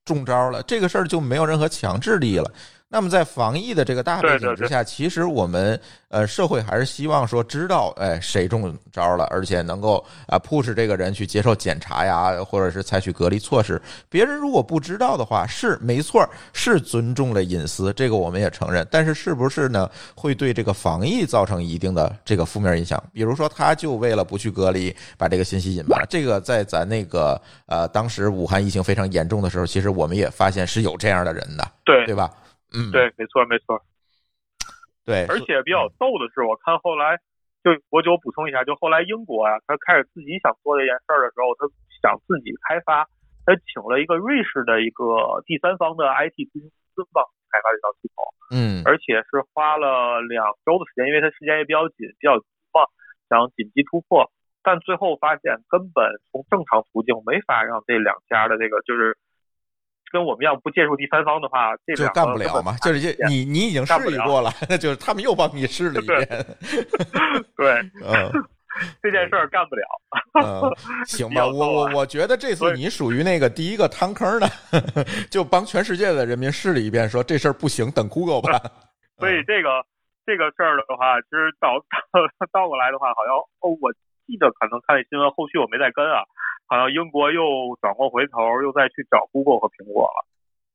[0.02, 2.50] 中招了，这个事儿就没有任何强制力了。
[2.94, 5.78] 那么在防疫的这个大背景之下，其实我们
[6.10, 9.96] 呃社会还是希望说知道哎谁中招了，而且能够
[10.28, 13.82] 啊 push 这个人去接受检查呀，或者是采取隔离措施。
[14.08, 18.86] 别人如果不知道的话，是没错，是尊重了隐私，这个我们也承认。
[18.92, 19.90] 但是是不是呢？
[20.14, 23.02] 会对这个防疫造成一定的这个负面影响？
[23.12, 26.06] 比如说，他就为了不去隔离，把这个信息隐瞒了。
[26.08, 32.30] 这个在咱那个呃当时武汉疫情非常严重的时候，其实我们也发现是有这样的人的，对对吧？
[32.74, 33.78] 嗯，对，没错，没错，
[35.06, 37.16] 对，而且比较逗的是，我看后来
[37.62, 41.70] 就我就补充一下，就后来英国啊，他开始自己想做这件事儿的时候，他
[42.02, 43.06] 想自己开发，
[43.46, 47.22] 他请了一个瑞士的一个第三方的 IT 咨询公司帮
[47.54, 48.18] 开发这套系统，
[48.50, 52.82] 嗯，而且是花了两周的时间，因为他时间也比较紧，比较急嘛，
[53.30, 54.26] 想紧急突破，
[54.66, 56.02] 但最后发现根本
[56.32, 59.14] 从正常途径没法让这两家的这个就是。
[60.14, 62.76] 跟我们要不介入第三方的话，这就干不了嘛。
[62.76, 66.24] 就是你你已经试过了， 就是他们又帮你试了一遍。
[67.58, 68.30] 对， 嗯，
[69.02, 69.82] 这件事儿干不了。
[70.40, 70.70] 嗯，
[71.04, 74.46] 行吧，我我我觉得这次你属于那个第一个趟坑的，
[75.28, 78.56] 就帮全世界的人民试了一遍，说这事儿不行，等 Google 吧。
[79.18, 79.82] 所以这个
[80.24, 81.74] 这个事儿的话，其实倒
[82.12, 82.22] 倒
[82.52, 83.34] 倒过来的话，好像
[83.66, 83.92] 哦，我
[84.28, 86.22] 记得可能看新闻，后续我没再跟啊。
[86.66, 87.40] 好像英国又
[87.80, 90.26] 转过回头，又再去找 Google 和苹果了，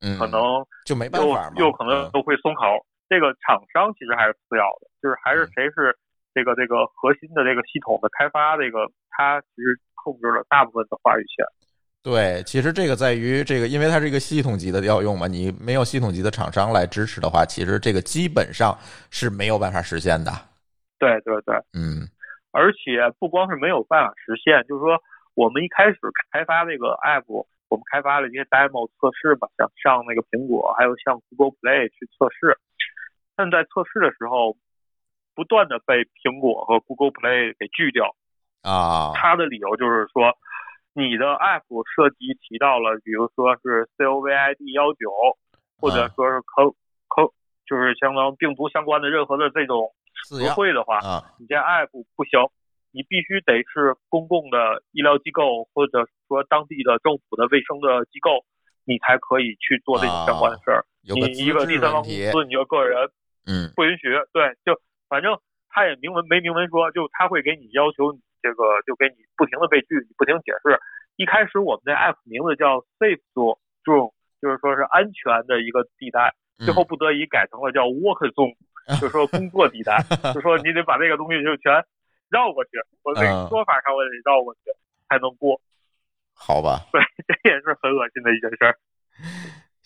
[0.01, 0.41] 嗯，可能
[0.85, 2.63] 就没办法又可能都会松口。
[3.09, 5.97] 这个厂商其实还是次要的，就是还是谁是
[6.31, 11.43] 这个这个核心的这个系统的开发，这个它其实控制了大部分的话语权。
[12.03, 18.77] 对，其实这个在于这个，因为它是一个系统级的调用嘛，你没有系统级的厂商来支持的话，其实这个基本上
[19.09, 20.31] 是没有办法实现的。
[20.99, 22.05] 对对对，嗯，
[22.51, 24.95] 而且不光是没有办法实现，就是说。
[25.39, 25.97] 我们一开始
[26.33, 27.23] 开发这个 app，
[27.69, 32.59] 我们开发了一些 demo 测试吧，像上那个苹果，还有像 Google Play 去测试。
[33.37, 34.57] 但在测试的时候，
[35.33, 38.13] 不断的被苹果和 Google Play 给拒掉
[38.63, 39.13] 啊。
[39.15, 40.35] 他的理由就是说，
[40.91, 41.63] 你的 app
[41.95, 45.09] 涉及提到了，比如说是 COVID 幺九，
[45.79, 46.75] 或者说是 co
[47.07, 47.31] co，
[47.65, 49.89] 就是相当病毒相关的任何的这种
[50.27, 50.99] 词汇的话，
[51.39, 51.87] 你这 app
[52.17, 52.41] 不行。
[52.91, 58.43] 你必须得是公共的医疗机构，或者说当地的政府的卫生的机构，
[58.85, 60.85] 你才可以去做这种相关的事儿。
[61.05, 62.97] 你一个第三方公司，你就个人，
[63.45, 64.09] 嗯，不允许。
[64.33, 64.73] 对，就
[65.07, 65.37] 反正
[65.69, 70.79] 他也明文没明文说，就他会给你要求你这个，就给你不停的被拒，你不停解释。
[71.15, 74.11] 一开始我们的 app 名字叫 Safe Zone，
[74.41, 78.55] 就是说是安全的一个地带，最后不得已改成了叫 Work Zone，
[78.99, 80.01] 就是说工作地带，
[80.33, 81.85] 就说你得把这个东西就全。
[82.29, 82.71] 绕过去，
[83.03, 84.61] 我这说法上我得绕过去
[85.09, 85.59] 才能过，
[86.33, 86.85] 好吧？
[86.91, 88.77] 对，这也是很恶心的一件事儿。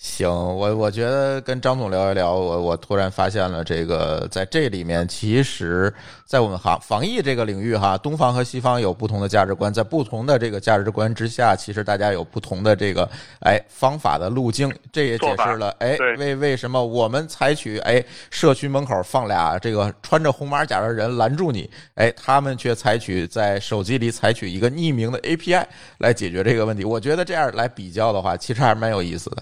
[0.04, 5.92] 行，我我觉得跟张总聊一聊，我我突然发现了这个，在这里面，其实，
[6.26, 13.10] 在我们行防疫这个领域哈，东方和西方有不同的价值观，在不同的这个价值观之下，其实大家有不同的这个
[13.40, 25.64] 哎方法的路径，这也解释了哎为为什么我们采取哎社区门口放俩这个穿着红马甲的人拦住你，哎他们却采取在手机里采取一个匿名的 API
[25.98, 26.84] 来解决这个问题。
[26.84, 29.42] 我觉得这样来比较的话，其实还是蛮有意思的。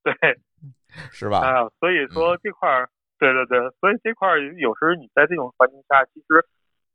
[0.04, 0.14] 对，
[1.12, 1.40] 是吧？
[1.40, 6.44] 啊，所以说这块儿，对对对，所以这块儿有时候你在这种环境下，其实，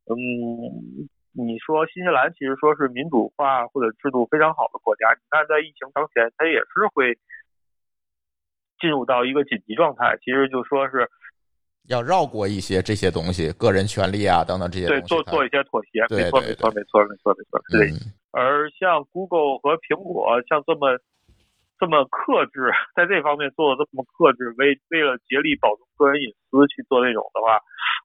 [0.10, 7.14] 嗯，你说新西兰其实说是民主化或者制度非常好的国家，你看在疫情当前，它也是会
[8.80, 11.07] 进入到一个紧急状态，其实就说是
[11.88, 17.91] 要绕过一些这些东西，个人权利啊等等这些对，做做一些妥协，没错没错没错没错没错，对。
[18.32, 20.98] 而像 Google 和苹果像这么。
[21.80, 27.60] 这么克制，在这方面做的这么克制，为为了竭力保住个人隐私去做那种的话，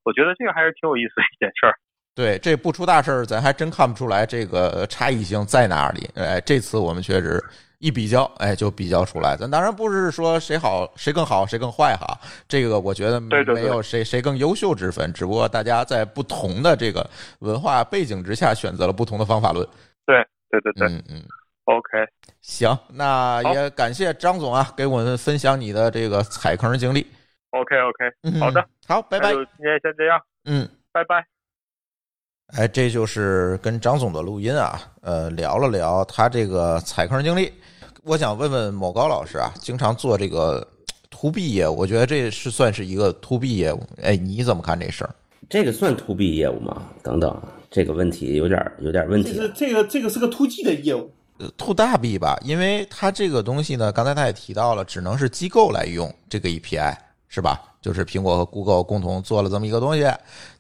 [0.05, 1.75] 我觉得这个还是挺有意思的一件事儿。
[2.15, 6.09] 对，这不出大事儿，咱还真看不出来这个差异性在哪里。
[6.17, 7.43] 哎，这次我们确实
[7.79, 9.37] 一比较，哎，就比较出来。
[9.37, 12.19] 咱当然不是说谁好谁更好谁更坏哈，
[12.49, 19.67] 这个我觉得没有谁谁更优秀之分，只不过大家在不同的这个文化背景之下选择了不同的方法论。
[20.05, 21.23] 对对对对，嗯嗯
[21.71, 22.07] ，OK，
[22.41, 27.07] 行，那也感谢张总啊，给我们分享你的这个踩坑经历。
[27.51, 29.33] OK OK，好的，好，拜拜。
[29.33, 31.25] 今天先这样，嗯，拜拜。
[32.57, 37.53] 哎，这就是跟张总的录音啊，呃，聊了聊他这个踩坑经历。
[38.03, 40.67] 我想问问某高老师啊，经常做这个
[41.11, 43.81] to B 业务，我觉得这是算是一个 to B 业务。
[44.03, 45.15] 哎，你怎么看这事儿？
[45.49, 46.91] 这个算 to B 业务吗？
[47.03, 49.33] 等等，这个问题有点有点问题。
[49.35, 51.13] 这个这个这个是个 to G 的业务
[51.57, 52.39] ，to 大 B 吧？
[52.45, 56.97] 因为它这个东西呢，刚才他也提到了，只能是机构来用这个 API，
[57.29, 57.61] 是吧？
[57.81, 60.07] 就是苹果和 Google 共同做了这么一个东西，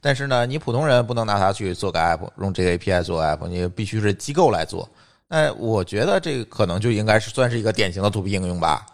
[0.00, 4.88] 但是呢，你普通人不能拿它去做个 App，用这个 API 做 App，你必须是机构来做。
[5.28, 8.86] 那，我觉得这个可能就应该是算是一个典型的 To B 应用吧。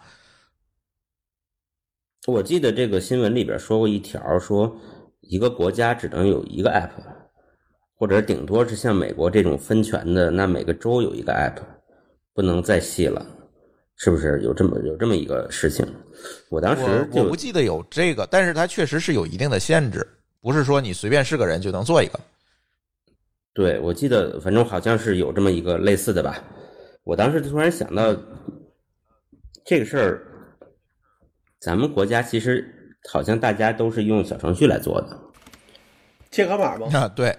[2.27, 4.75] 我记得这个新闻里边说过一条，说
[5.21, 6.89] 一个国家只能有一个 App，
[7.95, 11.61] 或者顶多是像美国这种分权的，那每个州有一个 App，
[12.37, 13.25] 不能再细了，
[13.95, 15.83] 是不是有这么有这么一个事情？
[16.51, 20.07] 我当时我不记得有这个，但是它确实是有一定的限制，
[20.39, 22.19] 不是说你随便是个人就能做一个。
[23.55, 26.37] 对，我记得，反正好像是有这么一个类似的吧。
[27.03, 28.15] 我当时突然想到，
[29.65, 30.21] 这个事儿，
[31.59, 32.71] 咱们国家其实
[33.09, 35.19] 好像大家都是用小程序来做的，
[36.29, 36.87] 健康码吗？
[36.93, 37.35] 啊，对，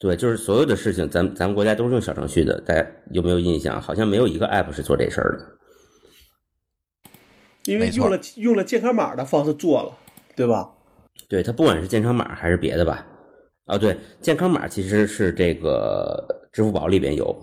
[0.00, 2.60] 对，就是所有的事情，咱咱们国家都是用小程序的。
[2.60, 3.82] 大家有没有印象？
[3.82, 7.10] 好像没有一个 app 是做这事儿的，
[7.64, 9.92] 因为用了用了健康码的方式做了，
[10.36, 10.70] 对吧？
[11.28, 13.04] 对，它不管是健康码还是别的吧。
[13.64, 17.36] 啊，对，健康码其实是这个支付宝里边有，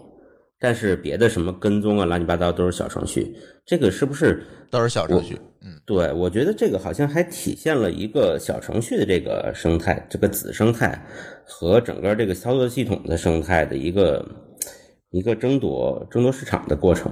[0.57, 3.36] 但是别的什么跟踪啊、乱七八糟都是小程序。
[3.65, 5.38] 这个是不是都是小程序？
[5.86, 11.00] 对，我觉得这个好像还体现了一个小程序的这个生态，这个子生态
[11.44, 14.24] 和整个这个操作系统的生态的一个
[15.10, 17.12] 一个争夺争夺市场的过程。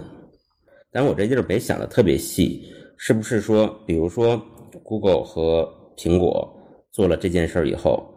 [0.91, 4.39] 但我这地儿没想的特别细，是不是说，比如说
[4.83, 5.67] Google 和
[5.97, 6.47] 苹果
[6.91, 8.07] 做了这件事儿以后？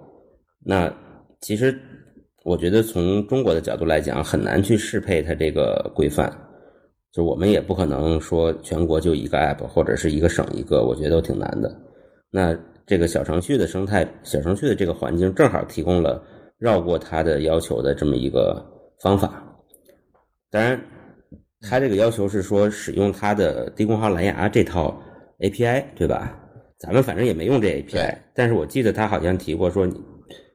[0.62, 0.92] 那
[1.40, 1.78] 其实，
[2.44, 6.30] 我觉得从中国的角度来讲，很难去适配它这个规范。
[7.16, 11.74] 就我们也不可能说全国就一个 app，或者是一个省一个，我觉得都挺难的。
[12.30, 12.54] 那
[12.86, 16.22] 这个小程序的生态，小程序的这个环境，正好提供了
[16.58, 18.62] 绕过它的要求的这么一个
[19.00, 19.42] 方法。
[20.50, 20.78] 当然，
[21.62, 24.94] 它这个要求是说使用它的低功耗蓝牙这套
[25.38, 26.38] API，对吧？
[26.78, 29.98] 咱们反正也没用这 API，但是我记得他好像提过说你。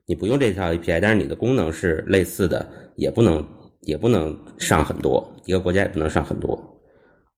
[0.07, 2.67] 你不用这套 API，但是你的功能是类似的，
[2.97, 3.41] 也不能
[3.81, 6.59] 也不能上很多，一个国家也不能上很多，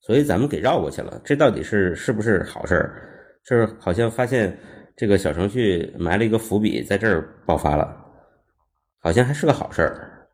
[0.01, 1.21] 所以咱们给绕过去了。
[1.23, 3.09] 这到底是是不是好事儿？
[3.45, 4.57] 是好像发现
[4.95, 7.93] 这个小程序埋了一个伏笔，在这儿爆发了，
[8.99, 10.27] 好像还是个好事儿，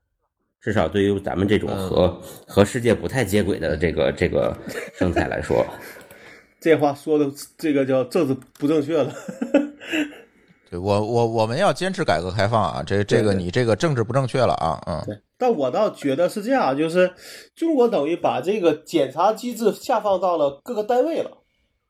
[0.61, 2.09] 至少对于咱们这种和
[2.47, 4.55] 和世界不太接轨的这个这个
[4.93, 5.65] 生态来说，
[6.61, 7.25] 这话说的
[7.57, 9.11] 这个叫政治不正确了。
[10.69, 12.83] 对我我我们要坚持改革开放啊！
[12.85, 14.79] 这这个你这个政治不正确了啊！
[14.85, 17.13] 嗯，对，但我倒觉得是这样，就是
[17.55, 21.37] 中国等于把这个检查机制下放到了各个单位了。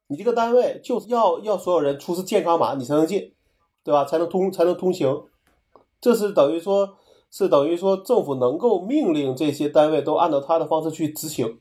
[0.08, 3.34] 你这个单位就是要要所有人出示健康码，你才能进，
[3.84, 4.06] 对吧？
[4.06, 5.24] 才能通才能通行。
[6.00, 6.96] 这是等于说，
[7.32, 11.60] 是等于说政府能够命令这些单位都按照他的方式去执行，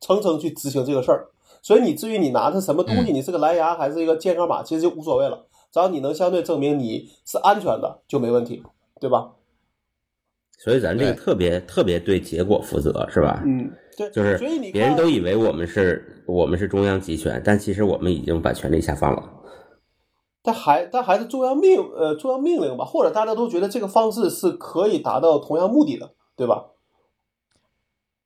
[0.00, 1.28] 层层去执行这个事儿。
[1.62, 5.46] 所以你至于你拿的什么东西，你是个蓝牙还是一个健康码，其实就无所谓了。
[5.72, 8.62] 只要你能相对证明你是安全的，就没问题，
[9.00, 9.30] 对吧？
[10.62, 13.42] 所以咱这个特别特别对结果负责，是吧？
[13.46, 19.22] 嗯，对，就是所以你别人都以为我们是我们是中央集权，但其实我们已经把权力下放了。
[20.42, 26.66] 但还但还是中央命呃中央命令吧，或者大家都觉得这个方式是可以达到同样目的的，对吧？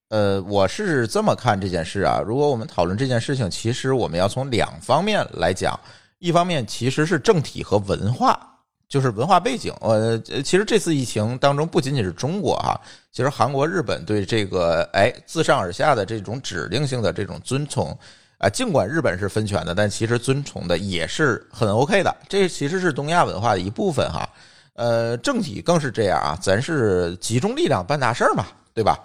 [0.08, 2.20] 呃，我是这么看这件事啊。
[2.24, 5.78] 如果我们讨论这件事情，其实我们要从两方面来讲。
[6.20, 8.53] 一方面其实是政体和文化，
[8.88, 9.72] 就是文化背景。
[9.80, 12.80] 呃，其实这次疫情当中不仅仅是中国哈，
[13.12, 17.96] 其实韩国、日本对这个哎自上而下的这种指令性的这种遵从
[18.38, 22.16] 啊，尽管日本是分权的，但其实遵从的也是很 OK 的。
[22.28, 24.28] 这其实是东亚文化的一部分哈。
[24.74, 28.44] 呃，政体更是这样啊，咱是集中力量办大事儿嘛，
[28.74, 28.98] 对吧？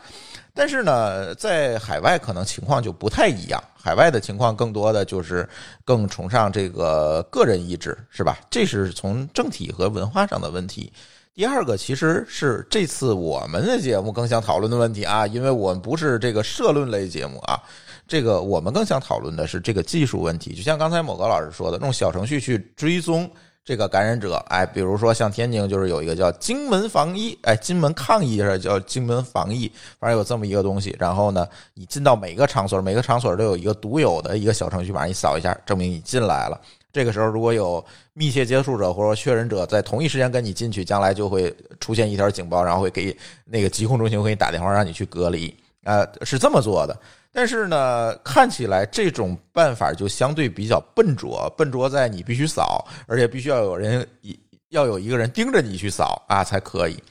[0.60, 3.64] 但是呢，在海外可能情况就不太一样。
[3.74, 5.48] 海外的情况更多的就是
[5.86, 8.38] 更崇尚这个个人意志，是吧？
[8.50, 10.92] 这是从政体和文化上的问题。
[11.34, 17.58] 第二个其实是这次我们的节目更想讨论的问题啊，因为我们不是这个社论类节目啊，
[18.06, 20.54] 这个我们更想讨论的是这个技术问题。
[20.54, 23.32] 就像刚才某个老师说的，用小程序去追踪
[23.70, 30.96] 这个感染者，哎，比如说像天津就是有一个叫金门防疫，哎，金门抗疫是叫金门防疫，反正有这么一个东西。
[30.98, 36.60] 然后呢，你进到每个场所，每个场所都有一个独有的一个小程序，把你扫一下，证明你进来了。
[36.92, 43.16] 这个时候，如果有密切接触者或者确诊者在同一时间跟你进去，将来就会出现一条警报，然后会给
[43.46, 45.56] 那个疾控中心会给你打电话让你去隔离。
[45.84, 47.00] 呃，是这么做的。
[47.32, 54.38] 但是呢，看起来这种办法就相对比较笨拙，笨拙在你必须扫，而且必须要有人一
[54.70, 57.02] 要有一个人盯着你去扫啊才可以。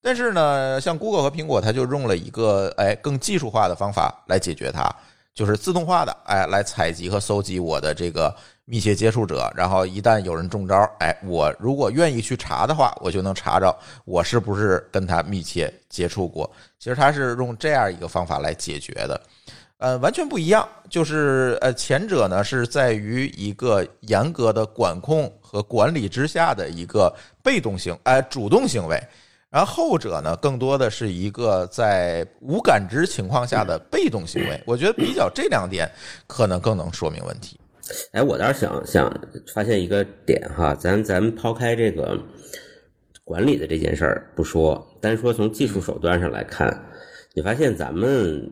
[0.00, 4.88] 但是呢，像 Google 和苹果，它就用了一个哎更技术化的方法来解决它，
[5.34, 8.34] 就是自动化的哎来采集和搜集我的这个。
[8.66, 13.76] 密切接触者，然后一旦有人中招，哎，我如果愿意去查的话，我就能查着
[14.06, 16.50] 我是不是跟他密切接触过。
[16.78, 19.20] 其实他是用这样一个方法来解决的，
[19.78, 20.66] 呃，完全不一样。
[20.88, 29.00] 就是呃，前者呢是在于一个严格的管控和管理之下的一个被动性，哎，主动行为，
[29.50, 34.62] 然后后者呢更多的是一个在无感知情况下的被动行为。
[34.66, 35.90] 我觉得比较这两点，
[36.26, 37.58] 可能更能说明问题。
[38.12, 39.20] 哎，我倒是想想
[39.52, 42.18] 发现一个点哈，咱咱抛开这个
[43.24, 46.72] 管理的这件事儿不说，单说从技术手段上来看，
[47.34, 48.48] 你发现咱们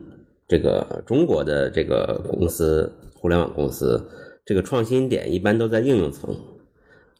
[0.53, 3.99] 这个中国的这个公司，互联网公司，
[4.45, 6.29] 这个创新点一般都在应用层。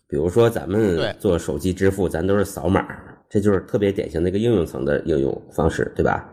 [0.08, 2.86] 比如说咱们做手机支付，咱都是扫码，
[3.28, 6.30] 这就是特别典型的一个应用层的应用方式，对吧？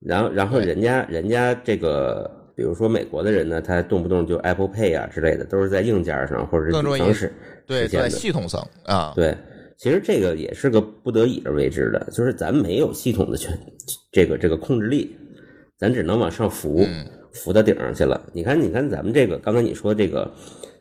[0.00, 2.30] 然后，然后人家人家这个。
[2.56, 7.30] 比如说美国的人呢，他动不动就 Apple Pay 啊之类的，都是在硬件上或者是方式
[7.66, 9.12] 对，在系统层啊。
[9.14, 9.36] 对，
[9.76, 13.52] 其实这个也是个不得已而为之的，就是咱没有系统的权，
[14.10, 15.14] 这个这个控制力，
[15.78, 16.86] 咱只能往上浮，
[17.32, 18.20] 浮到顶上去了。
[18.32, 20.30] 你看，你看咱们这个刚才你说这个，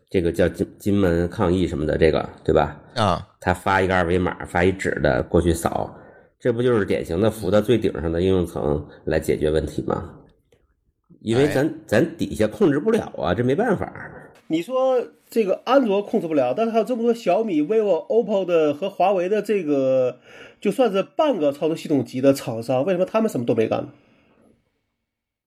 [0.10, 2.82] 这个叫金金门抗疫什么的，这个对吧？
[2.96, 5.94] 啊，他发一个二维码，发一纸的过去扫，
[6.40, 10.12] 这不就是典型的浮到最顶上的应用层来解决问题吗？
[11.22, 13.92] 因为咱咱底下控制不了啊，这没办法。
[14.48, 20.20] 你说这个安卓控制不了，但是还有这么多小米、vivo、OPPO 的和华为的这个，
[20.62, 23.88] 就算是半个操作系统级的厂商，为什么他们什么都没干？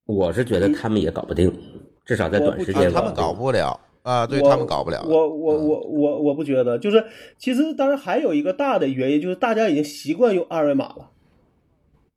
[0.09, 1.53] 我是觉得他们也搞不定，
[2.03, 5.05] 至少在短时间他们搞不了啊，对他们搞不了。
[5.07, 7.05] 我我我我我不觉得，就是
[7.37, 11.11] 其实当然还有一个大的原因，就是大家已经习惯用二维码了，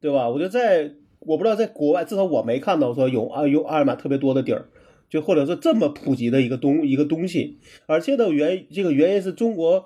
[0.01, 0.29] 对吧？
[0.29, 0.95] 我觉得在。
[1.25, 4.67] 我不知道在国外，至少我没看到说有啊有二维码特别多的地儿，
[5.09, 7.61] 就或者说这么普及的一个东一个东西。
[7.87, 9.85] 而且的原这个原因是中国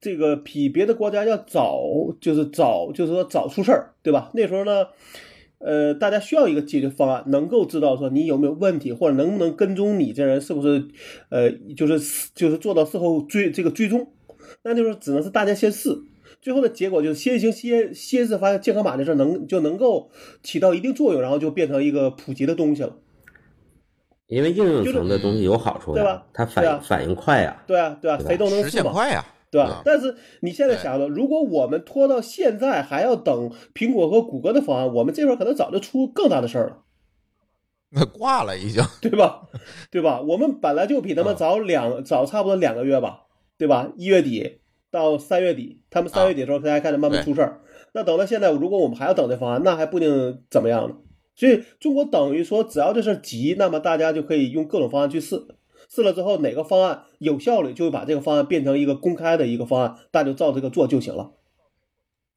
[0.00, 1.84] 这个比别的国家要早，
[2.20, 4.32] 就是早就是说早出事儿，对吧？
[4.34, 4.88] 那时候呢，
[5.60, 10.88] 呃，大家需要一个解决方案，能够知道说你有没有问题，或者能不能跟踪你这人是不是
[11.28, 14.08] 呃，就是就是做到事后追这个追踪。
[14.62, 15.90] 那就是只能是大家先试。
[16.42, 20.10] 最后的结果就是先行先先是发现健康码这事能就能够
[20.42, 22.96] 起到一定作用，然后就变成一个普及的东西了。
[24.26, 26.24] 因为应用层的东西有好处，对吧？
[26.32, 29.82] 它反反应快呀，对啊，对啊，谁都能实现快呀，对吧？
[29.84, 36.82] 但是你现在想的，如果我们拖到现在还要等苹果和谷歌的方案，我们这会儿可能早就出更大的事儿了。
[37.90, 39.48] 那挂了已经，对吧？
[39.90, 40.20] 对吧？
[40.20, 43.22] 我们本来就比他们早两早差不多两个月吧，
[43.58, 43.92] 对吧？
[43.96, 44.58] 一月底。
[44.92, 47.60] 到三月底，他们三月底的时候才开始慢慢出事儿。
[47.92, 50.96] 那等到现在，如果我们还要等这方案，那还不定怎么样呢。
[51.36, 55.36] 所以中国等于说，只要这事急，那么大家就可以用各种方案去试。
[55.90, 61.32] 试了之后，哪个方案有效率，就会把这个方案变成一个公开的一个方案，大家就照这个做就行了。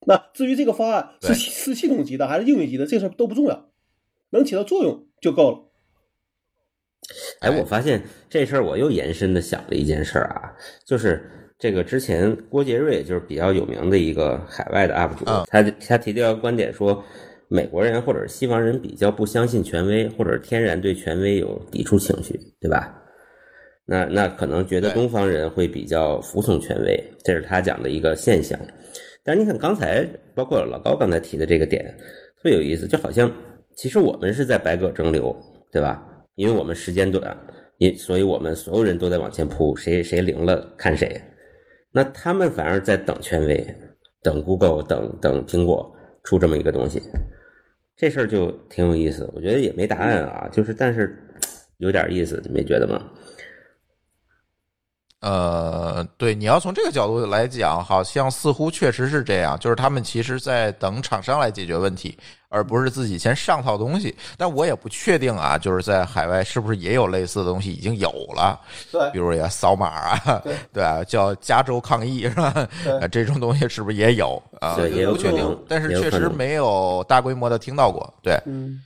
[0.07, 3.69] 那至于这个方案是是系统级的还是应用级的，这事儿都不重要，
[4.31, 5.59] 能起到作用就够了。
[7.39, 10.51] 哎，我发现这事儿，我又延伸的想了一件事儿啊，
[10.85, 11.29] 就是。
[11.59, 17.01] 这个之前郭杰瑞就是比较有名的一个海外的 UP 主，他他提到一个观点说，
[17.47, 23.02] 美国人或者西方人比较不相信权威，或者天然对权威有抵触情绪，对吧？
[23.85, 28.59] 那那可能觉得东方人会比较服从权威，这是他讲的一个现象。
[29.23, 31.85] 但是你看刚才包括老高刚才提的这个点
[32.37, 33.31] 特别有意思，就好像
[33.75, 35.35] 其实我们是在百舸争流，
[35.71, 36.05] 对吧？
[36.35, 37.37] 因为我们时间短，
[37.77, 41.21] 因所以我们所有人都在往前扑，谁谁灵了看谁。
[41.91, 43.65] 那他们反而在等权威，
[44.21, 45.93] 等 Google，等等苹果
[46.23, 47.01] 出这么一个东西，
[47.95, 49.29] 这事儿就挺有意思。
[49.35, 51.15] 我觉得也没答案啊，就是但是
[51.77, 53.11] 有点意思，你没觉得吗？
[55.23, 62.17] 呃，对，你要从这个角度来讲，好像似乎确实是这样，就是他们其实在等厂商来解决问题，
[62.49, 64.13] 而不是自己先上套东西。
[64.37, 68.59] 但我也不确定啊，就是在海外是不是也有类似的东西已经有了，
[68.91, 72.67] 对，比如也扫码啊，对 对啊，叫加州抗议是吧？
[72.83, 74.75] 对这种东西是不是也有啊？
[74.81, 78.13] 也有不确定，但是确实没有大规模的听到过。
[78.21, 78.81] 对嗯，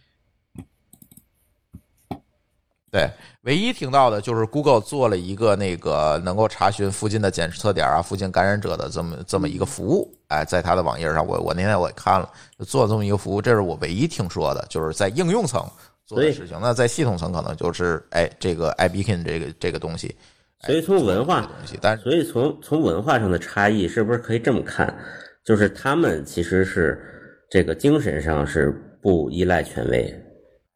[2.89, 3.09] 对，
[3.41, 10.09] 唯一听到的就是 Google 做了一个那个能够查询附近的检测点啊、附近感染者的这么这么一个服务。
[10.29, 12.29] 哎，在它的网页上，我我那天我也看了，
[12.65, 15.65] 做了这么一个服务，这是我唯一听说的，就是在应用层
[16.05, 16.57] 做的事情。
[16.61, 20.15] 那在系统层可能就是哎，这个 iBeacon 这个这个东西，
[20.61, 24.97] 哎所以从文化东西，但是所以从从文化上的差异，是不是可以这么看？
[25.43, 27.01] 就是他们其实是
[27.49, 30.13] 这个精神上是不依赖权威，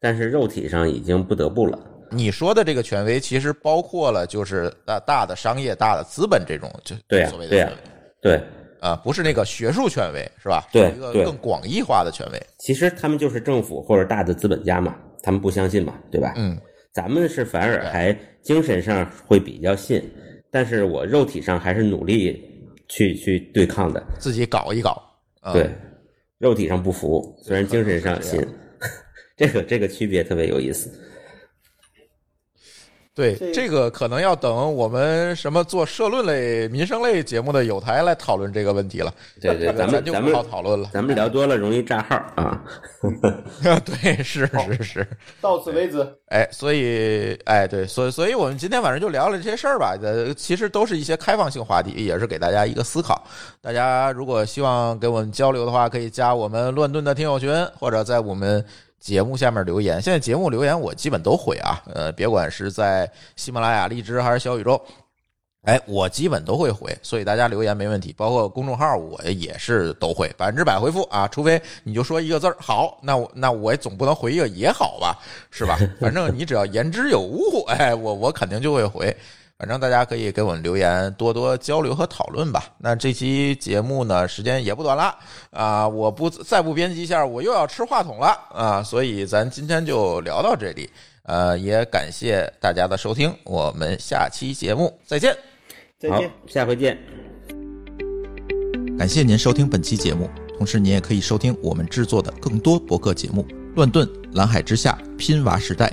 [0.00, 1.78] 但是肉体上已经不得不了。
[2.12, 6.94] 你说的这个权威，其实包括了就是大大的商业、大的资本这种，就
[7.28, 7.76] 所谓的权威
[8.20, 8.40] 对，
[8.80, 10.68] 啊，不是那个学术权威，是吧？
[10.72, 12.40] 对是一个对更广义化的权威。
[12.58, 16.34] 其实他们就是政府或者大的资本家嘛，他们不相信嘛，对吧？
[16.36, 16.56] 嗯，
[16.92, 20.02] 咱们是反而还精神上会比较信，
[20.50, 22.40] 但是我肉体上还是努力
[22.88, 25.02] 去去对抗的，自己搞一搞。
[25.40, 25.68] 啊、对，
[26.38, 28.40] 肉体上不服，虽然精神上信
[29.36, 30.88] 这个这个区别特别有意思。
[33.14, 39.12] 对，这这个可能要等我们什么做社论类、民生类节目的有台来讨论这个问题了。
[39.40, 40.88] 对对，这个咱们咱就不好讨论了。
[40.94, 42.58] 咱们聊多了容易炸号啊。
[43.84, 45.08] 对，是是是，
[45.42, 46.06] 到此为止。
[46.28, 49.94] 哎，所以，哎，对，所以，所以我们今天晚上就聊聊这些事儿吧。
[50.02, 53.22] 呃，其实都是一些开放性话题，也是给大家一个思考。
[53.60, 58.64] 大家如果希望跟我们交流的话，可以加我们乱炖的听友群，或者在我们
[59.02, 60.00] 节目下面留言。
[60.00, 64.80] 现在节目留言我基本都回啊，呃，别管是在喜马拉雅、荔枝还是小宇宙。
[65.62, 75.18] 哎，我基本都会回，所以大家留言没问题，包括公众号我也是都会，百分之百回复啊，除非你就说一个字儿好，那我那我也总不能回一个也好吧，
[75.50, 75.78] 是吧？
[76.00, 79.16] 反正你只要言之有物，哎，我我肯定就会回。
[79.62, 82.64] 反正大家可以给我们留言，多多交流和讨论吧。
[82.78, 85.14] 那这期节目呢，时间也不短了
[85.52, 90.90] 啊，我不再不编辑一下，我又要吃话筒了啊，所以咱今天就聊到这里。
[91.22, 95.32] 呃，也感谢大家的收听，我们下期节目再见。
[95.96, 96.98] 再见。，下回见。
[98.98, 100.28] 感谢您收听本期节目，
[100.58, 105.92] 同时您也可以收听我们制作的更多博客节目：乱炖、蓝海之下、拼娃时代、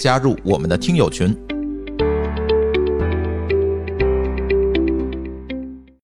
[0.00, 1.36] 加入我们的听友群。